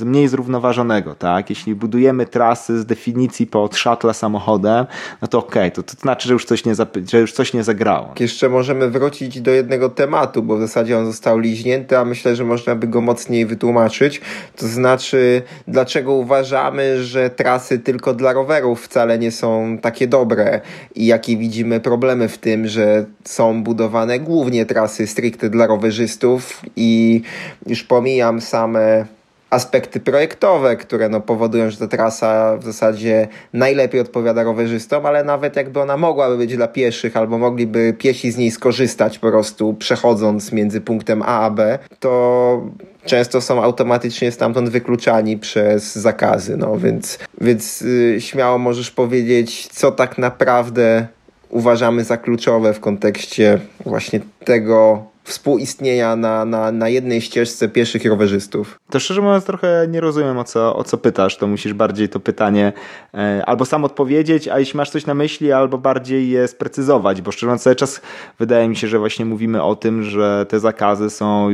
mniej 0.05 0.29
zrównoważonego. 0.29 1.15
Tak? 1.15 1.51
Jeśli 1.51 1.75
budujemy 1.75 2.27
trasy 2.27 2.81
z 2.81 2.87
definicji 2.87 3.47
pod 3.47 3.77
szatla 3.77 4.13
samochodem, 4.13 4.87
no 5.23 5.29
to 5.29 5.39
okej, 5.39 5.63
okay, 5.63 5.71
to, 5.71 5.83
to 5.83 6.01
znaczy, 6.01 6.29
że 6.29 6.35
już, 6.35 6.45
coś 6.45 6.65
nie 6.65 6.75
że 7.07 7.21
już 7.21 7.33
coś 7.33 7.53
nie 7.53 7.65
zagrało. 7.65 8.15
Jeszcze 8.21 8.49
możemy 8.49 8.91
wrócić 8.91 9.41
do 9.41 9.51
jednego 9.51 9.89
tematu, 9.89 10.43
bo 10.43 10.57
w 10.57 10.61
zasadzie 10.61 10.99
on 10.99 11.07
został 11.07 11.39
liźnięty, 11.39 11.99
a 11.99 12.05
myślę, 12.05 12.37
że 12.37 12.45
można 12.45 12.75
by 12.75 12.87
go 12.87 13.01
mocniej 13.01 13.47
wytłumaczyć. 13.47 14.21
To 14.57 14.67
znaczy, 14.67 15.43
dlaczego 15.69 16.13
uważamy, 16.13 17.05
że 17.05 17.31
trasy 17.31 17.79
tylko 17.79 18.15
dla 18.15 18.33
rowerów 18.33 18.83
wcale 18.83 19.19
nie 19.19 19.33
są 19.33 19.79
takie 19.83 20.07
dobre 20.07 20.18
dobre 20.19 20.61
i 20.95 21.07
jakie 21.07 21.37
widzimy 21.37 21.81
problemy 21.81 22.29
w 22.29 22.39
tym, 22.39 22.69
że 22.69 23.05
są 23.25 23.63
budowane 23.63 24.21
głównie 24.21 24.67
trasy 24.67 25.07
stricte 25.07 25.51
dla 25.51 25.67
rowerzystów 25.67 26.63
i 26.77 27.23
już 27.67 27.85
pomijam 27.85 28.41
same 28.41 29.18
aspekty 29.51 30.01
projektowe, 30.01 30.77
które 30.77 31.09
no 31.09 31.21
powodują, 31.21 31.71
że 31.71 31.77
ta 31.77 31.89
trasa 31.89 32.57
w 32.57 32.65
zasadzie 32.65 33.29
najlepiej 33.53 34.01
odpowiada 34.01 34.43
rowerzystom, 34.43 35.07
ale 35.07 35.25
nawet 35.25 35.57
jakby 35.57 35.81
ona 35.81 35.97
mogłaby 35.97 36.37
być 36.37 36.57
dla 36.57 36.69
pieszych, 36.69 37.17
albo 37.17 37.39
mogliby 37.39 37.95
piesi 37.99 38.31
z 38.31 38.37
niej 38.37 38.51
skorzystać 38.51 39.19
po 39.19 39.31
prostu 39.31 39.75
przechodząc 39.75 40.53
między 40.53 40.81
punktem 40.81 41.23
A 41.23 41.39
a 41.41 41.51
B, 41.51 41.79
to 42.01 42.63
często 43.05 43.41
są 43.41 43.63
automatycznie 43.63 44.33
stamtąd 44.33 44.69
wykluczani 44.69 45.39
przez 45.39 45.97
zakazy, 45.97 46.57
no 46.57 46.79
więc, 46.79 47.19
więc 47.41 47.81
yy, 47.81 48.21
śmiało 48.21 48.59
możesz 48.59 48.91
powiedzieć, 48.91 49.69
co 49.69 49.93
tak 49.93 50.19
naprawdę 50.19 51.07
uważamy 51.51 52.05
za 52.05 52.17
kluczowe 52.17 52.75
w 52.75 52.81
kontekście 52.81 53.59
właśnie 53.87 54.21
tego, 54.45 55.07
współistnienia 55.29 56.17
na, 56.17 56.45
na, 56.45 56.73
na 56.73 56.89
jednej 56.89 57.21
ścieżce 57.21 57.69
pieszych 57.69 58.05
rowerzystów. 58.05 58.79
To 58.91 59.01
szczerze 59.01 59.21
mówiąc 59.21 59.45
trochę 59.45 59.87
nie 59.89 60.01
rozumiem 60.01 60.39
o 60.39 60.45
co, 60.45 60.77
o 60.77 60.85
co 60.85 60.99
pytasz, 60.99 61.37
to 61.37 61.47
musisz 61.47 61.73
bardziej 61.73 62.09
to 62.09 62.21
pytanie 62.21 62.73
e, 63.15 63.43
albo 63.47 63.65
sam 63.65 63.85
odpowiedzieć, 63.85 64.49
a 64.49 64.59
jeśli 64.59 64.77
masz 64.77 64.91
coś 64.91 65.07
na 65.07 65.15
myśli, 65.15 65.53
albo 65.53 65.79
bardziej 65.79 66.31
je 66.31 66.49
sprecyzować, 66.49 67.23
bo 67.23 67.33
szczerze 67.33 67.47
mówiąc 67.47 67.63
cały 67.63 67.77
czas 67.77 68.01
wydaje 68.39 68.69
mi 68.69 68.77
się, 68.77 68.89
że 68.89 68.99
właśnie 68.99 69.25
mówimy 69.25 69.63
o 69.63 69.77
tym, 69.77 70.03
że 70.03 70.47
te 70.49 70.61
zakazy 70.61 71.11
są 71.11 71.49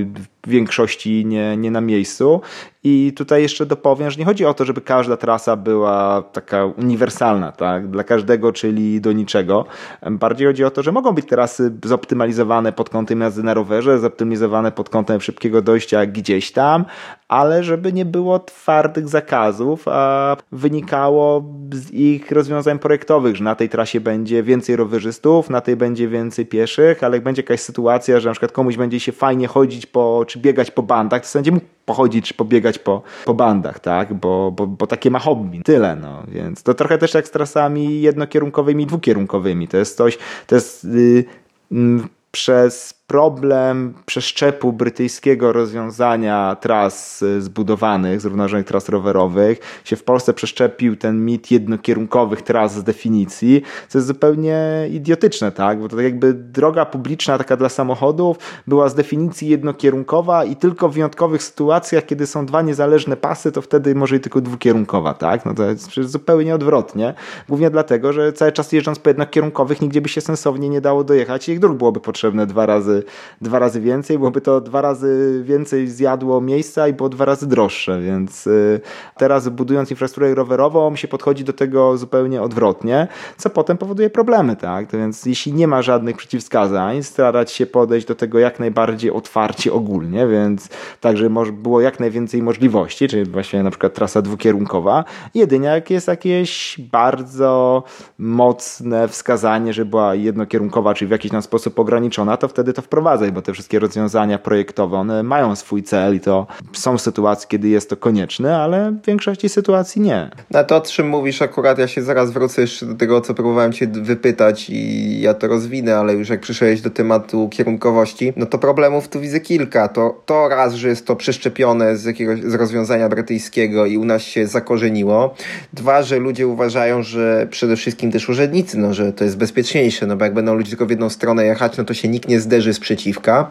większości 0.46 1.26
nie, 1.26 1.56
nie 1.56 1.70
na 1.70 1.80
miejscu 1.80 2.40
i 2.84 3.12
tutaj 3.16 3.42
jeszcze 3.42 3.66
dopowiem, 3.66 4.10
że 4.10 4.18
nie 4.18 4.24
chodzi 4.24 4.44
o 4.44 4.54
to, 4.54 4.64
żeby 4.64 4.80
każda 4.80 5.16
trasa 5.16 5.56
była 5.56 6.22
taka 6.22 6.64
uniwersalna, 6.64 7.52
tak? 7.52 7.90
Dla 7.90 8.04
każdego, 8.04 8.52
czyli 8.52 9.00
do 9.00 9.12
niczego. 9.12 9.64
Bardziej 10.10 10.46
chodzi 10.46 10.64
o 10.64 10.70
to, 10.70 10.82
że 10.82 10.92
mogą 10.92 11.12
być 11.12 11.26
trasy 11.26 11.72
zoptymalizowane 11.84 12.72
pod 12.72 12.90
kątem 12.90 13.20
jazdy 13.20 13.42
na 13.42 13.54
rowerze, 13.54 13.98
zoptymalizowane 13.98 14.72
pod 14.72 14.88
kątem 14.88 15.20
szybkiego 15.20 15.62
dojścia 15.62 16.06
gdzieś 16.06 16.52
tam, 16.52 16.84
ale 17.28 17.64
żeby 17.64 17.92
nie 17.92 18.04
było 18.04 18.38
twardych 18.38 19.08
zakazów, 19.08 19.88
a 19.88 20.36
wynikało 20.52 21.44
z 21.72 21.90
ich 21.90 22.30
rozwiązań 22.30 22.78
projektowych, 22.78 23.36
że 23.36 23.44
na 23.44 23.54
tej 23.54 23.68
trasie 23.68 24.00
będzie 24.00 24.42
więcej 24.42 24.76
rowerzystów, 24.76 25.50
na 25.50 25.60
tej 25.60 25.76
będzie 25.76 26.08
więcej 26.08 26.46
pieszych, 26.46 27.04
ale 27.04 27.16
jak 27.16 27.24
będzie 27.24 27.42
jakaś 27.42 27.60
sytuacja, 27.60 28.20
że 28.20 28.28
na 28.28 28.32
przykład 28.32 28.52
komuś 28.52 28.76
będzie 28.76 29.00
się 29.00 29.12
fajnie 29.12 29.46
chodzić 29.46 29.86
po, 29.86 30.24
czy 30.28 30.38
biegać 30.38 30.70
po 30.70 30.82
bandach, 30.82 31.26
to 31.26 31.38
będzie 31.38 31.52
mógł 31.52 31.66
pochodzić 31.84 32.28
czy 32.28 32.34
pobiegać 32.34 32.78
po, 32.78 33.02
po 33.24 33.34
bandach, 33.34 33.80
tak? 33.80 34.14
Bo, 34.14 34.50
bo, 34.50 34.66
bo 34.66 34.86
takie 34.86 35.10
ma 35.10 35.18
hobby. 35.18 35.62
Tyle, 35.62 35.96
no. 35.96 36.22
Więc 36.28 36.62
to 36.62 36.74
trochę 36.74 36.98
też 36.98 37.14
jak 37.14 37.28
z 37.28 37.30
trasami 37.30 38.00
jednokierunkowymi, 38.00 38.86
dwukierunkowymi. 38.86 39.68
To 39.68 39.76
jest 39.76 39.96
coś, 39.96 40.18
to 40.46 40.54
jest 40.54 40.84
yy, 40.84 41.24
yy, 41.70 42.00
przez 42.30 42.94
problem 43.06 43.94
przeszczepu 44.06 44.72
brytyjskiego 44.72 45.52
rozwiązania 45.52 46.56
tras 46.60 47.24
zbudowanych, 47.38 48.20
zrównoważonych 48.20 48.66
tras 48.66 48.88
rowerowych, 48.88 49.58
się 49.84 49.96
w 49.96 50.04
Polsce 50.04 50.34
przeszczepił 50.34 50.96
ten 50.96 51.24
mit 51.24 51.50
jednokierunkowych 51.50 52.42
tras 52.42 52.74
z 52.74 52.82
definicji, 52.82 53.62
co 53.88 53.98
jest 53.98 54.08
zupełnie 54.08 54.58
idiotyczne, 54.90 55.52
tak? 55.52 55.80
Bo 55.80 55.88
to 55.88 55.96
tak 55.96 56.04
jakby 56.04 56.34
droga 56.34 56.84
publiczna 56.84 57.38
taka 57.38 57.56
dla 57.56 57.68
samochodów 57.68 58.36
była 58.66 58.88
z 58.88 58.94
definicji 58.94 59.48
jednokierunkowa 59.48 60.44
i 60.44 60.56
tylko 60.56 60.88
w 60.88 60.94
wyjątkowych 60.94 61.42
sytuacjach, 61.42 62.06
kiedy 62.06 62.26
są 62.26 62.46
dwa 62.46 62.62
niezależne 62.62 63.16
pasy, 63.16 63.52
to 63.52 63.62
wtedy 63.62 63.94
może 63.94 64.16
i 64.16 64.20
tylko 64.20 64.40
dwukierunkowa, 64.40 65.14
tak? 65.14 65.46
No 65.46 65.54
to 65.54 65.64
jest 65.64 65.88
przecież 65.88 66.10
zupełnie 66.10 66.54
odwrotnie. 66.54 67.14
Głównie 67.48 67.70
dlatego, 67.70 68.12
że 68.12 68.32
cały 68.32 68.52
czas 68.52 68.72
jeżdżąc 68.72 68.98
po 68.98 69.10
jednokierunkowych 69.10 69.80
nigdzie 69.80 70.00
by 70.00 70.08
się 70.08 70.20
sensownie 70.20 70.68
nie 70.68 70.80
dało 70.80 71.04
dojechać 71.04 71.48
i 71.48 71.52
ich 71.52 71.58
dróg 71.58 71.78
byłoby 71.78 72.00
potrzebne 72.00 72.46
dwa 72.46 72.66
razy 72.66 72.93
dwa 73.40 73.58
razy 73.58 73.80
więcej, 73.80 74.18
byłoby 74.18 74.40
to 74.40 74.60
dwa 74.60 74.80
razy 74.80 75.42
więcej 75.44 75.88
zjadło 75.88 76.40
miejsca 76.40 76.88
i 76.88 76.92
było 76.92 77.08
dwa 77.08 77.24
razy 77.24 77.46
droższe, 77.46 78.00
więc 78.00 78.46
y, 78.46 78.80
teraz 79.16 79.48
budując 79.48 79.90
infrastrukturę 79.90 80.34
rowerową 80.34 80.96
się 80.96 81.08
podchodzi 81.08 81.44
do 81.44 81.52
tego 81.52 81.98
zupełnie 81.98 82.42
odwrotnie, 82.42 83.08
co 83.36 83.50
potem 83.50 83.78
powoduje 83.78 84.10
problemy, 84.10 84.56
tak? 84.56 84.90
To 84.90 84.96
więc 84.96 85.26
jeśli 85.26 85.52
nie 85.52 85.68
ma 85.68 85.82
żadnych 85.82 86.16
przeciwwskazań, 86.16 87.02
starać 87.02 87.52
się 87.52 87.66
podejść 87.66 88.06
do 88.06 88.14
tego 88.14 88.38
jak 88.38 88.60
najbardziej 88.60 89.10
otwarcie 89.10 89.72
ogólnie, 89.72 90.26
więc 90.26 90.68
tak, 91.00 91.16
żeby 91.16 91.52
było 91.52 91.80
jak 91.80 92.00
najwięcej 92.00 92.42
możliwości, 92.42 93.08
czyli 93.08 93.24
właśnie 93.24 93.62
na 93.62 93.70
przykład 93.70 93.94
trasa 93.94 94.22
dwukierunkowa, 94.22 95.04
jedynie 95.34 95.68
jak 95.68 95.90
jest 95.90 96.08
jakieś 96.08 96.80
bardzo 96.92 97.82
mocne 98.18 99.08
wskazanie, 99.08 99.72
że 99.72 99.84
była 99.84 100.14
jednokierunkowa, 100.14 100.94
czyli 100.94 101.08
w 101.08 101.10
jakiś 101.10 101.30
tam 101.30 101.42
sposób 101.42 101.78
ograniczona, 101.78 102.36
to 102.36 102.48
wtedy 102.48 102.72
to 102.72 102.82
wprowadzać, 102.84 103.30
bo 103.30 103.42
te 103.42 103.52
wszystkie 103.52 103.78
rozwiązania 103.78 104.38
projektowe, 104.38 104.96
one 104.96 105.22
mają 105.22 105.56
swój 105.56 105.82
cel 105.82 106.16
i 106.16 106.20
to 106.20 106.46
są 106.72 106.98
sytuacje, 106.98 107.48
kiedy 107.48 107.68
jest 107.68 107.90
to 107.90 107.96
konieczne, 107.96 108.56
ale 108.56 108.92
w 109.02 109.06
większości 109.06 109.48
sytuacji 109.48 110.02
nie. 110.02 110.30
Na 110.50 110.64
to, 110.64 110.76
o 110.76 110.80
czym 110.80 111.08
mówisz 111.08 111.42
akurat, 111.42 111.78
ja 111.78 111.88
się 111.88 112.02
zaraz 112.02 112.30
wrócę 112.30 112.60
jeszcze 112.60 112.86
do 112.86 112.94
tego, 112.94 113.20
co 113.20 113.34
próbowałem 113.34 113.72
cię 113.72 113.86
wypytać 113.86 114.70
i 114.70 115.20
ja 115.20 115.34
to 115.34 115.48
rozwinę, 115.48 115.96
ale 115.96 116.14
już 116.14 116.28
jak 116.28 116.40
przyszedłeś 116.40 116.80
do 116.80 116.90
tematu 116.90 117.48
kierunkowości, 117.48 118.32
no 118.36 118.46
to 118.46 118.58
problemów 118.58 119.08
tu 119.08 119.20
widzę 119.20 119.40
kilka. 119.40 119.88
To, 119.88 120.22
to 120.26 120.48
raz, 120.48 120.74
że 120.74 120.88
jest 120.88 121.06
to 121.06 121.16
przeszczepione 121.16 121.96
z 121.96 122.04
jakiegoś 122.04 122.40
z 122.40 122.54
rozwiązania 122.54 123.08
brytyjskiego 123.08 123.86
i 123.86 123.96
u 123.96 124.04
nas 124.04 124.22
się 124.22 124.46
zakorzeniło. 124.46 125.34
Dwa, 125.72 126.02
że 126.02 126.18
ludzie 126.18 126.46
uważają, 126.46 127.02
że 127.02 127.46
przede 127.50 127.76
wszystkim 127.76 128.12
też 128.12 128.28
urzędnicy, 128.28 128.78
no, 128.78 128.94
że 128.94 129.12
to 129.12 129.24
jest 129.24 129.36
bezpieczniejsze, 129.36 130.06
no 130.06 130.16
bo 130.16 130.24
jak 130.24 130.34
będą 130.34 130.54
ludzie 130.54 130.70
tylko 130.70 130.86
w 130.86 130.90
jedną 130.90 131.10
stronę 131.10 131.44
jechać, 131.44 131.76
no 131.76 131.84
to 131.84 131.94
się 131.94 132.08
nikt 132.08 132.28
nie 132.28 132.40
zderzy 132.40 132.73
sprzeciwka. 132.74 133.50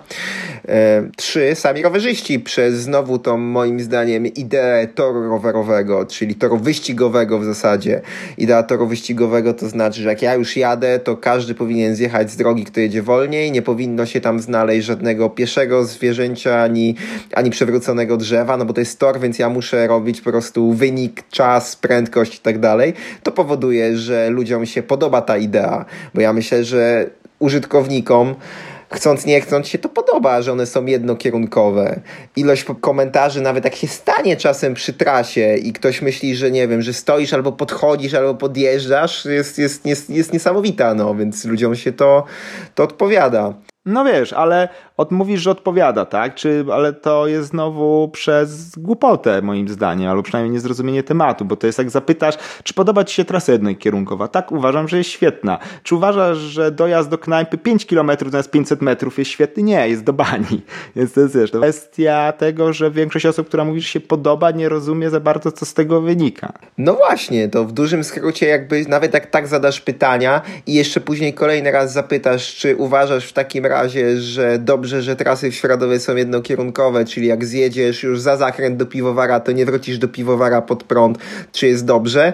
E, 0.67 1.03
trzy, 1.15 1.55
sami 1.55 1.81
rowerzyści 1.81 2.39
przez 2.39 2.75
znowu 2.75 3.19
tą 3.19 3.37
moim 3.37 3.79
zdaniem 3.79 4.27
ideę 4.27 4.87
toru 4.87 5.29
rowerowego, 5.29 6.05
czyli 6.05 6.35
toru 6.35 6.57
wyścigowego 6.57 7.39
w 7.39 7.45
zasadzie. 7.45 8.01
Idea 8.37 8.63
toru 8.63 8.87
wyścigowego 8.87 9.53
to 9.53 9.69
znaczy, 9.69 10.01
że 10.01 10.09
jak 10.09 10.21
ja 10.21 10.35
już 10.35 10.57
jadę, 10.57 10.99
to 10.99 11.17
każdy 11.17 11.55
powinien 11.55 11.95
zjechać 11.95 12.31
z 12.31 12.35
drogi, 12.35 12.65
kto 12.65 12.79
jedzie 12.79 13.01
wolniej, 13.01 13.51
nie 13.51 13.61
powinno 13.61 14.05
się 14.05 14.21
tam 14.21 14.39
znaleźć 14.39 14.87
żadnego 14.87 15.29
pieszego 15.29 15.85
zwierzęcia, 15.85 16.61
ani, 16.61 16.95
ani 17.33 17.49
przewróconego 17.49 18.17
drzewa, 18.17 18.57
no 18.57 18.65
bo 18.65 18.73
to 18.73 18.81
jest 18.81 18.99
tor, 18.99 19.19
więc 19.19 19.39
ja 19.39 19.49
muszę 19.49 19.87
robić 19.87 20.21
po 20.21 20.31
prostu 20.31 20.73
wynik, 20.73 21.23
czas, 21.29 21.75
prędkość 21.75 22.35
i 22.35 22.39
tak 22.39 22.59
dalej. 22.59 22.93
To 23.23 23.31
powoduje, 23.31 23.97
że 23.97 24.29
ludziom 24.29 24.65
się 24.65 24.83
podoba 24.83 25.21
ta 25.21 25.37
idea, 25.37 25.85
bo 26.13 26.21
ja 26.21 26.33
myślę, 26.33 26.63
że 26.63 27.09
użytkownikom 27.39 28.35
chcąc 28.93 29.25
nie 29.25 29.41
chcąc 29.41 29.67
się 29.67 29.77
to 29.77 29.89
podoba, 29.89 30.41
że 30.41 30.51
one 30.51 30.65
są 30.65 30.85
jednokierunkowe. 30.85 31.99
Ilość 32.35 32.65
komentarzy, 32.81 33.41
nawet 33.41 33.65
jak 33.65 33.75
się 33.75 33.87
stanie 33.87 34.37
czasem 34.37 34.73
przy 34.73 34.93
trasie 34.93 35.57
i 35.57 35.73
ktoś 35.73 36.01
myśli, 36.01 36.35
że 36.35 36.51
nie 36.51 36.67
wiem, 36.67 36.81
że 36.81 36.93
stoisz 36.93 37.33
albo 37.33 37.51
podchodzisz, 37.51 38.13
albo 38.13 38.35
podjeżdżasz, 38.35 39.25
jest, 39.25 39.57
jest, 39.57 39.85
jest, 39.85 40.09
jest 40.09 40.33
niesamowita, 40.33 40.93
no, 40.93 41.15
więc 41.15 41.45
ludziom 41.45 41.75
się 41.75 41.91
to, 41.91 42.23
to 42.75 42.83
odpowiada. 42.83 43.53
No 43.85 44.05
wiesz, 44.05 44.33
ale 44.33 44.69
od, 44.97 45.11
mówisz, 45.11 45.41
że 45.41 45.51
odpowiada, 45.51 46.05
tak? 46.05 46.35
Czy, 46.35 46.65
ale 46.73 46.93
to 46.93 47.27
jest 47.27 47.49
znowu 47.49 48.09
przez 48.13 48.75
głupotę, 48.77 49.41
moim 49.41 49.69
zdaniem, 49.69 50.09
albo 50.09 50.23
przynajmniej 50.23 50.53
niezrozumienie 50.53 51.03
tematu, 51.03 51.45
bo 51.45 51.55
to 51.55 51.67
jest 51.67 51.79
jak 51.79 51.89
zapytasz, 51.89 52.35
czy 52.63 52.73
podoba 52.73 53.03
Ci 53.03 53.15
się 53.15 53.25
trasa 53.25 53.51
jednokierunkowa? 53.51 54.27
Tak, 54.27 54.51
uważam, 54.51 54.87
że 54.87 54.97
jest 54.97 55.09
świetna. 55.09 55.59
Czy 55.83 55.95
uważasz, 55.95 56.37
że 56.37 56.71
dojazd 56.71 57.09
do 57.09 57.17
knajpy 57.17 57.57
5 57.57 57.85
km 57.85 58.11
zamiast 58.27 58.51
500 58.51 58.81
metrów 58.81 59.19
jest 59.19 59.31
świetny? 59.31 59.63
Nie, 59.63 59.89
jest 59.89 60.03
do 60.03 60.13
bani. 60.13 60.61
Więc 60.95 61.13
to 61.13 61.21
jest 61.21 61.37
wiesz, 61.37 61.51
to 61.51 61.59
kwestia 61.59 62.31
tego, 62.31 62.73
że 62.73 62.91
większość 62.91 63.25
osób, 63.25 63.47
która 63.47 63.65
mówi, 63.65 63.81
że 63.81 63.87
się 63.87 63.99
podoba, 63.99 64.51
nie 64.51 64.69
rozumie 64.69 65.09
za 65.09 65.19
bardzo, 65.19 65.51
co 65.51 65.65
z 65.65 65.73
tego 65.73 66.01
wynika. 66.01 66.53
No 66.77 66.93
właśnie, 66.93 67.49
to 67.49 67.65
w 67.65 67.71
dużym 67.71 68.03
skrócie 68.03 68.47
jakby 68.47 68.85
nawet 68.87 69.13
jak 69.13 69.25
tak 69.25 69.47
zadasz 69.47 69.81
pytania 69.81 70.41
i 70.67 70.73
jeszcze 70.73 71.01
później 71.01 71.33
kolejny 71.33 71.71
raz 71.71 71.93
zapytasz, 71.93 72.55
czy 72.55 72.75
uważasz 72.75 73.25
w 73.25 73.33
takim 73.33 73.65
razie, 73.65 74.17
że 74.17 74.59
dobrze, 74.59 74.82
że 74.85 75.15
trasy 75.15 75.51
w 75.51 75.55
Środowie 75.55 75.99
są 75.99 76.15
jednokierunkowe, 76.15 77.05
czyli 77.05 77.27
jak 77.27 77.45
zjedziesz 77.45 78.03
już 78.03 78.21
za 78.21 78.37
zakręt 78.37 78.77
do 78.77 78.85
piwowara, 78.85 79.39
to 79.39 79.51
nie 79.51 79.65
wrócisz 79.65 79.97
do 79.97 80.07
piwowara 80.07 80.61
pod 80.61 80.83
prąd, 80.83 81.17
czy 81.51 81.67
jest 81.67 81.85
dobrze? 81.85 82.33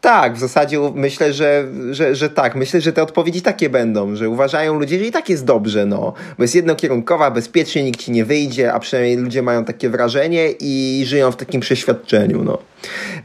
Tak, 0.00 0.34
w 0.34 0.38
zasadzie 0.38 0.78
myślę, 0.94 1.32
że, 1.32 1.64
że, 1.90 2.14
że 2.14 2.30
tak. 2.30 2.54
Myślę, 2.54 2.80
że 2.80 2.92
te 2.92 3.02
odpowiedzi 3.02 3.42
takie 3.42 3.70
będą, 3.70 4.16
że 4.16 4.28
uważają 4.28 4.78
ludzie, 4.78 4.98
że 4.98 5.04
i 5.04 5.12
tak 5.12 5.28
jest 5.28 5.44
dobrze, 5.44 5.86
no. 5.86 6.12
Bo 6.38 6.44
jest 6.44 6.54
jednokierunkowa, 6.54 7.30
bezpiecznie, 7.30 7.84
nikt 7.84 8.00
ci 8.00 8.12
nie 8.12 8.24
wyjdzie, 8.24 8.72
a 8.72 8.78
przynajmniej 8.78 9.16
ludzie 9.16 9.42
mają 9.42 9.64
takie 9.64 9.90
wrażenie 9.90 10.50
i 10.60 11.04
żyją 11.06 11.32
w 11.32 11.36
takim 11.36 11.60
przeświadczeniu, 11.60 12.44
no. 12.44 12.58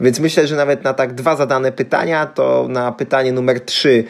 Więc 0.00 0.20
myślę, 0.20 0.46
że 0.46 0.56
nawet 0.56 0.84
na 0.84 0.94
tak 0.94 1.14
dwa 1.14 1.36
zadane 1.36 1.72
pytania, 1.72 2.26
to 2.26 2.66
na 2.68 2.92
pytanie 2.92 3.32
numer 3.32 3.60
trzy 3.60 4.04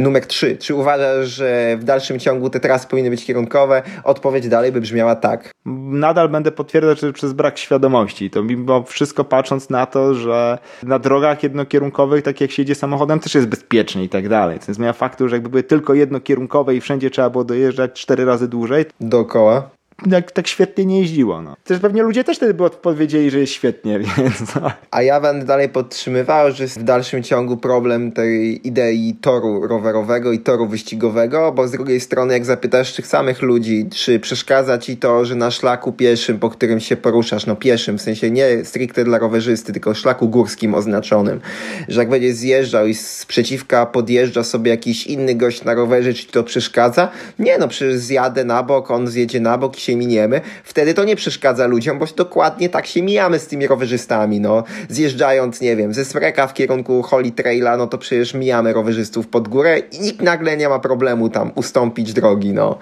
Numer 0.00 0.26
3. 0.26 0.56
Czy 0.56 0.74
uważasz, 0.74 1.28
że 1.28 1.76
w 1.80 1.84
dalszym 1.84 2.18
ciągu 2.18 2.50
te 2.50 2.60
trasy 2.60 2.88
powinny 2.88 3.10
być 3.10 3.24
kierunkowe? 3.24 3.82
Odpowiedź 4.04 4.48
dalej 4.48 4.72
by 4.72 4.80
brzmiała 4.80 5.16
tak. 5.16 5.50
Nadal 5.90 6.28
będę 6.28 6.52
potwierdzać, 6.52 7.00
że 7.00 7.12
przez 7.12 7.32
brak 7.32 7.58
świadomości. 7.58 8.30
To 8.30 8.42
mimo 8.42 8.82
wszystko 8.82 9.24
patrząc 9.24 9.70
na 9.70 9.86
to, 9.86 10.14
że 10.14 10.58
na 10.82 10.98
drogach 10.98 11.42
jednokierunkowych, 11.42 12.22
tak 12.22 12.40
jak 12.40 12.50
się 12.50 12.74
samochodem, 12.74 13.20
też 13.20 13.34
jest 13.34 13.48
bezpiecznie 13.48 14.04
i 14.04 14.08
tak 14.08 14.28
dalej. 14.28 14.58
To 14.58 14.64
nie 14.68 14.74
zmienia 14.74 14.92
faktu, 14.92 15.28
że 15.28 15.36
jakby 15.36 15.48
były 15.48 15.62
tylko 15.62 15.94
jednokierunkowe 15.94 16.74
i 16.74 16.80
wszędzie 16.80 17.10
trzeba 17.10 17.30
było 17.30 17.44
dojeżdżać 17.44 17.92
cztery 17.92 18.24
razy 18.24 18.48
dłużej. 18.48 18.84
Dookoła 19.00 19.77
jak 20.06 20.32
tak 20.32 20.48
świetnie 20.48 20.84
nie 20.84 21.00
jeździło. 21.00 21.42
No. 21.42 21.56
Też 21.64 21.78
pewnie 21.78 22.02
ludzie 22.02 22.24
też 22.24 22.36
wtedy 22.36 22.64
odpowiedzieli, 22.64 23.30
że 23.30 23.38
jest 23.38 23.52
świetnie, 23.52 23.98
więc... 24.16 24.54
No. 24.54 24.70
A 24.90 25.02
ja 25.02 25.20
będę 25.20 25.46
dalej 25.46 25.68
podtrzymywał, 25.68 26.52
że 26.52 26.62
jest 26.62 26.80
w 26.80 26.82
dalszym 26.82 27.22
ciągu 27.22 27.56
problem 27.56 28.12
tej 28.12 28.66
idei 28.68 29.16
toru 29.20 29.66
rowerowego 29.66 30.32
i 30.32 30.38
toru 30.38 30.66
wyścigowego, 30.66 31.52
bo 31.52 31.68
z 31.68 31.70
drugiej 31.70 32.00
strony 32.00 32.34
jak 32.34 32.44
zapytasz 32.44 32.94
tych 32.94 33.06
samych 33.06 33.42
ludzi, 33.42 33.88
czy 33.94 34.20
przeszkadza 34.20 34.78
ci 34.78 34.96
to, 34.96 35.24
że 35.24 35.34
na 35.34 35.50
szlaku 35.50 35.92
pieszym, 35.92 36.38
po 36.38 36.50
którym 36.50 36.80
się 36.80 36.96
poruszasz, 36.96 37.46
no 37.46 37.56
pieszym, 37.56 37.98
w 37.98 38.02
sensie 38.02 38.30
nie 38.30 38.64
stricte 38.64 39.04
dla 39.04 39.18
rowerzysty, 39.18 39.72
tylko 39.72 39.94
szlaku 39.94 40.28
górskim 40.28 40.74
oznaczonym, 40.74 41.40
że 41.88 42.00
jak 42.00 42.08
będziesz 42.08 42.34
zjeżdżał 42.34 42.86
i 42.86 42.94
z 42.94 43.26
przeciwka 43.26 43.86
podjeżdża 43.86 44.44
sobie 44.44 44.70
jakiś 44.70 45.06
inny 45.06 45.34
gość 45.34 45.64
na 45.64 45.74
rowerze, 45.74 46.14
czy 46.14 46.26
to 46.26 46.44
przeszkadza? 46.44 47.10
Nie, 47.38 47.58
no 47.58 47.68
przecież 47.68 47.96
zjadę 47.96 48.44
na 48.44 48.62
bok, 48.62 48.90
on 48.90 49.06
zjedzie 49.06 49.40
na 49.40 49.58
bok 49.58 49.78
i 49.78 49.80
się 49.87 49.87
miniemy, 49.96 50.40
wtedy 50.64 50.94
to 50.94 51.04
nie 51.04 51.16
przeszkadza 51.16 51.66
ludziom, 51.66 51.98
bo 51.98 52.06
dokładnie 52.16 52.68
tak 52.68 52.86
się 52.86 53.02
mijamy 53.02 53.38
z 53.38 53.46
tymi 53.46 53.66
rowerzystami, 53.66 54.40
no. 54.40 54.64
Zjeżdżając, 54.88 55.60
nie 55.60 55.76
wiem, 55.76 55.94
ze 55.94 56.04
Smreka 56.04 56.46
w 56.46 56.54
kierunku 56.54 57.02
Holy 57.02 57.30
Traila, 57.30 57.76
no 57.76 57.86
to 57.86 57.98
przecież 57.98 58.34
mijamy 58.34 58.72
rowerzystów 58.72 59.28
pod 59.28 59.48
górę 59.48 59.78
i 59.78 60.00
nikt 60.00 60.22
nagle 60.22 60.56
nie 60.56 60.68
ma 60.68 60.78
problemu 60.78 61.28
tam 61.28 61.52
ustąpić 61.54 62.12
drogi, 62.12 62.52
no. 62.52 62.78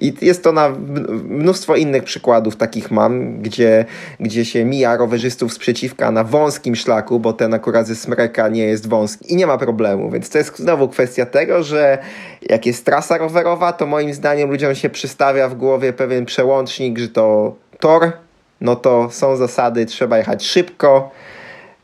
I 0.00 0.14
jest 0.22 0.44
to 0.44 0.52
na 0.52 0.68
mnóstwo 1.24 1.76
innych 1.76 2.04
przykładów 2.04 2.56
takich 2.56 2.90
mam, 2.90 3.42
gdzie, 3.42 3.84
gdzie 4.20 4.44
się 4.44 4.64
mija 4.64 4.96
rowerzystów 4.96 5.52
z 5.52 5.58
przeciwka 5.58 6.10
na 6.10 6.24
wąskim 6.24 6.76
szlaku, 6.76 7.20
bo 7.20 7.32
ten 7.32 7.54
akurat 7.54 7.86
ze 7.86 7.94
Smreka 7.94 8.48
nie 8.48 8.64
jest 8.64 8.88
wąski 8.88 9.32
i 9.32 9.36
nie 9.36 9.46
ma 9.46 9.58
problemu, 9.58 10.10
więc 10.10 10.30
to 10.30 10.38
jest 10.38 10.58
znowu 10.58 10.88
kwestia 10.88 11.26
tego, 11.26 11.62
że 11.62 11.98
jak 12.42 12.66
jest 12.66 12.84
trasa 12.84 13.18
rowerowa, 13.18 13.72
to 13.72 13.86
moim 13.86 14.14
zdaniem 14.14 14.50
ludziom 14.50 14.74
się 14.74 14.90
przystawia 14.90 15.48
w 15.48 15.54
głowie 15.54 15.92
pewien 15.92 16.26
przełącznik, 16.50 16.98
że 16.98 17.08
to 17.08 17.54
tor, 17.80 18.12
no 18.60 18.76
to 18.76 19.08
są 19.10 19.36
zasady, 19.36 19.86
trzeba 19.86 20.18
jechać 20.18 20.46
szybko, 20.46 21.10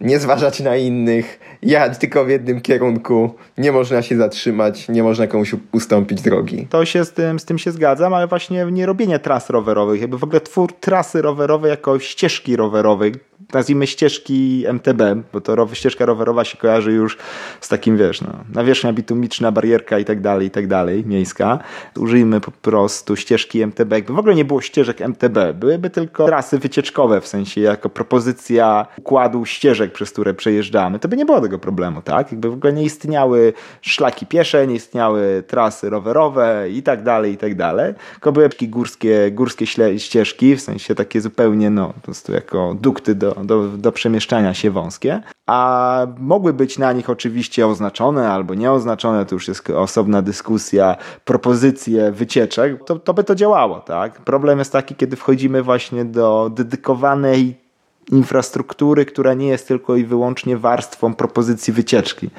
nie 0.00 0.18
zważać 0.18 0.60
na 0.60 0.76
innych, 0.76 1.40
jechać 1.62 1.98
tylko 1.98 2.24
w 2.24 2.28
jednym 2.28 2.60
kierunku, 2.60 3.34
nie 3.58 3.72
można 3.72 4.02
się 4.02 4.16
zatrzymać, 4.16 4.88
nie 4.88 5.02
można 5.02 5.26
komuś 5.26 5.54
ustąpić 5.72 6.22
drogi. 6.22 6.66
To 6.70 6.84
się 6.84 7.04
z 7.04 7.12
tym, 7.12 7.38
z 7.38 7.44
tym 7.44 7.58
się 7.58 7.72
zgadzam, 7.72 8.14
ale 8.14 8.26
właśnie 8.26 8.66
nie 8.72 8.86
robienie 8.86 9.18
tras 9.18 9.50
rowerowych, 9.50 10.00
jakby 10.00 10.18
w 10.18 10.24
ogóle 10.24 10.40
twór 10.40 10.72
trasy 10.72 11.22
rowerowej 11.22 11.70
jako 11.70 11.98
ścieżki 11.98 12.56
rowerowej, 12.56 13.12
nazwijmy 13.52 13.86
ścieżki 13.86 14.64
MTB, 14.66 15.02
bo 15.32 15.40
to 15.40 15.56
row, 15.56 15.76
ścieżka 15.76 16.06
rowerowa 16.06 16.44
się 16.44 16.56
kojarzy 16.56 16.92
już 16.92 17.18
z 17.60 17.68
takim, 17.68 17.96
wiesz, 17.96 18.20
no, 18.20 18.32
nawierzchnia 18.54 18.92
bitumiczna, 18.92 19.52
barierka 19.52 19.98
i 19.98 20.04
tak 20.04 20.20
dalej, 20.20 20.46
i 20.46 20.50
tak 20.50 20.66
dalej, 20.66 21.04
miejska. 21.06 21.58
Użyjmy 21.98 22.40
po 22.40 22.50
prostu 22.50 23.16
ścieżki 23.16 23.62
MTB. 23.62 23.92
Jakby 23.92 24.12
w 24.12 24.18
ogóle 24.18 24.34
nie 24.34 24.44
było 24.44 24.60
ścieżek 24.60 25.00
MTB, 25.00 25.38
byłyby 25.54 25.90
tylko 25.90 26.26
trasy 26.26 26.58
wycieczkowe, 26.58 27.20
w 27.20 27.26
sensie 27.28 27.60
jako 27.60 27.88
propozycja 27.88 28.86
układu 28.98 29.44
ścieżek, 29.44 29.92
przez 29.92 30.10
które 30.10 30.34
przejeżdżamy, 30.34 30.98
to 30.98 31.08
by 31.08 31.16
nie 31.16 31.24
było 31.24 31.40
tego 31.40 31.58
problemu, 31.58 32.02
tak? 32.02 32.32
Jakby 32.32 32.50
w 32.50 32.52
ogóle 32.52 32.72
nie 32.72 32.82
istniały 32.82 33.52
szlaki 33.80 34.26
piesze, 34.26 34.66
nie 34.66 34.74
istniały 34.74 35.44
trasy 35.46 35.90
rowerowe 35.90 36.66
i 36.70 36.82
tak 36.82 37.02
dalej, 37.02 37.32
i 37.32 37.36
tak 37.36 37.54
dalej. 37.54 37.94
Tylko 38.12 38.32
były 38.32 38.48
górskie, 38.62 39.30
górskie 39.30 39.66
ścieżki, 39.98 40.56
w 40.56 40.60
sensie 40.60 40.94
takie 40.94 41.20
zupełnie, 41.20 41.70
no, 41.70 41.92
po 41.92 42.00
prostu 42.00 42.32
jako 42.32 42.76
dukty 42.80 43.14
do, 43.14 43.25
do, 43.44 43.68
do 43.68 43.92
przemieszczania 43.92 44.54
się 44.54 44.70
wąskie, 44.70 45.22
a 45.46 46.06
mogły 46.18 46.52
być 46.52 46.78
na 46.78 46.92
nich 46.92 47.10
oczywiście 47.10 47.66
oznaczone 47.66 48.28
albo 48.28 48.54
nieoznaczone, 48.54 49.26
to 49.26 49.34
już 49.34 49.48
jest 49.48 49.70
osobna 49.70 50.22
dyskusja, 50.22 50.96
propozycje 51.24 52.12
wycieczek, 52.12 52.84
to, 52.84 52.98
to 52.98 53.14
by 53.14 53.24
to 53.24 53.34
działało, 53.34 53.80
tak? 53.80 54.20
Problem 54.20 54.58
jest 54.58 54.72
taki, 54.72 54.94
kiedy 54.94 55.16
wchodzimy 55.16 55.62
właśnie 55.62 56.04
do 56.04 56.50
dedykowanej 56.54 57.65
infrastruktury, 58.12 59.06
która 59.06 59.34
nie 59.34 59.48
jest 59.48 59.68
tylko 59.68 59.96
i 59.96 60.04
wyłącznie 60.04 60.56
warstwą 60.56 61.14
propozycji 61.14 61.72
wycieczki. 61.72 62.30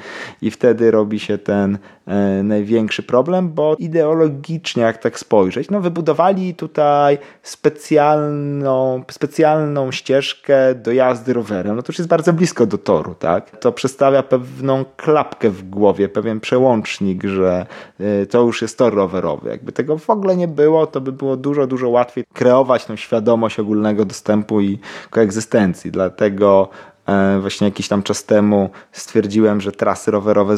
I 0.42 0.50
wtedy 0.50 0.90
robi 0.90 1.18
się 1.18 1.38
ten 1.38 1.78
e, 2.06 2.42
największy 2.42 3.02
problem, 3.02 3.48
bo 3.48 3.76
ideologicznie, 3.78 4.82
jak 4.82 4.98
tak 4.98 5.18
spojrzeć, 5.18 5.70
no 5.70 5.80
wybudowali 5.80 6.54
tutaj 6.54 7.18
specjalną, 7.42 9.02
specjalną 9.10 9.92
ścieżkę 9.92 10.74
do 10.74 10.92
jazdy 10.92 11.32
rowerem. 11.32 11.76
No 11.76 11.82
to 11.82 11.92
już 11.92 11.98
jest 11.98 12.08
bardzo 12.08 12.32
blisko 12.32 12.66
do 12.66 12.78
toru, 12.78 13.14
tak? 13.14 13.58
To 13.58 13.72
przedstawia 13.72 14.22
pewną 14.22 14.84
klapkę 14.96 15.50
w 15.50 15.70
głowie, 15.70 16.08
pewien 16.08 16.40
przełącznik, 16.40 17.24
że 17.24 17.66
e, 18.00 18.26
to 18.26 18.42
już 18.42 18.62
jest 18.62 18.78
tor 18.78 18.94
rowerowy. 18.94 19.48
Jakby 19.48 19.72
tego 19.72 19.98
w 19.98 20.10
ogóle 20.10 20.36
nie 20.36 20.48
było, 20.48 20.86
to 20.86 21.00
by 21.00 21.12
było 21.12 21.36
dużo, 21.36 21.66
dużo 21.66 21.88
łatwiej 21.88 22.24
kreować 22.34 22.84
tą 22.84 22.96
świadomość 22.96 23.60
ogólnego 23.60 24.04
dostępu 24.04 24.60
i 24.60 24.78
koegzystencji 25.10 25.57
Dlatego 25.90 26.68
e, 27.06 27.38
właśnie 27.40 27.64
jakiś 27.64 27.88
tam 27.88 28.02
czas 28.02 28.24
temu 28.24 28.70
stwierdziłem, 28.92 29.60
że 29.60 29.72
trasy 29.72 30.10
rowerowe, 30.10 30.56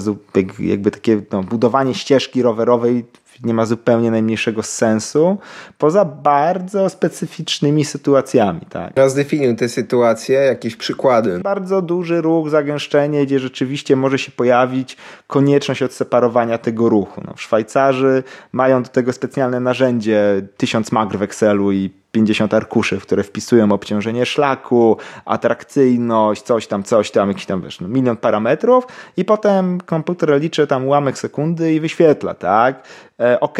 jakby 0.58 0.90
takie 0.90 1.22
no, 1.32 1.42
budowanie 1.42 1.94
ścieżki 1.94 2.42
rowerowej 2.42 3.04
nie 3.44 3.54
ma 3.54 3.66
zupełnie 3.66 4.10
najmniejszego 4.10 4.62
sensu, 4.62 5.38
poza 5.78 6.04
bardzo 6.04 6.88
specyficznymi 6.88 7.84
sytuacjami. 7.84 8.60
Tak. 8.70 8.92
No 8.96 9.08
zdefiniuj 9.08 9.56
te 9.56 9.68
sytuacje, 9.68 10.38
jakieś 10.38 10.76
przykłady. 10.76 11.38
Bardzo 11.38 11.82
duży 11.82 12.20
ruch, 12.20 12.50
zagęszczenie, 12.50 13.26
gdzie 13.26 13.38
rzeczywiście 13.38 13.96
może 13.96 14.18
się 14.18 14.32
pojawić 14.32 14.96
konieczność 15.26 15.82
odseparowania 15.82 16.58
tego 16.58 16.88
ruchu. 16.88 17.22
No, 17.26 17.32
Szwajcarzy 17.36 18.22
mają 18.52 18.82
do 18.82 18.88
tego 18.88 19.12
specjalne 19.12 19.60
narzędzie, 19.60 20.42
tysiąc 20.56 20.92
magr 20.92 21.18
w 21.18 21.22
Excelu 21.22 21.72
i 21.72 21.90
50 22.12 22.54
arkuszy, 22.54 23.00
w 23.00 23.02
które 23.02 23.22
wpisują 23.22 23.72
obciążenie 23.72 24.26
szlaku, 24.26 24.96
atrakcyjność, 25.24 26.42
coś 26.42 26.66
tam, 26.66 26.82
coś 26.82 27.10
tam, 27.10 27.28
jakiś 27.28 27.46
tam, 27.46 27.62
wiesz, 27.62 27.80
no, 27.80 27.88
milion 27.88 28.16
parametrów 28.16 28.86
i 29.16 29.24
potem 29.24 29.80
komputer 29.80 30.40
liczy 30.40 30.66
tam 30.66 30.86
ułamek 30.86 31.18
sekundy 31.18 31.74
i 31.74 31.80
wyświetla, 31.80 32.34
tak? 32.34 32.82
E, 33.20 33.40
ok, 33.40 33.58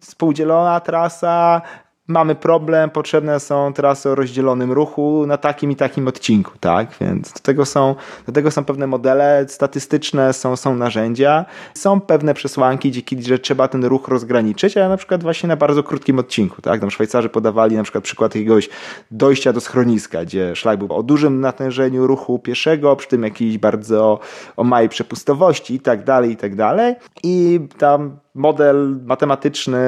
spółdzielona 0.00 0.80
trasa, 0.80 1.62
mamy 2.08 2.34
problem, 2.34 2.90
potrzebne 2.90 3.40
są 3.40 3.72
trasy 3.72 4.10
o 4.10 4.14
rozdzielonym 4.14 4.72
ruchu 4.72 5.26
na 5.26 5.36
takim 5.36 5.70
i 5.70 5.76
takim 5.76 6.08
odcinku, 6.08 6.52
tak? 6.60 6.88
Więc 7.00 7.32
do 7.32 7.40
tego 7.40 7.66
są, 7.66 7.94
do 8.26 8.32
tego 8.32 8.50
są 8.50 8.64
pewne 8.64 8.86
modele 8.86 9.44
statystyczne, 9.48 10.32
są, 10.32 10.56
są 10.56 10.76
narzędzia, 10.76 11.44
są 11.74 12.00
pewne 12.00 12.34
przesłanki, 12.34 12.90
dzięki 12.90 13.22
że 13.22 13.38
trzeba 13.38 13.68
ten 13.68 13.84
ruch 13.84 14.08
rozgraniczyć, 14.08 14.76
ale 14.76 14.88
na 14.88 14.96
przykład 14.96 15.22
właśnie 15.22 15.48
na 15.48 15.56
bardzo 15.56 15.82
krótkim 15.82 16.18
odcinku, 16.18 16.62
tak? 16.62 16.80
Tam 16.80 16.90
Szwajcarzy 16.90 17.28
podawali 17.28 17.76
na 17.76 17.82
przykład 17.82 18.04
przykład 18.04 18.34
jakiegoś 18.34 18.68
dojścia 19.10 19.52
do 19.52 19.60
schroniska, 19.60 20.24
gdzie 20.24 20.56
szlak 20.56 20.78
był 20.78 20.92
o 20.92 21.02
dużym 21.02 21.40
natężeniu 21.40 22.06
ruchu 22.06 22.38
pieszego, 22.38 22.96
przy 22.96 23.08
tym 23.08 23.22
jakiejś 23.22 23.58
bardzo 23.58 24.20
o 24.56 24.64
małej 24.64 24.88
przepustowości 24.88 25.74
i 25.74 25.80
tak 25.80 26.04
dalej, 26.04 26.30
i 26.30 26.36
tak 26.36 26.54
dalej. 26.54 26.94
I 27.22 27.60
tam 27.78 28.16
model 28.34 28.96
matematyczny 29.04 29.80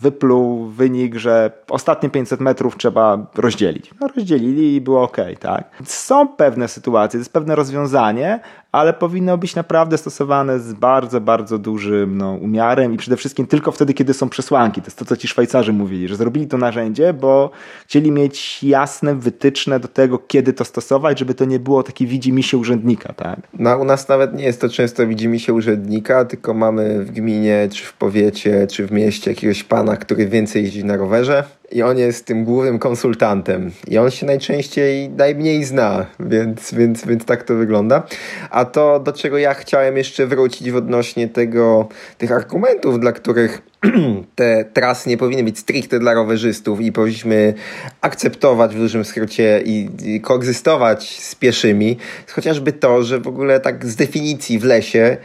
wypluł 0.00 0.66
wynik, 0.66 1.14
że 1.14 1.50
ostatnie 1.68 2.10
500 2.10 2.40
metrów 2.40 2.76
trzeba 2.76 3.26
rozdzielić. 3.34 3.90
No 4.00 4.08
rozdzielili 4.16 4.74
i 4.74 4.80
było 4.80 5.02
ok, 5.02 5.16
tak? 5.40 5.70
Są 5.84 6.28
pewne 6.28 6.68
sytuacje, 6.68 7.18
to 7.18 7.20
jest 7.20 7.32
pewne 7.32 7.54
rozwiązanie, 7.54 8.40
ale 8.72 8.92
powinno 8.92 9.38
być 9.38 9.54
naprawdę 9.54 9.98
stosowane 9.98 10.60
z 10.60 10.72
bardzo, 10.72 11.20
bardzo 11.20 11.58
dużym 11.58 12.18
no, 12.18 12.32
umiarem 12.32 12.94
i 12.94 12.96
przede 12.96 13.16
wszystkim 13.16 13.46
tylko 13.46 13.72
wtedy, 13.72 13.94
kiedy 13.94 14.14
są 14.14 14.28
przesłanki. 14.28 14.80
To 14.80 14.86
jest 14.86 14.98
to, 14.98 15.04
co 15.04 15.16
ci 15.16 15.28
Szwajcarzy 15.28 15.72
mówili, 15.72 16.08
że 16.08 16.16
zrobili 16.16 16.46
to 16.46 16.58
narzędzie, 16.58 17.12
bo 17.12 17.50
chcieli 17.86 18.10
mieć 18.10 18.64
jasne 18.64 19.14
wytyczne 19.14 19.80
do 19.80 19.88
tego, 19.88 20.18
kiedy 20.18 20.52
to 20.52 20.64
stosować, 20.64 21.18
żeby 21.18 21.34
to 21.34 21.44
nie 21.44 21.58
było 21.58 21.82
taki 21.82 22.06
widzi 22.06 22.42
się 22.42 22.58
urzędnika. 22.58 23.12
Tak? 23.12 23.40
No, 23.58 23.78
u 23.78 23.84
nas 23.84 24.08
nawet 24.08 24.34
nie 24.34 24.44
jest 24.44 24.60
to 24.60 24.68
często 24.68 25.06
widzi 25.06 25.40
się 25.40 25.54
urzędnika, 25.54 26.24
tylko 26.24 26.54
mamy 26.54 27.04
w 27.04 27.10
gminie, 27.10 27.68
czy 27.72 27.84
w 27.84 27.92
powiecie, 27.92 28.66
czy 28.66 28.86
w 28.86 28.92
mieście 28.92 29.30
jakiegoś 29.30 29.64
pana, 29.64 29.96
który 29.96 30.26
więcej 30.26 30.62
jeździ 30.62 30.84
na 30.84 30.96
rowerze. 30.96 31.44
I 31.72 31.82
on 31.82 31.98
jest 31.98 32.26
tym 32.26 32.44
głównym 32.44 32.78
konsultantem. 32.78 33.70
I 33.88 33.98
on 33.98 34.10
się 34.10 34.26
najczęściej 34.26 35.08
najmniej 35.10 35.64
zna, 35.64 36.06
więc, 36.20 36.74
więc, 36.74 37.06
więc 37.06 37.24
tak 37.24 37.42
to 37.42 37.54
wygląda. 37.54 38.02
A 38.50 38.64
to, 38.64 39.00
do 39.00 39.12
czego 39.12 39.38
ja 39.38 39.54
chciałem 39.54 39.96
jeszcze 39.96 40.26
wrócić 40.26 40.70
w 40.70 40.76
odnośnie 40.76 41.28
tego, 41.28 41.88
tych 42.18 42.32
argumentów, 42.32 43.00
dla 43.00 43.12
których 43.12 43.62
te 44.34 44.64
trasy 44.72 45.08
nie 45.08 45.16
powinny 45.16 45.44
być 45.44 45.58
stricte 45.58 45.98
dla 45.98 46.14
rowerzystów 46.14 46.80
i 46.80 46.92
powinniśmy 46.92 47.54
akceptować 48.00 48.74
w 48.74 48.78
dużym 48.78 49.04
skrócie 49.04 49.62
i, 49.64 49.88
i 50.04 50.20
koegzystować 50.20 51.20
z 51.20 51.34
pieszymi, 51.34 51.96
chociażby 52.30 52.72
to, 52.72 53.02
że 53.02 53.20
w 53.20 53.26
ogóle 53.26 53.60
tak 53.60 53.86
z 53.86 53.96
definicji 53.96 54.58
w 54.58 54.64
lesie 54.64 55.16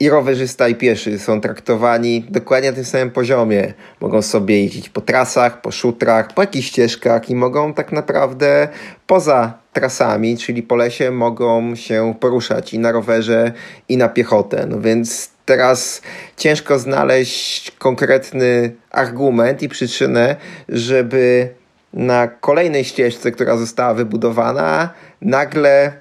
i 0.00 0.08
rowerzysta, 0.08 0.68
i 0.68 0.74
pieszy 0.74 1.18
są 1.18 1.40
traktowani 1.40 2.26
dokładnie 2.30 2.70
na 2.70 2.74
tym 2.74 2.84
samym 2.84 3.10
poziomie. 3.10 3.74
Mogą 4.00 4.22
sobie 4.22 4.62
jeździć 4.62 4.88
po 4.88 5.00
trasach, 5.00 5.60
po 5.60 5.70
szutrach, 5.70 6.34
po 6.34 6.42
jakichś 6.42 6.68
ścieżkach 6.68 7.30
i 7.30 7.34
mogą 7.34 7.74
tak 7.74 7.92
naprawdę 7.92 8.68
poza 9.06 9.58
trasami, 9.72 10.38
czyli 10.38 10.62
po 10.62 10.76
lesie, 10.76 11.10
mogą 11.10 11.74
się 11.74 12.14
poruszać 12.20 12.74
i 12.74 12.78
na 12.78 12.92
rowerze, 12.92 13.52
i 13.88 13.96
na 13.96 14.08
piechotę. 14.08 14.66
No 14.68 14.80
więc 14.80 15.30
teraz 15.44 16.02
ciężko 16.36 16.78
znaleźć 16.78 17.70
konkretny 17.70 18.74
argument 18.90 19.62
i 19.62 19.68
przyczynę, 19.68 20.36
żeby 20.68 21.48
na 21.92 22.28
kolejnej 22.28 22.84
ścieżce, 22.84 23.30
która 23.30 23.56
została 23.56 23.94
wybudowana, 23.94 24.90
nagle 25.22 25.92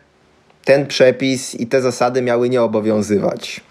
ten 0.67 0.85
przepis 0.85 1.55
i 1.55 1.67
te 1.67 1.81
zasady 1.81 2.21
miały 2.21 2.49
nie 2.49 2.61
obowiązywać. 2.61 3.61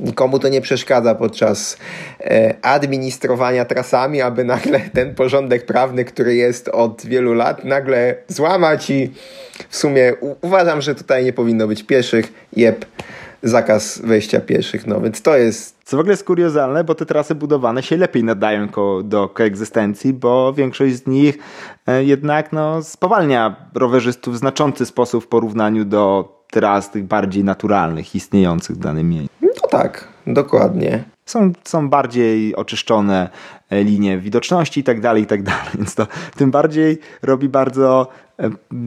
Nikomu 0.00 0.38
to 0.38 0.48
nie 0.48 0.60
przeszkadza 0.60 1.14
podczas 1.14 1.76
e, 2.20 2.54
administrowania 2.62 3.64
trasami, 3.64 4.20
aby 4.20 4.44
nagle 4.44 4.80
ten 4.80 5.14
porządek 5.14 5.66
prawny, 5.66 6.04
który 6.04 6.34
jest 6.34 6.68
od 6.68 7.06
wielu 7.06 7.34
lat, 7.34 7.64
nagle 7.64 8.14
złamać 8.28 8.90
i 8.90 9.12
w 9.68 9.76
sumie 9.76 10.12
uważam, 10.40 10.82
że 10.82 10.94
tutaj 10.94 11.24
nie 11.24 11.32
powinno 11.32 11.66
być 11.66 11.82
pieszych. 11.82 12.32
Jeb, 12.56 12.84
zakaz 13.42 13.98
wejścia 14.04 14.40
pieszych, 14.40 14.86
no 14.86 15.00
więc 15.00 15.22
to 15.22 15.36
jest... 15.36 15.76
Co 15.84 15.96
w 15.96 16.00
ogóle 16.00 16.12
jest 16.12 16.24
kuriozalne, 16.24 16.84
bo 16.84 16.94
te 16.94 17.06
trasy 17.06 17.34
budowane 17.34 17.82
się 17.82 17.96
lepiej 17.96 18.24
nadają 18.24 18.68
ko 18.68 19.02
do 19.02 19.28
koegzystencji, 19.28 20.12
bo 20.12 20.52
większość 20.52 20.94
z 20.94 21.06
nich 21.06 21.38
e, 21.86 22.04
jednak 22.04 22.52
no, 22.52 22.82
spowalnia 22.82 23.56
rowerzystów 23.74 24.34
w 24.34 24.36
znaczący 24.36 24.86
sposób 24.86 25.24
w 25.24 25.26
porównaniu 25.26 25.84
do 25.84 26.32
tras 26.50 26.90
tych 26.90 27.04
bardziej 27.04 27.44
naturalnych, 27.44 28.14
istniejących 28.14 28.76
w 28.76 28.78
danym 28.78 29.08
miejscu. 29.08 29.34
No 29.42 29.68
tak, 29.70 30.08
dokładnie. 30.26 31.04
Są, 31.26 31.52
są 31.64 31.88
bardziej 31.88 32.56
oczyszczone 32.56 33.30
e, 33.70 33.84
linie 33.84 34.18
widoczności 34.18 34.80
i 34.80 34.84
tak 34.84 35.00
dalej, 35.00 35.22
i 35.22 35.26
tak 35.26 35.42
dalej. 35.42 35.68
Więc 35.74 35.94
to 35.94 36.06
tym 36.36 36.50
bardziej 36.50 36.98
robi 37.22 37.48
bardzo 37.48 38.08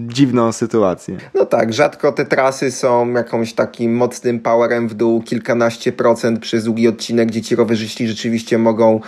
dziwną 0.07 0.51
sytuację. 0.51 1.17
No 1.33 1.45
tak, 1.45 1.73
rzadko 1.73 2.11
te 2.11 2.25
trasy 2.25 2.71
są 2.71 3.13
jakąś 3.13 3.53
takim 3.53 3.95
mocnym 3.95 4.39
powerem 4.39 4.87
w 4.87 4.93
dół, 4.93 5.21
kilkanaście 5.21 5.91
procent 5.91 6.39
przez 6.39 6.63
długi 6.63 6.87
odcinek, 6.87 7.27
gdzie 7.27 7.41
ci 7.41 7.55
rowerzyści 7.55 8.07
rzeczywiście 8.07 8.57
mogą 8.57 8.99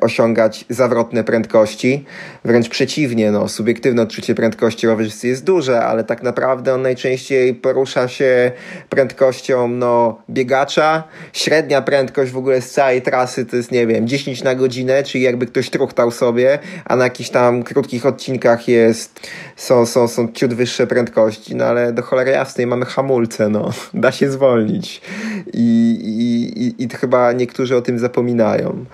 osiągać 0.00 0.64
zawrotne 0.68 1.24
prędkości. 1.24 2.04
Wręcz 2.44 2.68
przeciwnie, 2.68 3.30
no, 3.30 3.48
subiektywne 3.48 4.02
odczucie 4.02 4.34
prędkości 4.34 4.86
rowerzysty 4.86 5.28
jest 5.28 5.44
duże, 5.44 5.84
ale 5.84 6.04
tak 6.04 6.22
naprawdę 6.22 6.74
on 6.74 6.82
najczęściej 6.82 7.54
porusza 7.54 8.08
się 8.08 8.52
prędkością 8.88 9.68
no, 9.68 10.22
biegacza. 10.30 11.04
Średnia 11.32 11.82
prędkość 11.82 12.32
w 12.32 12.36
ogóle 12.36 12.60
z 12.62 12.70
całej 12.70 13.02
trasy 13.02 13.46
to 13.46 13.56
jest, 13.56 13.72
nie 13.72 13.86
wiem, 13.86 14.08
10 14.08 14.42
na 14.42 14.54
godzinę, 14.54 15.02
czyli 15.02 15.24
jakby 15.24 15.46
ktoś 15.46 15.70
truchtał 15.70 16.10
sobie, 16.10 16.58
a 16.84 16.96
na 16.96 17.04
jakichś 17.04 17.30
tam 17.30 17.62
krótkich 17.62 18.06
odcinkach 18.06 18.68
jest, 18.68 19.20
są 19.56 19.86
są, 19.92 20.08
są 20.08 20.28
ciut 20.32 20.54
wyższe 20.54 20.86
prędkości, 20.86 21.56
no 21.56 21.64
ale 21.64 21.92
do 21.92 22.02
cholery 22.02 22.30
jasnej 22.30 22.66
mamy 22.66 22.84
hamulce, 22.84 23.48
no. 23.48 23.70
Da 23.94 24.12
się 24.12 24.30
zwolnić. 24.30 25.00
I, 25.52 25.98
i, 26.04 26.62
i, 26.62 26.84
i 26.84 26.88
chyba 26.88 27.32
niektórzy 27.32 27.76
o 27.76 27.82
tym 27.82 27.98
zapominają. 27.98 28.84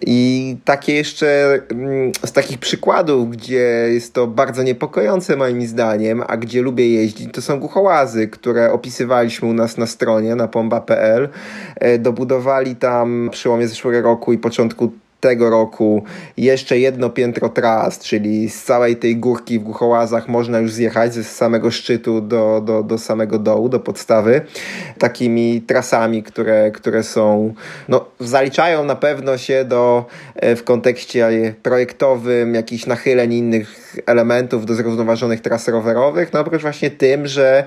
I 0.00 0.56
takie 0.64 0.94
jeszcze 0.94 1.58
mm, 1.70 2.12
z 2.26 2.32
takich 2.32 2.58
przykładów, 2.58 3.30
gdzie 3.30 3.88
jest 3.92 4.14
to 4.14 4.26
bardzo 4.26 4.62
niepokojące 4.62 5.36
moim 5.36 5.66
zdaniem, 5.66 6.22
a 6.26 6.36
gdzie 6.36 6.62
lubię 6.62 6.90
jeździć, 6.90 7.34
to 7.34 7.42
są 7.42 7.60
głuchołazy, 7.60 8.28
które 8.28 8.72
opisywaliśmy 8.72 9.48
u 9.48 9.52
nas 9.52 9.78
na 9.78 9.86
stronie, 9.86 10.34
na 10.34 10.48
pomba.pl. 10.48 11.28
E, 11.76 11.98
dobudowali 11.98 12.76
tam 12.76 13.28
przy 13.32 13.46
przełomie 13.46 13.68
zeszłego 13.68 14.02
roku 14.02 14.32
i 14.32 14.38
początku 14.38 14.92
tego 15.26 15.50
roku 15.50 16.02
jeszcze 16.36 16.78
jedno 16.78 17.10
piętro 17.10 17.48
tras, 17.48 17.98
czyli 17.98 18.50
z 18.50 18.64
całej 18.64 18.96
tej 18.96 19.16
górki 19.16 19.58
w 19.58 19.62
Głuchołazach 19.62 20.28
można 20.28 20.58
już 20.58 20.72
zjechać 20.72 21.14
z 21.14 21.26
samego 21.26 21.70
szczytu 21.70 22.20
do, 22.20 22.62
do, 22.64 22.82
do 22.82 22.98
samego 22.98 23.38
dołu, 23.38 23.68
do 23.68 23.80
podstawy, 23.80 24.40
takimi 24.98 25.62
trasami, 25.62 26.22
które, 26.22 26.70
które 26.70 27.02
są, 27.02 27.54
no, 27.88 28.04
zaliczają 28.20 28.84
na 28.84 28.96
pewno 28.96 29.38
się 29.38 29.64
do, 29.64 30.04
e, 30.34 30.56
w 30.56 30.64
kontekście 30.64 31.54
projektowym, 31.62 32.54
jakichś 32.54 32.86
nachyleń 32.86 33.32
innych 33.32 33.96
elementów 34.06 34.66
do 34.66 34.74
zrównoważonych 34.74 35.40
tras 35.40 35.68
rowerowych, 35.68 36.32
no 36.32 36.40
oprócz 36.40 36.62
właśnie 36.62 36.90
tym, 36.90 37.26
że 37.26 37.64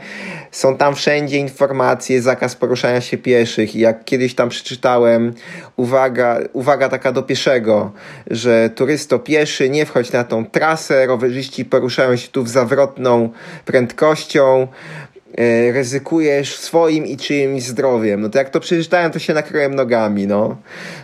są 0.51 0.78
tam 0.78 0.95
wszędzie 0.95 1.38
informacje, 1.38 2.22
zakaz 2.22 2.55
poruszania 2.55 3.01
się 3.01 3.18
pieszych. 3.18 3.76
I 3.76 3.80
jak 3.80 4.05
kiedyś 4.05 4.36
tam 4.36 4.49
przeczytałem, 4.49 5.34
uwaga, 5.76 6.39
uwaga 6.53 6.89
taka 6.89 7.12
do 7.12 7.24
pieszego, 7.24 7.48
pierwszego, 7.49 7.91
że 8.31 8.69
turysto 8.69 9.19
pieszy, 9.19 9.69
nie 9.69 9.85
wchodź 9.85 10.11
na 10.11 10.23
tą 10.23 10.45
trasę, 10.45 11.05
rowerzyści 11.05 11.65
poruszają 11.65 12.15
się 12.15 12.27
tu 12.27 12.43
w 12.43 12.49
zawrotną 12.49 13.29
prędkością, 13.65 14.67
ryzykujesz 15.71 16.55
swoim 16.55 17.05
i 17.05 17.17
czyimś 17.17 17.63
zdrowiem. 17.63 18.21
No 18.21 18.29
to 18.29 18.37
jak 18.37 18.49
to 18.49 18.59
przeczytałem, 18.59 19.11
to 19.11 19.19
się 19.19 19.33
nakryłem 19.33 19.75
nogami, 19.75 20.27
no. 20.27 20.57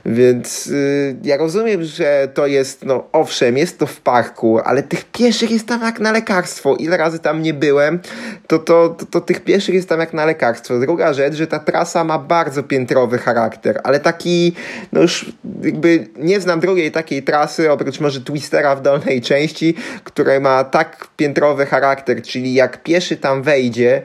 Więc 0.05 0.67
y, 0.67 1.15
ja 1.23 1.37
rozumiem, 1.37 1.83
że 1.83 2.27
to 2.33 2.47
jest, 2.47 2.85
no 2.85 3.07
owszem, 3.11 3.57
jest 3.57 3.79
to 3.79 3.85
w 3.85 4.01
parku, 4.01 4.59
ale 4.59 4.83
tych 4.83 5.05
pieszych 5.05 5.51
jest 5.51 5.67
tam 5.67 5.81
jak 5.81 5.99
na 5.99 6.11
lekarstwo. 6.11 6.75
Ile 6.75 6.97
razy 6.97 7.19
tam 7.19 7.41
nie 7.41 7.53
byłem, 7.53 7.99
to, 8.47 8.59
to, 8.59 8.89
to, 8.89 9.05
to 9.05 9.21
tych 9.21 9.43
pieszych 9.43 9.75
jest 9.75 9.89
tam 9.89 9.99
jak 9.99 10.13
na 10.13 10.25
lekarstwo. 10.25 10.79
Druga 10.79 11.13
rzecz, 11.13 11.33
że 11.33 11.47
ta 11.47 11.59
trasa 11.59 12.03
ma 12.03 12.19
bardzo 12.19 12.63
piętrowy 12.63 13.17
charakter, 13.17 13.81
ale 13.83 13.99
taki, 13.99 14.53
no 14.93 15.01
już 15.01 15.31
jakby 15.63 16.07
nie 16.17 16.41
znam 16.41 16.59
drugiej 16.59 16.91
takiej 16.91 17.23
trasy, 17.23 17.71
oprócz 17.71 17.99
może 17.99 18.21
Twistera 18.21 18.75
w 18.75 18.81
dolnej 18.81 19.21
części, 19.21 19.75
która 20.03 20.39
ma 20.39 20.63
tak 20.63 21.07
piętrowy 21.17 21.65
charakter, 21.65 22.21
czyli 22.21 22.53
jak 22.53 22.83
pieszy 22.83 23.17
tam 23.17 23.43
wejdzie, 23.43 24.01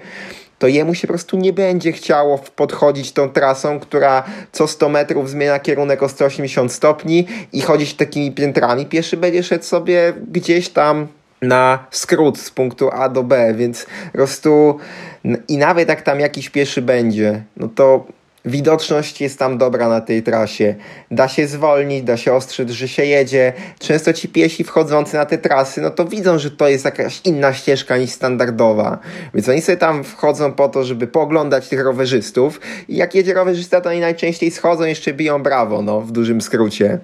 to 0.58 0.66
jemu 0.66 0.94
się 0.94 1.06
po 1.06 1.12
prostu 1.12 1.36
nie 1.36 1.52
będzie 1.52 1.92
chciało 1.92 2.38
podchodzić 2.38 3.12
tą 3.12 3.28
trasą, 3.28 3.80
która 3.80 4.24
co 4.52 4.66
100 4.66 4.88
metrów 4.88 5.30
zmienia 5.30 5.58
kierunek 5.58 6.02
o 6.02 6.08
180 6.08 6.72
stopni 6.72 7.26
i 7.52 7.60
chodzić 7.60 7.94
takimi 7.94 8.32
piętrami. 8.32 8.86
Pieszy 8.86 9.16
będzie 9.16 9.42
szedł 9.42 9.64
sobie 9.64 10.12
gdzieś 10.32 10.68
tam 10.68 11.06
na 11.42 11.86
skrót 11.90 12.38
z 12.38 12.50
punktu 12.50 12.90
A 12.92 13.08
do 13.08 13.22
B, 13.22 13.54
więc 13.54 13.84
po 13.84 14.12
prostu 14.12 14.78
i 15.48 15.58
nawet 15.58 15.88
jak 15.88 16.02
tam 16.02 16.20
jakiś 16.20 16.50
pieszy 16.50 16.82
będzie, 16.82 17.42
no 17.56 17.68
to 17.68 18.06
Widoczność 18.44 19.20
jest 19.20 19.38
tam 19.38 19.58
dobra 19.58 19.88
na 19.88 20.00
tej 20.00 20.22
trasie. 20.22 20.74
Da 21.10 21.28
się 21.28 21.46
zwolnić, 21.46 22.02
da 22.02 22.16
się 22.16 22.32
ostrzec, 22.32 22.70
że 22.70 22.88
się 22.88 23.04
jedzie. 23.04 23.52
Często 23.78 24.12
ci 24.12 24.28
piesi 24.28 24.64
wchodzący 24.64 25.16
na 25.16 25.24
te 25.24 25.38
trasy, 25.38 25.80
no 25.80 25.90
to 25.90 26.04
widzą, 26.04 26.38
że 26.38 26.50
to 26.50 26.68
jest 26.68 26.84
jakaś 26.84 27.20
inna 27.24 27.52
ścieżka 27.52 27.96
niż 27.96 28.10
standardowa. 28.10 28.98
Więc 29.34 29.48
oni 29.48 29.60
sobie 29.60 29.76
tam 29.76 30.04
wchodzą 30.04 30.52
po 30.52 30.68
to, 30.68 30.84
żeby 30.84 31.06
poglądać 31.06 31.68
tych 31.68 31.80
rowerzystów. 31.80 32.60
I 32.88 32.96
jak 32.96 33.14
jedzie 33.14 33.34
rowerzysta, 33.34 33.80
to 33.80 33.88
oni 33.90 34.00
najczęściej 34.00 34.50
schodzą, 34.50 34.84
jeszcze 34.84 35.12
biją 35.12 35.42
brawo, 35.42 35.82
no, 35.82 36.00
w 36.00 36.12
dużym 36.12 36.40
skrócie. 36.40 36.98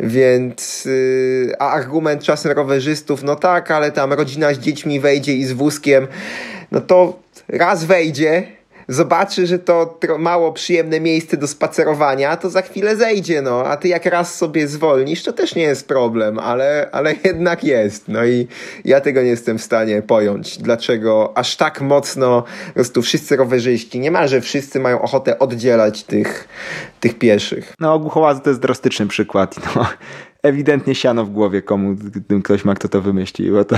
Więc, 0.00 0.84
yy, 0.84 1.54
a 1.58 1.70
argument 1.70 2.22
czasem 2.22 2.52
rowerzystów, 2.52 3.22
no 3.22 3.36
tak, 3.36 3.70
ale 3.70 3.92
tam 3.92 4.12
rodzina 4.12 4.54
z 4.54 4.58
dziećmi 4.58 5.00
wejdzie 5.00 5.34
i 5.34 5.44
z 5.44 5.52
wózkiem, 5.52 6.06
no 6.72 6.80
to 6.80 7.18
raz 7.48 7.84
wejdzie, 7.84 8.55
zobaczy, 8.88 9.46
że 9.46 9.58
to 9.58 9.98
mało 10.18 10.52
przyjemne 10.52 11.00
miejsce 11.00 11.36
do 11.36 11.46
spacerowania, 11.46 12.36
to 12.36 12.50
za 12.50 12.62
chwilę 12.62 12.96
zejdzie, 12.96 13.42
no. 13.42 13.64
A 13.64 13.76
ty 13.76 13.88
jak 13.88 14.06
raz 14.06 14.34
sobie 14.34 14.68
zwolnisz, 14.68 15.22
to 15.22 15.32
też 15.32 15.54
nie 15.54 15.62
jest 15.62 15.88
problem, 15.88 16.38
ale, 16.38 16.88
ale 16.92 17.14
jednak 17.24 17.64
jest. 17.64 18.08
No 18.08 18.24
i 18.24 18.48
ja 18.84 19.00
tego 19.00 19.22
nie 19.22 19.28
jestem 19.28 19.58
w 19.58 19.62
stanie 19.62 20.02
pojąć, 20.02 20.58
dlaczego 20.58 21.32
aż 21.34 21.56
tak 21.56 21.80
mocno 21.80 22.44
po 22.66 22.72
prostu 22.74 23.02
wszyscy 23.02 23.36
rowerzyści, 23.36 24.00
niemalże 24.00 24.40
wszyscy 24.40 24.80
mają 24.80 25.02
ochotę 25.02 25.38
oddzielać 25.38 26.04
tych, 26.04 26.48
tych 27.00 27.18
pieszych. 27.18 27.74
No, 27.80 27.98
Głuchołazy 27.98 28.40
to 28.40 28.50
jest 28.50 28.60
drastyczny 28.60 29.06
przykład. 29.06 29.56
No, 29.76 29.86
ewidentnie 30.42 30.94
siano 30.94 31.24
w 31.24 31.30
głowie 31.30 31.62
komu 31.62 31.96
ktoś 32.44 32.64
ma, 32.64 32.74
kto 32.74 32.88
to 32.88 33.00
wymyślił. 33.00 33.54
Bo 33.54 33.64
to, 33.64 33.76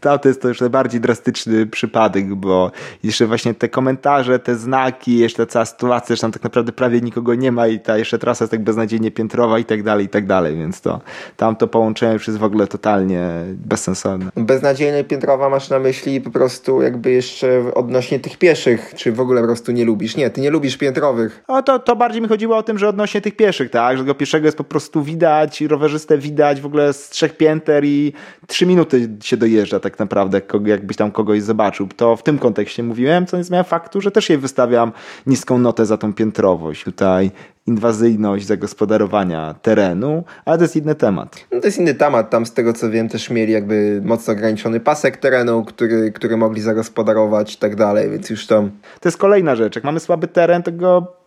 to, 0.00 0.18
to 0.18 0.28
jest 0.28 0.42
to 0.42 0.48
już 0.48 0.60
najbardziej 0.60 1.00
drastyczny 1.00 1.66
przypadek, 1.66 2.34
bo 2.34 2.70
jeszcze 3.02 3.26
właśnie 3.26 3.54
te 3.54 3.68
komentarze, 3.68 4.38
te 4.38 4.56
znaki, 4.56 5.18
jeszcze 5.18 5.46
cała 5.46 5.64
sytuacja, 5.64 6.16
że 6.16 6.22
tam 6.22 6.32
tak 6.32 6.42
naprawdę 6.42 6.72
prawie 6.72 7.00
nikogo 7.00 7.34
nie 7.34 7.52
ma 7.52 7.66
i 7.66 7.80
ta 7.80 7.98
jeszcze 7.98 8.18
trasa 8.18 8.44
jest 8.44 8.50
tak 8.50 8.64
beznadziejnie 8.64 9.10
piętrowa 9.10 9.58
i 9.58 9.64
tak 9.64 9.82
dalej, 9.82 10.06
i 10.06 10.08
tak 10.08 10.26
dalej, 10.26 10.56
więc 10.56 10.80
to 10.80 11.00
tam 11.36 11.56
to 11.56 11.68
połączenie 11.68 12.12
już 12.12 12.26
jest 12.26 12.38
w 12.38 12.44
ogóle 12.44 12.66
totalnie 12.66 13.28
bezsensowne. 13.54 14.30
Beznadziejnie 14.36 15.04
piętrowa 15.04 15.48
masz 15.48 15.70
na 15.70 15.78
myśli 15.78 16.20
po 16.20 16.30
prostu 16.30 16.82
jakby 16.82 17.10
jeszcze 17.10 17.74
odnośnie 17.74 18.20
tych 18.20 18.38
pieszych, 18.38 18.92
czy 18.96 19.12
w 19.12 19.20
ogóle 19.20 19.40
po 19.40 19.46
prostu 19.46 19.72
nie 19.72 19.84
lubisz? 19.84 20.16
Nie, 20.16 20.30
ty 20.30 20.40
nie 20.40 20.50
lubisz 20.50 20.76
piętrowych. 20.76 21.44
O, 21.48 21.62
to, 21.62 21.78
to 21.78 21.96
bardziej 21.96 22.22
mi 22.22 22.28
chodziło 22.28 22.56
o 22.56 22.62
tym, 22.62 22.78
że 22.78 22.88
odnośnie 22.88 23.20
tych 23.20 23.36
pieszych, 23.36 23.70
tak, 23.70 23.96
że 23.96 24.02
tego 24.02 24.14
pieszego 24.14 24.46
jest 24.46 24.58
po 24.58 24.64
prostu 24.64 25.02
widać, 25.02 25.60
rowerzystę 25.70 26.18
widać 26.18 26.60
w 26.60 26.66
ogóle 26.66 26.92
z 26.92 27.08
trzech 27.08 27.36
pięter 27.36 27.84
i 27.84 28.12
trzy 28.46 28.66
minuty 28.66 29.08
się 29.22 29.36
dojeżdża 29.36 29.80
tak 29.80 29.98
naprawdę, 29.98 30.40
jakbyś 30.64 30.96
tam 30.96 31.10
kogoś 31.10 31.42
zobaczył. 31.42 31.88
To 31.96 32.16
w 32.16 32.22
tym 32.22 32.38
kontekście 32.38 32.82
mówiłem, 32.82 33.26
co 33.26 33.36
nie 33.36 33.44
zmienia 33.44 33.64
faktu, 33.64 34.00
że 34.00 34.10
też 34.10 34.28
jej 34.28 34.38
wystawiam 34.38 34.92
niską 35.26 35.58
notę 35.58 35.86
za 35.86 35.96
tą 35.96 36.14
piętrowość. 36.14 36.84
Tutaj 36.84 37.30
inwazyjność 37.66 38.46
zagospodarowania 38.46 39.54
terenu, 39.62 40.24
ale 40.44 40.58
to 40.58 40.64
jest 40.64 40.76
inny 40.76 40.94
temat. 40.94 41.46
No 41.52 41.60
to 41.60 41.66
jest 41.66 41.78
inny 41.78 41.94
temat. 41.94 42.30
Tam 42.30 42.46
z 42.46 42.52
tego 42.52 42.72
co 42.72 42.90
wiem 42.90 43.08
też 43.08 43.30
mieli 43.30 43.52
jakby 43.52 44.00
mocno 44.04 44.32
ograniczony 44.32 44.80
pasek 44.80 45.16
terenu, 45.16 45.64
który, 45.64 46.12
który 46.12 46.36
mogli 46.36 46.60
zagospodarować 46.60 47.54
i 47.54 47.56
tak 47.56 47.76
dalej, 47.76 48.10
więc 48.10 48.30
już 48.30 48.46
tam... 48.46 48.70
To 49.00 49.08
jest 49.08 49.18
kolejna 49.18 49.56
rzecz. 49.56 49.74
Jak 49.74 49.84
mamy 49.84 50.00
słaby 50.00 50.28
teren, 50.28 50.62
to 50.62 50.72
go 50.72 51.19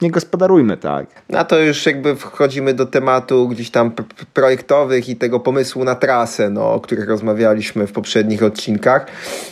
nie 0.00 0.10
gospodarujmy 0.10 0.76
tak. 0.76 1.06
A 1.34 1.44
to 1.44 1.58
już 1.58 1.86
jakby 1.86 2.16
wchodzimy 2.16 2.74
do 2.74 2.86
tematu 2.86 3.48
gdzieś 3.48 3.70
tam 3.70 3.92
projektowych 4.34 5.08
i 5.08 5.16
tego 5.16 5.40
pomysłu 5.40 5.84
na 5.84 5.94
trasę, 5.94 6.50
no, 6.50 6.72
o 6.72 6.80
których 6.80 7.08
rozmawialiśmy 7.08 7.86
w 7.86 7.92
poprzednich 7.92 8.42
odcinkach. 8.42 9.06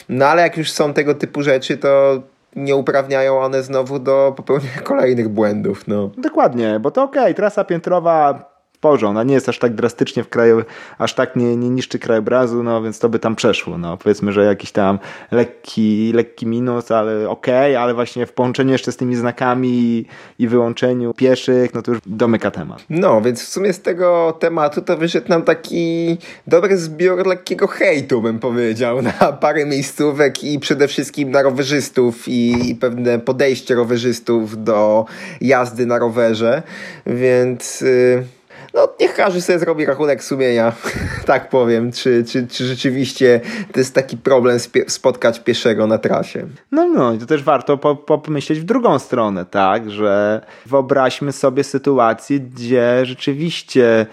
No 0.08 0.26
ale 0.26 0.42
jak 0.42 0.56
już 0.56 0.72
są 0.72 0.92
tego 0.92 1.14
typu 1.14 1.42
rzeczy, 1.42 1.76
to 1.76 2.22
nie 2.56 2.76
uprawniają 2.76 3.40
one 3.40 3.62
znowu 3.62 3.98
do 3.98 4.32
popełnienia 4.36 4.80
kolejnych 4.92 5.28
błędów. 5.28 5.88
No. 5.88 6.10
Dokładnie, 6.18 6.80
bo 6.80 6.90
to 6.90 7.02
okej, 7.02 7.22
okay, 7.22 7.34
trasa 7.34 7.64
piętrowa 7.64 8.53
porządku. 8.84 9.10
Ona 9.10 9.22
nie 9.22 9.34
jest 9.34 9.48
aż 9.48 9.58
tak 9.58 9.74
drastycznie 9.74 10.24
w 10.24 10.28
kraju, 10.28 10.62
aż 10.98 11.14
tak 11.14 11.36
nie, 11.36 11.56
nie 11.56 11.70
niszczy 11.70 11.98
krajobrazu, 11.98 12.62
no 12.62 12.82
więc 12.82 12.98
to 12.98 13.08
by 13.08 13.18
tam 13.18 13.36
przeszło. 13.36 13.78
No 13.78 13.96
powiedzmy, 13.96 14.32
że 14.32 14.44
jakiś 14.44 14.72
tam 14.72 14.98
lekki, 15.30 16.12
lekki 16.14 16.46
minus, 16.46 16.90
ale 16.90 17.28
okej, 17.28 17.72
okay, 17.72 17.82
ale 17.82 17.94
właśnie 17.94 18.26
w 18.26 18.32
połączeniu 18.32 18.72
jeszcze 18.72 18.92
z 18.92 18.96
tymi 18.96 19.16
znakami 19.16 19.68
i, 19.68 20.06
i 20.38 20.48
wyłączeniu 20.48 21.14
pieszych, 21.14 21.74
no 21.74 21.82
to 21.82 21.90
już 21.90 22.00
domyka 22.06 22.50
temat. 22.50 22.84
No, 22.90 23.20
więc 23.20 23.42
w 23.42 23.48
sumie 23.48 23.72
z 23.72 23.82
tego 23.82 24.36
tematu 24.38 24.82
to 24.82 24.96
wyszedł 24.96 25.28
nam 25.28 25.42
taki 25.42 26.16
dobry 26.46 26.76
zbiór 26.76 27.26
lekkiego 27.26 27.66
hejtu, 27.66 28.22
bym 28.22 28.38
powiedział, 28.38 29.02
na 29.02 29.12
parę 29.12 29.66
miejscówek 29.66 30.44
i 30.44 30.58
przede 30.58 30.88
wszystkim 30.88 31.30
na 31.30 31.42
rowerzystów 31.42 32.28
i, 32.28 32.70
i 32.70 32.74
pewne 32.74 33.18
podejście 33.18 33.74
rowerzystów 33.74 34.64
do 34.64 35.04
jazdy 35.40 35.86
na 35.86 35.98
rowerze, 35.98 36.62
więc... 37.06 37.80
Yy 37.80 38.43
no 38.74 38.88
niech 39.00 39.14
każdy 39.14 39.40
sobie 39.40 39.58
zrobi 39.58 39.84
rachunek 39.84 40.24
sumienia, 40.24 40.72
tak 41.26 41.48
powiem, 41.48 41.92
czy, 41.92 42.24
czy, 42.24 42.46
czy 42.46 42.66
rzeczywiście 42.66 43.40
to 43.72 43.80
jest 43.80 43.94
taki 43.94 44.16
problem 44.16 44.58
spotkać 44.88 45.40
pieszego 45.40 45.86
na 45.86 45.98
trasie. 45.98 46.46
No, 46.72 46.88
no, 46.88 47.16
to 47.16 47.26
też 47.26 47.42
warto 47.42 47.78
po, 47.78 47.96
pomyśleć 47.96 48.60
w 48.60 48.64
drugą 48.64 48.98
stronę, 48.98 49.44
tak, 49.46 49.90
że 49.90 50.40
wyobraźmy 50.66 51.32
sobie 51.32 51.64
sytuację, 51.64 52.40
gdzie 52.40 53.06
rzeczywiście 53.06 54.06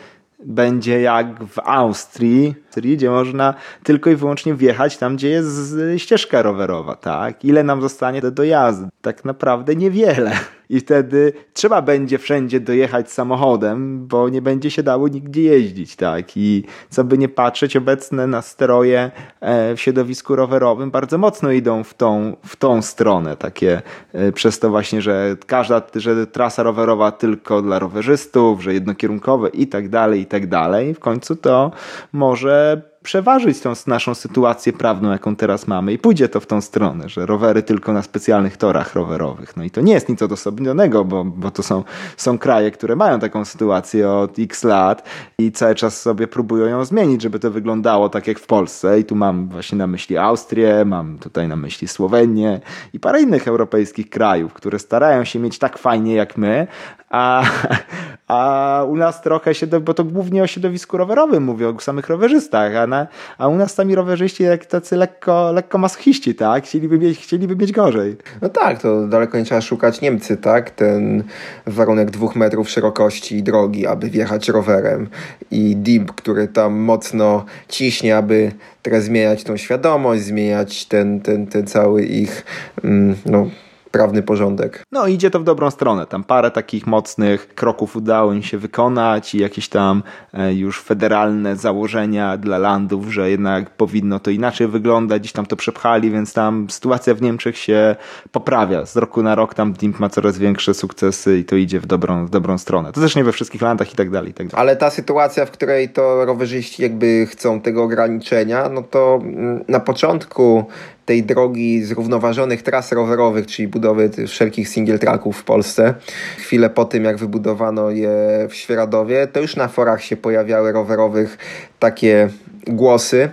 będzie 0.45 1.01
jak 1.01 1.43
w 1.43 1.59
Austrii, 1.59 2.55
gdzie 2.75 3.09
można 3.09 3.53
tylko 3.83 4.09
i 4.09 4.15
wyłącznie 4.15 4.55
wjechać 4.55 4.97
tam, 4.97 5.15
gdzie 5.15 5.29
jest 5.29 5.75
ścieżka 5.97 6.41
rowerowa, 6.41 6.95
tak? 6.95 7.45
Ile 7.45 7.63
nam 7.63 7.81
zostanie 7.81 8.21
do 8.21 8.31
dojazdu? 8.31 8.87
Tak 9.01 9.25
naprawdę 9.25 9.75
niewiele 9.75 10.31
i 10.71 10.79
wtedy 10.79 11.33
trzeba 11.53 11.81
będzie 11.81 12.17
wszędzie 12.17 12.59
dojechać 12.59 13.11
samochodem, 13.11 14.07
bo 14.07 14.29
nie 14.29 14.41
będzie 14.41 14.71
się 14.71 14.83
dało 14.83 15.07
nigdzie 15.07 15.41
jeździć, 15.41 15.95
tak? 15.95 16.37
I 16.37 16.63
co 16.89 17.03
by 17.03 17.17
nie 17.17 17.29
patrzeć, 17.29 17.77
obecne 17.77 18.27
nastroje 18.27 19.11
e, 19.41 19.75
w 19.75 19.81
środowisku 19.81 20.35
rowerowym 20.35 20.91
bardzo 20.91 21.17
mocno 21.17 21.51
idą 21.51 21.83
w 21.83 21.93
tą, 21.93 22.35
w 22.45 22.55
tą 22.55 22.81
stronę, 22.81 23.37
takie 23.37 23.81
e, 24.13 24.31
przez 24.31 24.59
to 24.59 24.69
właśnie, 24.69 25.01
że 25.01 25.35
każda, 25.47 25.81
że 25.95 26.27
trasa 26.27 26.63
rowerowa 26.63 27.11
tylko 27.11 27.61
dla 27.61 27.79
rowerzystów, 27.79 28.63
że 28.63 28.73
jednokierunkowe 28.73 29.49
i 29.49 29.67
tak 29.67 29.89
dalej, 29.89 30.21
i 30.21 30.25
tak 30.25 30.47
dalej. 30.47 30.93
W 30.93 30.99
końcu 30.99 31.35
to 31.35 31.71
może 32.13 32.60
przeważyć 33.03 33.59
tą 33.59 33.73
naszą 33.87 34.15
sytuację 34.15 34.73
prawną, 34.73 35.11
jaką 35.11 35.35
teraz 35.35 35.67
mamy 35.67 35.93
i 35.93 35.97
pójdzie 35.97 36.29
to 36.29 36.39
w 36.39 36.45
tą 36.45 36.61
stronę, 36.61 37.09
że 37.09 37.25
rowery 37.25 37.63
tylko 37.63 37.93
na 37.93 38.01
specjalnych 38.01 38.57
torach 38.57 38.95
rowerowych. 38.95 39.57
No 39.57 39.63
i 39.63 39.71
to 39.71 39.81
nie 39.81 39.93
jest 39.93 40.09
nic 40.09 40.21
odosobnionego, 40.21 41.05
bo, 41.05 41.23
bo 41.25 41.51
to 41.51 41.63
są, 41.63 41.83
są 42.17 42.37
kraje, 42.37 42.71
które 42.71 42.95
mają 42.95 43.19
taką 43.19 43.45
sytuację 43.45 44.09
od 44.09 44.39
x 44.39 44.63
lat 44.63 45.09
i 45.37 45.51
cały 45.51 45.75
czas 45.75 46.01
sobie 46.01 46.27
próbują 46.27 46.65
ją 46.65 46.85
zmienić, 46.85 47.21
żeby 47.21 47.39
to 47.39 47.51
wyglądało 47.51 48.09
tak 48.09 48.27
jak 48.27 48.39
w 48.39 48.47
Polsce. 48.47 48.99
I 48.99 49.03
tu 49.03 49.15
mam 49.15 49.49
właśnie 49.49 49.77
na 49.77 49.87
myśli 49.87 50.17
Austrię, 50.17 50.85
mam 50.85 51.17
tutaj 51.17 51.47
na 51.47 51.55
myśli 51.55 51.87
Słowenię 51.87 52.61
i 52.93 52.99
parę 52.99 53.21
innych 53.21 53.47
europejskich 53.47 54.09
krajów, 54.09 54.53
które 54.53 54.79
starają 54.79 55.23
się 55.23 55.39
mieć 55.39 55.59
tak 55.59 55.77
fajnie 55.77 56.13
jak 56.13 56.37
my, 56.37 56.67
a, 57.11 57.43
a 58.27 58.83
u 58.89 58.95
nas 58.95 59.21
trochę 59.21 59.55
się, 59.55 59.67
bo 59.67 59.93
to 59.93 60.03
głównie 60.03 60.43
o 60.43 60.47
środowisku 60.47 60.97
rowerowym 60.97 61.43
mówię, 61.43 61.69
o 61.69 61.79
samych 61.79 62.09
rowerzystach, 62.09 62.75
a, 62.75 62.87
na, 62.87 63.07
a 63.37 63.47
u 63.47 63.55
nas 63.55 63.73
sami 63.73 63.95
rowerzyści 63.95 64.43
jak 64.43 64.65
tacy 64.65 64.95
lekko, 64.95 65.51
lekko 65.51 65.77
masochiści, 65.77 66.35
tak? 66.35 66.63
Chcieliby 66.63 66.99
mieć, 66.99 67.19
chcieliby 67.19 67.55
mieć 67.55 67.71
gorzej. 67.71 68.17
No 68.41 68.49
tak, 68.49 68.81
to 68.81 69.07
daleko 69.07 69.37
nie 69.37 69.43
trzeba 69.43 69.61
szukać 69.61 70.01
Niemcy, 70.01 70.37
tak? 70.37 70.71
Ten 70.71 71.23
warunek 71.67 72.11
dwóch 72.11 72.35
metrów 72.35 72.69
szerokości 72.69 73.43
drogi, 73.43 73.87
aby 73.87 74.09
wjechać 74.09 74.49
rowerem 74.49 75.09
i 75.51 75.75
DIB, 75.75 76.11
który 76.11 76.47
tam 76.47 76.73
mocno 76.73 77.45
ciśnie, 77.67 78.17
aby 78.17 78.51
teraz 78.81 79.03
zmieniać 79.03 79.43
tą 79.43 79.57
świadomość, 79.57 80.21
zmieniać 80.21 80.85
ten, 80.85 81.21
ten, 81.21 81.47
ten 81.47 81.67
cały 81.67 82.03
ich, 82.03 82.45
mm, 82.83 83.15
no 83.25 83.47
prawny 83.91 84.23
porządek. 84.23 84.83
No 84.91 85.07
idzie 85.07 85.31
to 85.31 85.39
w 85.39 85.43
dobrą 85.43 85.71
stronę. 85.71 86.05
Tam 86.05 86.23
parę 86.23 86.51
takich 86.51 86.87
mocnych 86.87 87.55
kroków 87.55 87.95
udało 87.95 88.33
im 88.33 88.43
się 88.43 88.57
wykonać 88.57 89.35
i 89.35 89.39
jakieś 89.39 89.69
tam 89.69 90.03
e, 90.33 90.53
już 90.53 90.81
federalne 90.81 91.55
założenia 91.55 92.37
dla 92.37 92.57
landów, 92.57 93.07
że 93.07 93.29
jednak 93.29 93.69
powinno 93.69 94.19
to 94.19 94.31
inaczej 94.31 94.67
wyglądać. 94.67 95.21
Gdzieś 95.21 95.33
tam 95.33 95.45
to 95.45 95.55
przepchali, 95.55 96.11
więc 96.11 96.33
tam 96.33 96.67
sytuacja 96.69 97.13
w 97.13 97.21
Niemczech 97.21 97.57
się 97.57 97.95
poprawia. 98.31 98.85
Z 98.85 98.95
roku 98.95 99.23
na 99.23 99.35
rok 99.35 99.53
tam 99.53 99.73
DIMP 99.73 99.99
ma 99.99 100.09
coraz 100.09 100.37
większe 100.37 100.73
sukcesy 100.73 101.37
i 101.37 101.45
to 101.45 101.55
idzie 101.55 101.79
w 101.79 101.85
dobrą, 101.85 102.25
w 102.25 102.29
dobrą 102.29 102.57
stronę. 102.57 102.91
To 102.91 103.01
też 103.01 103.15
nie 103.15 103.23
we 103.23 103.31
wszystkich 103.31 103.61
landach 103.61 103.93
i 103.93 103.95
tak 103.95 104.09
dalej. 104.09 104.31
I 104.31 104.33
tak 104.33 104.47
dalej. 104.47 104.61
Ale 104.61 104.75
ta 104.75 104.89
sytuacja, 104.89 105.45
w 105.45 105.51
której 105.51 105.89
to 105.89 106.25
rowerzyści 106.25 106.83
jakby 106.83 107.25
chcą 107.25 107.61
tego 107.61 107.83
ograniczenia, 107.83 108.69
no 108.69 108.83
to 108.83 109.19
mm, 109.23 109.63
na 109.67 109.79
początku 109.79 110.65
tej 111.05 111.23
drogi 111.23 111.83
zrównoważonych 111.83 112.61
tras 112.61 112.91
rowerowych, 112.91 113.47
czyli 113.47 113.67
budowy 113.67 114.09
wszelkich 114.27 114.69
single 114.69 114.99
tracków 114.99 115.37
w 115.37 115.43
Polsce. 115.43 115.93
Chwilę 116.37 116.69
po 116.69 116.85
tym, 116.85 117.03
jak 117.03 117.17
wybudowano 117.17 117.91
je 117.91 118.11
w 118.49 118.55
Świeradowie, 118.55 119.27
to 119.27 119.39
już 119.39 119.55
na 119.55 119.67
forach 119.67 120.03
się 120.03 120.17
pojawiały 120.17 120.71
rowerowych 120.71 121.37
takie 121.79 122.29
głosy. 122.67 123.29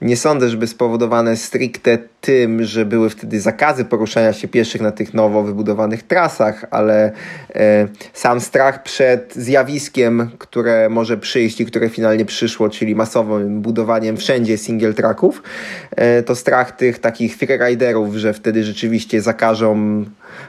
Nie 0.00 0.16
sądzę, 0.16 0.48
żeby 0.48 0.66
spowodowane 0.66 1.36
stricte 1.36 1.98
tym, 2.20 2.64
że 2.64 2.84
były 2.84 3.10
wtedy 3.10 3.40
zakazy 3.40 3.84
poruszania 3.84 4.32
się 4.32 4.48
pieszych 4.48 4.80
na 4.80 4.92
tych 4.92 5.14
nowo 5.14 5.42
wybudowanych 5.42 6.02
trasach, 6.02 6.64
ale 6.70 7.12
e, 7.54 7.88
sam 8.12 8.40
strach 8.40 8.82
przed 8.82 9.34
zjawiskiem, 9.34 10.30
które 10.38 10.88
może 10.88 11.16
przyjść 11.16 11.60
i 11.60 11.66
które 11.66 11.88
finalnie 11.88 12.24
przyszło, 12.24 12.68
czyli 12.68 12.94
masowym 12.94 13.62
budowaniem 13.62 14.16
wszędzie 14.16 14.58
single 14.58 14.94
tracków, 14.94 15.42
e, 15.90 16.22
to 16.22 16.34
strach 16.34 16.72
tych 16.72 16.98
takich 16.98 17.36
freeriderów, 17.36 18.16
że 18.16 18.32
wtedy 18.32 18.64
rzeczywiście 18.64 19.22
zakażą 19.22 20.04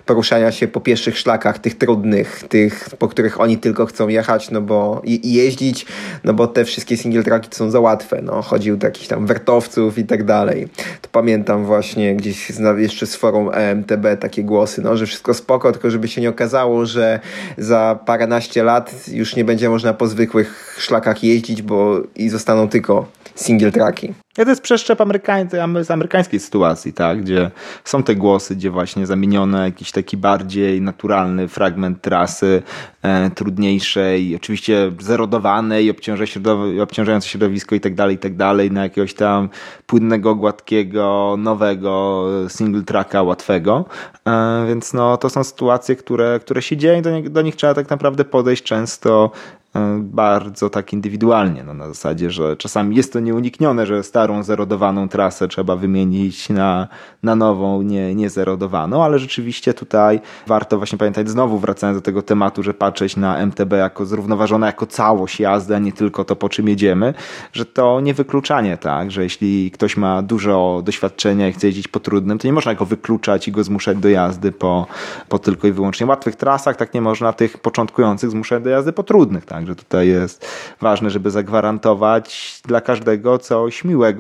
poruszania 0.06 0.52
się 0.52 0.68
po 0.68 0.82
pieszych 0.82 1.18
szlakach, 1.18 1.60
tych 1.60 1.78
trudnych, 1.78 2.44
tych, 2.50 2.90
po 3.00 3.08
których 3.08 3.40
oni 3.40 3.58
tylko 3.58 3.86
chcą 3.86 4.08
jechać, 4.08 4.52
no 4.52 4.62
bo 4.62 5.02
i, 5.06 5.28
i 5.28 5.34
jeździć, 5.34 5.86
no 6.24 6.34
bo 6.34 6.48
te 6.48 6.66
wszystkie 6.66 6.98
single 6.98 7.24
tracki 7.24 7.56
są 7.56 7.72
za 7.72 7.80
łatwe, 7.80 8.22
no 8.24 8.42
chodził 8.42 8.78
do 8.78 8.88
jakichś 8.88 9.08
tam 9.08 9.26
wertowców 9.26 9.98
i 9.98 10.06
tak 10.06 10.24
dalej. 10.24 10.68
To 11.02 11.10
pamiętam 11.12 11.66
właśnie 11.66 12.16
gdzieś 12.16 12.52
jeszcze 12.78 13.06
z 13.06 13.16
forum 13.16 13.50
EMTB 13.54 14.06
takie 14.20 14.44
głosy, 14.44 14.82
no, 14.82 14.98
że 14.98 15.06
wszystko 15.06 15.34
spoko, 15.34 15.72
tylko 15.72 15.92
żeby 15.92 16.08
się 16.08 16.22
nie 16.22 16.30
okazało, 16.30 16.86
że 16.86 17.20
za 17.58 18.00
paręnaście 18.06 18.64
lat 18.64 19.08
już 19.08 19.36
nie 19.36 19.46
będzie 19.46 19.70
można 19.70 19.94
po 19.94 20.08
zwykłych 20.08 20.76
szlakach 20.80 21.24
jeździć, 21.24 21.62
bo 21.62 22.02
i 22.16 22.30
zostaną 22.30 22.68
tylko 22.68 23.06
single 23.36 23.72
tracki. 23.72 24.14
Ja 24.38 24.44
to 24.44 24.50
jest 24.50 24.62
przeszczep 24.62 25.02
amerykań, 25.02 25.48
z 25.82 25.92
amerykańskiej 25.92 26.40
sytuacji, 26.40 26.94
tak? 26.94 27.22
gdzie 27.22 27.52
są 27.84 28.04
te 28.04 28.16
głosy, 28.16 28.56
gdzie 28.56 28.70
właśnie 28.70 29.06
zamieniono 29.06 29.66
jakiś 29.66 29.92
taki 29.92 30.18
bardziej 30.18 30.82
naturalny 30.82 31.48
fragment 31.48 32.02
trasy, 32.02 32.64
e, 33.02 33.30
trudniejszej, 33.30 34.36
oczywiście 34.36 34.92
zerodowanej, 35.00 35.90
obciąża 35.90 36.24
środow- 36.24 36.82
obciążające 36.82 37.28
środowisko 37.28 37.76
i 37.76 37.80
tak 37.80 37.96
dalej, 37.96 38.16
i 38.16 38.20
tak 38.20 38.36
dalej, 38.36 38.72
na 38.72 38.84
jakiegoś 38.84 39.14
tam 39.14 39.50
płynnego, 39.88 40.36
gładkiego, 40.36 41.36
nowego 41.40 42.26
single 42.48 42.82
tracka 42.84 43.24
łatwego. 43.24 43.86
E, 44.28 44.66
więc 44.68 44.94
no, 44.94 45.18
to 45.18 45.30
są 45.30 45.44
sytuacje, 45.44 45.96
które, 45.96 46.40
które 46.40 46.62
się 46.62 46.78
dzieją, 46.78 47.02
do, 47.02 47.12
nie, 47.12 47.30
do 47.30 47.42
nich 47.42 47.56
trzeba 47.56 47.74
tak 47.74 47.90
naprawdę 47.90 48.26
podejść 48.26 48.64
często 48.64 49.32
E, 49.76 50.00
bardzo 50.00 50.70
tak 50.70 50.94
indywidualnie, 50.94 51.64
no 51.64 51.74
na 51.74 51.88
zasadzie, 51.88 52.32
że 52.32 52.58
czasami 52.58 52.96
jest 52.96 53.14
to 53.14 53.20
nieuniknione, 53.20 53.86
że 53.86 54.04
starą 54.24 54.44
zerodowaną 54.44 55.10
trasę 55.10 55.48
trzeba 55.48 55.76
wymienić 55.76 56.50
na, 56.50 56.88
na 57.24 57.36
nową, 57.36 57.82
nie, 57.82 58.16
nie 58.16 58.30
zerodowaną, 58.30 59.04
ale 59.04 59.20
rzeczywiście 59.20 59.74
tutaj 59.74 60.22
warto 60.48 60.78
właśnie 60.78 60.98
pamiętać, 60.98 61.30
znowu 61.30 61.60
wracając 61.60 61.98
do 61.98 62.02
tego 62.02 62.22
tematu, 62.22 62.64
że 62.64 62.74
patrzeć 62.74 63.18
na 63.18 63.38
MTB 63.46 63.74
jako 63.74 64.06
zrównoważone, 64.06 64.68
jako 64.68 64.86
całość 64.86 65.40
jazdy, 65.40 65.76
a 65.76 65.80
nie 65.80 65.92
tylko 65.92 66.26
to, 66.26 66.36
po 66.36 66.50
czym 66.50 66.68
jedziemy, 66.68 67.14
że 67.54 67.66
to 67.66 68.00
nie 68.00 68.14
wykluczanie, 68.14 68.78
tak, 68.78 69.12
że 69.12 69.24
jeśli 69.24 69.72
ktoś 69.72 69.98
ma 69.98 70.22
dużo 70.22 70.82
doświadczenia 70.86 71.48
i 71.48 71.54
chce 71.54 71.68
jeździć 71.68 71.88
po 71.88 72.00
trudnym, 72.00 72.38
to 72.38 72.48
nie 72.48 72.54
można 72.54 72.76
go 72.76 72.86
wykluczać 72.86 73.48
i 73.48 73.52
go 73.52 73.64
zmuszać 73.64 73.98
do 73.98 74.10
jazdy 74.10 74.52
po, 74.52 74.88
po 75.30 75.40
tylko 75.40 75.68
i 75.68 75.72
wyłącznie 75.72 76.08
łatwych 76.08 76.36
trasach, 76.36 76.76
tak 76.76 76.94
nie 76.94 77.02
można 77.02 77.34
tych 77.34 77.58
początkujących 77.58 78.30
zmuszać 78.30 78.64
do 78.64 78.70
jazdy 78.70 78.94
po 78.94 79.04
trudnych, 79.04 79.46
tak, 79.46 79.54
Także 79.54 79.76
tutaj 79.76 80.08
jest 80.08 80.48
ważne, 80.82 81.10
żeby 81.10 81.32
zagwarantować 81.32 82.62
dla 82.66 82.82
każdego 82.82 83.38
coś 83.38 83.84
miłego, 83.84 84.13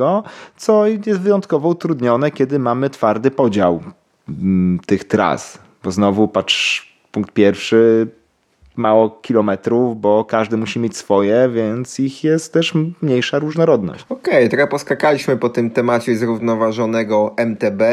co 0.57 0.87
jest 0.87 1.19
wyjątkowo 1.19 1.69
utrudnione, 1.69 2.31
kiedy 2.31 2.59
mamy 2.59 2.89
twardy 2.89 3.31
podział 3.31 3.83
mm, 4.29 4.79
tych 4.85 5.03
tras. 5.03 5.59
Bo 5.83 5.91
znowu 5.91 6.27
patrz, 6.27 6.93
punkt 7.11 7.33
pierwszy, 7.33 8.07
mało 8.75 9.09
kilometrów, 9.09 10.01
bo 10.01 10.25
każdy 10.25 10.57
musi 10.57 10.79
mieć 10.79 10.97
swoje, 10.97 11.49
więc 11.53 11.99
ich 11.99 12.23
jest 12.23 12.53
też 12.53 12.73
mniejsza 13.01 13.39
różnorodność. 13.39 14.05
Okej, 14.09 14.33
okay, 14.33 14.49
trochę 14.49 14.67
poskakaliśmy 14.67 15.37
po 15.37 15.49
tym 15.49 15.71
temacie 15.71 16.15
zrównoważonego 16.15 17.33
MTB, 17.37 17.83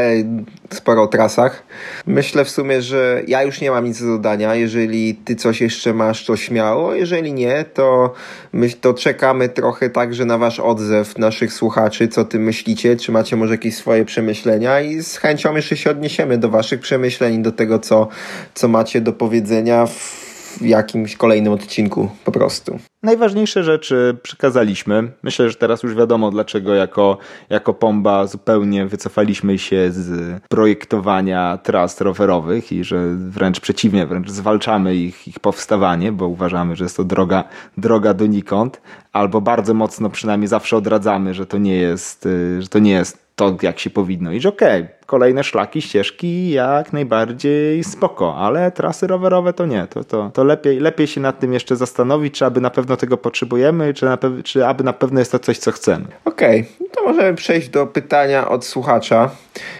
sporo 0.70 1.02
o 1.02 1.06
trasach. 1.06 1.62
Myślę 2.06 2.44
w 2.44 2.50
sumie, 2.50 2.82
że 2.82 3.22
ja 3.26 3.42
już 3.42 3.60
nie 3.60 3.70
mam 3.70 3.84
nic 3.84 4.00
do 4.00 4.06
dodania. 4.06 4.54
Jeżeli 4.54 5.14
ty 5.14 5.36
coś 5.36 5.60
jeszcze 5.60 5.94
masz, 5.94 6.26
to 6.26 6.36
śmiało. 6.36 6.94
Jeżeli 6.94 7.32
nie, 7.32 7.64
to, 7.74 8.12
my, 8.52 8.70
to 8.70 8.94
czekamy 8.94 9.48
trochę 9.48 9.90
także 9.90 10.24
na 10.24 10.38
wasz 10.38 10.60
odzew 10.60 11.18
naszych 11.18 11.52
słuchaczy, 11.52 12.08
co 12.08 12.24
ty 12.24 12.38
myślicie, 12.38 12.96
czy 12.96 13.12
macie 13.12 13.36
może 13.36 13.54
jakieś 13.54 13.76
swoje 13.76 14.04
przemyślenia 14.04 14.80
i 14.80 15.02
z 15.02 15.16
chęcią 15.16 15.56
jeszcze 15.56 15.76
się 15.76 15.90
odniesiemy 15.90 16.38
do 16.38 16.48
waszych 16.48 16.80
przemyśleń, 16.80 17.42
do 17.42 17.52
tego, 17.52 17.78
co, 17.78 18.08
co 18.54 18.68
macie 18.68 19.00
do 19.00 19.12
powiedzenia 19.12 19.86
w 19.86 20.29
w 20.60 20.66
jakimś 20.66 21.16
kolejnym 21.16 21.52
odcinku 21.52 22.08
po 22.24 22.32
prostu. 22.32 22.78
Najważniejsze 23.02 23.64
rzeczy 23.64 24.16
przekazaliśmy. 24.22 25.12
Myślę, 25.22 25.50
że 25.50 25.54
teraz 25.54 25.82
już 25.82 25.94
wiadomo, 25.94 26.30
dlaczego 26.30 26.74
jako, 26.74 27.18
jako 27.50 27.74
Pomba 27.74 28.26
zupełnie 28.26 28.86
wycofaliśmy 28.86 29.58
się 29.58 29.92
z 29.92 30.40
projektowania 30.48 31.58
tras 31.62 32.00
rowerowych 32.00 32.72
i 32.72 32.84
że 32.84 33.14
wręcz 33.14 33.60
przeciwnie, 33.60 34.06
wręcz 34.06 34.30
zwalczamy 34.30 34.94
ich, 34.94 35.28
ich 35.28 35.40
powstawanie, 35.40 36.12
bo 36.12 36.28
uważamy, 36.28 36.76
że 36.76 36.84
jest 36.84 36.96
to 36.96 37.04
droga, 37.04 37.44
droga 37.78 38.14
donikąd, 38.14 38.80
albo 39.12 39.40
bardzo 39.40 39.74
mocno 39.74 40.10
przynajmniej 40.10 40.48
zawsze 40.48 40.76
odradzamy, 40.76 41.34
że 41.34 41.46
to 41.46 41.58
nie 41.58 41.76
jest, 41.76 42.28
że 42.58 42.68
to 42.68 42.78
nie 42.78 42.92
jest 42.92 43.29
to, 43.40 43.56
jak 43.62 43.78
się 43.78 43.90
powinno 43.90 44.32
iść. 44.32 44.46
Okej, 44.46 44.82
okay, 44.82 44.94
kolejne 45.06 45.44
szlaki, 45.44 45.82
ścieżki 45.82 46.50
jak 46.50 46.92
najbardziej 46.92 47.84
spoko, 47.84 48.36
ale 48.36 48.70
trasy 48.70 49.06
rowerowe 49.06 49.52
to 49.52 49.66
nie. 49.66 49.86
To, 49.86 50.04
to, 50.04 50.30
to 50.34 50.44
lepiej, 50.44 50.80
lepiej 50.80 51.06
się 51.06 51.20
nad 51.20 51.40
tym 51.40 51.52
jeszcze 51.52 51.76
zastanowić, 51.76 52.34
czy 52.34 52.44
aby 52.44 52.60
na 52.60 52.70
pewno 52.70 52.96
tego 52.96 53.16
potrzebujemy, 53.16 53.94
czy, 53.94 54.04
na 54.04 54.18
czy 54.44 54.66
aby 54.66 54.84
na 54.84 54.92
pewno 54.92 55.18
jest 55.20 55.32
to 55.32 55.38
coś, 55.38 55.58
co 55.58 55.72
chcemy. 55.72 56.04
Okej, 56.24 56.60
okay, 56.60 56.88
to 56.88 57.02
możemy 57.04 57.34
przejść 57.34 57.68
do 57.68 57.86
pytania 57.86 58.48
od 58.48 58.64
słuchacza. 58.64 59.30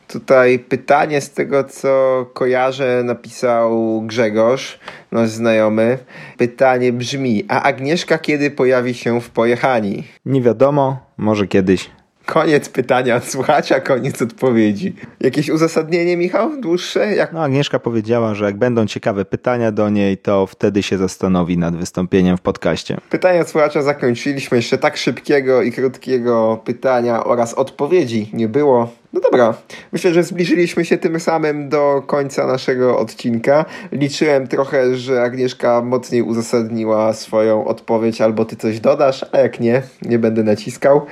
Tutaj 0.09 0.59
pytanie 0.59 1.21
z 1.21 1.31
tego, 1.31 1.65
co 1.65 2.27
kojarzę, 2.35 3.03
napisał 3.05 4.03
Grzegorz, 4.03 4.79
nasz 5.13 5.29
znajomy. 5.29 5.99
Pytanie 6.39 6.93
brzmi, 6.93 7.45
a 7.49 7.63
Agnieszka 7.63 8.19
kiedy 8.19 8.51
pojawi 8.51 8.95
się 8.95 9.21
w 9.21 9.31
Pojechani? 9.31 10.05
Nie 10.25 10.43
wiadomo, 10.43 10.99
może 11.17 11.47
kiedyś. 11.47 11.91
Koniec 12.31 12.69
pytania 12.69 13.17
od 13.17 13.25
słuchacza, 13.25 13.81
koniec 13.81 14.23
odpowiedzi. 14.23 14.95
Jakieś 15.21 15.49
uzasadnienie, 15.49 16.17
Michał, 16.17 16.61
dłuższe? 16.61 17.15
Jak... 17.15 17.33
No, 17.33 17.43
Agnieszka 17.43 17.79
powiedziała, 17.79 18.35
że 18.35 18.45
jak 18.45 18.57
będą 18.57 18.87
ciekawe 18.87 19.25
pytania 19.25 19.73
do 19.73 19.91
niej, 19.91 20.19
to 20.19 20.47
wtedy 20.47 20.83
się 20.83 20.99
zastanowi 20.99 21.59
nad 21.59 21.77
wystąpieniem 21.77 22.37
w 22.37 22.41
podcaście. 22.41 22.97
Pytania 23.11 23.41
od 23.41 23.49
słuchacza 23.49 23.83
zakończyliśmy. 23.83 24.57
Jeszcze 24.57 24.79
tak 24.79 24.97
szybkiego 24.97 25.63
i 25.63 25.73
krótkiego 25.73 26.61
pytania 26.65 27.25
oraz 27.25 27.55
odpowiedzi 27.55 28.31
nie 28.33 28.49
było. 28.49 29.00
No 29.13 29.21
dobra, 29.21 29.55
myślę, 29.93 30.13
że 30.13 30.23
zbliżyliśmy 30.23 30.85
się 30.85 30.99
tym 30.99 31.21
samym 31.21 31.69
do 31.69 32.03
końca 32.07 32.47
naszego 32.47 32.99
odcinka. 32.99 33.65
Liczyłem 33.93 34.47
trochę, 34.47 34.97
że 34.97 35.23
Agnieszka 35.23 35.83
mocniej 35.83 36.23
uzasadniła 36.23 37.13
swoją 37.13 37.65
odpowiedź, 37.65 38.21
albo 38.21 38.45
ty 38.45 38.57
coś 38.57 38.81
dodasz, 38.81 39.27
a 39.33 39.39
jak 39.39 39.61
nie, 39.61 39.83
nie 40.03 40.19
będę 40.19 40.43
naciskał. 40.43 41.07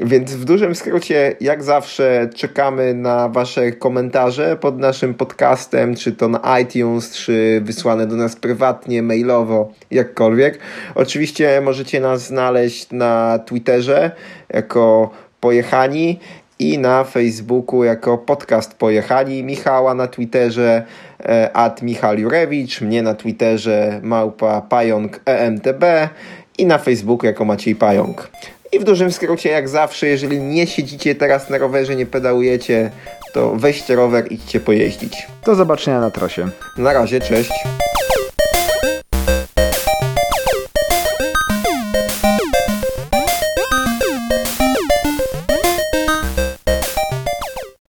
Więc 0.00 0.34
w 0.34 0.44
dużym 0.44 0.74
skrócie, 0.74 1.36
jak 1.40 1.62
zawsze, 1.62 2.28
czekamy 2.34 2.94
na 2.94 3.28
Wasze 3.28 3.72
komentarze 3.72 4.56
pod 4.56 4.78
naszym 4.78 5.14
podcastem, 5.14 5.94
czy 5.94 6.12
to 6.12 6.28
na 6.28 6.58
iTunes, 6.60 7.10
czy 7.10 7.60
wysłane 7.64 8.06
do 8.06 8.16
nas 8.16 8.36
prywatnie, 8.36 9.02
mailowo, 9.02 9.72
jakkolwiek. 9.90 10.58
Oczywiście 10.94 11.60
możecie 11.60 12.00
nas 12.00 12.26
znaleźć 12.26 12.90
na 12.92 13.38
Twitterze 13.38 14.10
jako 14.48 15.10
pojechani 15.40 16.20
i 16.58 16.78
na 16.78 17.04
Facebooku 17.04 17.84
jako 17.84 18.18
podcast 18.18 18.74
Pojechali, 18.74 19.44
Michała 19.44 19.94
na 19.94 20.06
Twitterze 20.06 20.84
e, 21.20 21.50
at 21.56 21.82
Michał 21.82 22.18
Jurewicz, 22.18 22.80
mnie 22.80 23.02
na 23.02 23.14
Twitterze 23.14 24.00
małpa 24.02 24.60
pająk 24.60 25.20
EMTB 25.26 25.84
i 26.58 26.66
na 26.66 26.78
Facebooku 26.78 27.26
jako 27.26 27.44
Maciej 27.44 27.74
Pająk. 27.76 28.30
I 28.72 28.78
w 28.78 28.84
dużym 28.84 29.12
skrócie, 29.12 29.50
jak 29.50 29.68
zawsze, 29.68 30.06
jeżeli 30.06 30.40
nie 30.40 30.66
siedzicie 30.66 31.14
teraz 31.14 31.50
na 31.50 31.58
rowerze, 31.58 31.96
nie 31.96 32.06
pedałujecie, 32.06 32.90
to 33.32 33.54
weźcie 33.56 33.94
rower 33.94 34.32
i 34.32 34.34
idźcie 34.34 34.60
pojeździć. 34.60 35.26
Do 35.46 35.54
zobaczenia 35.54 36.00
na 36.00 36.10
trasie. 36.10 36.48
Na 36.78 36.92
razie, 36.92 37.20
cześć. 37.20 37.52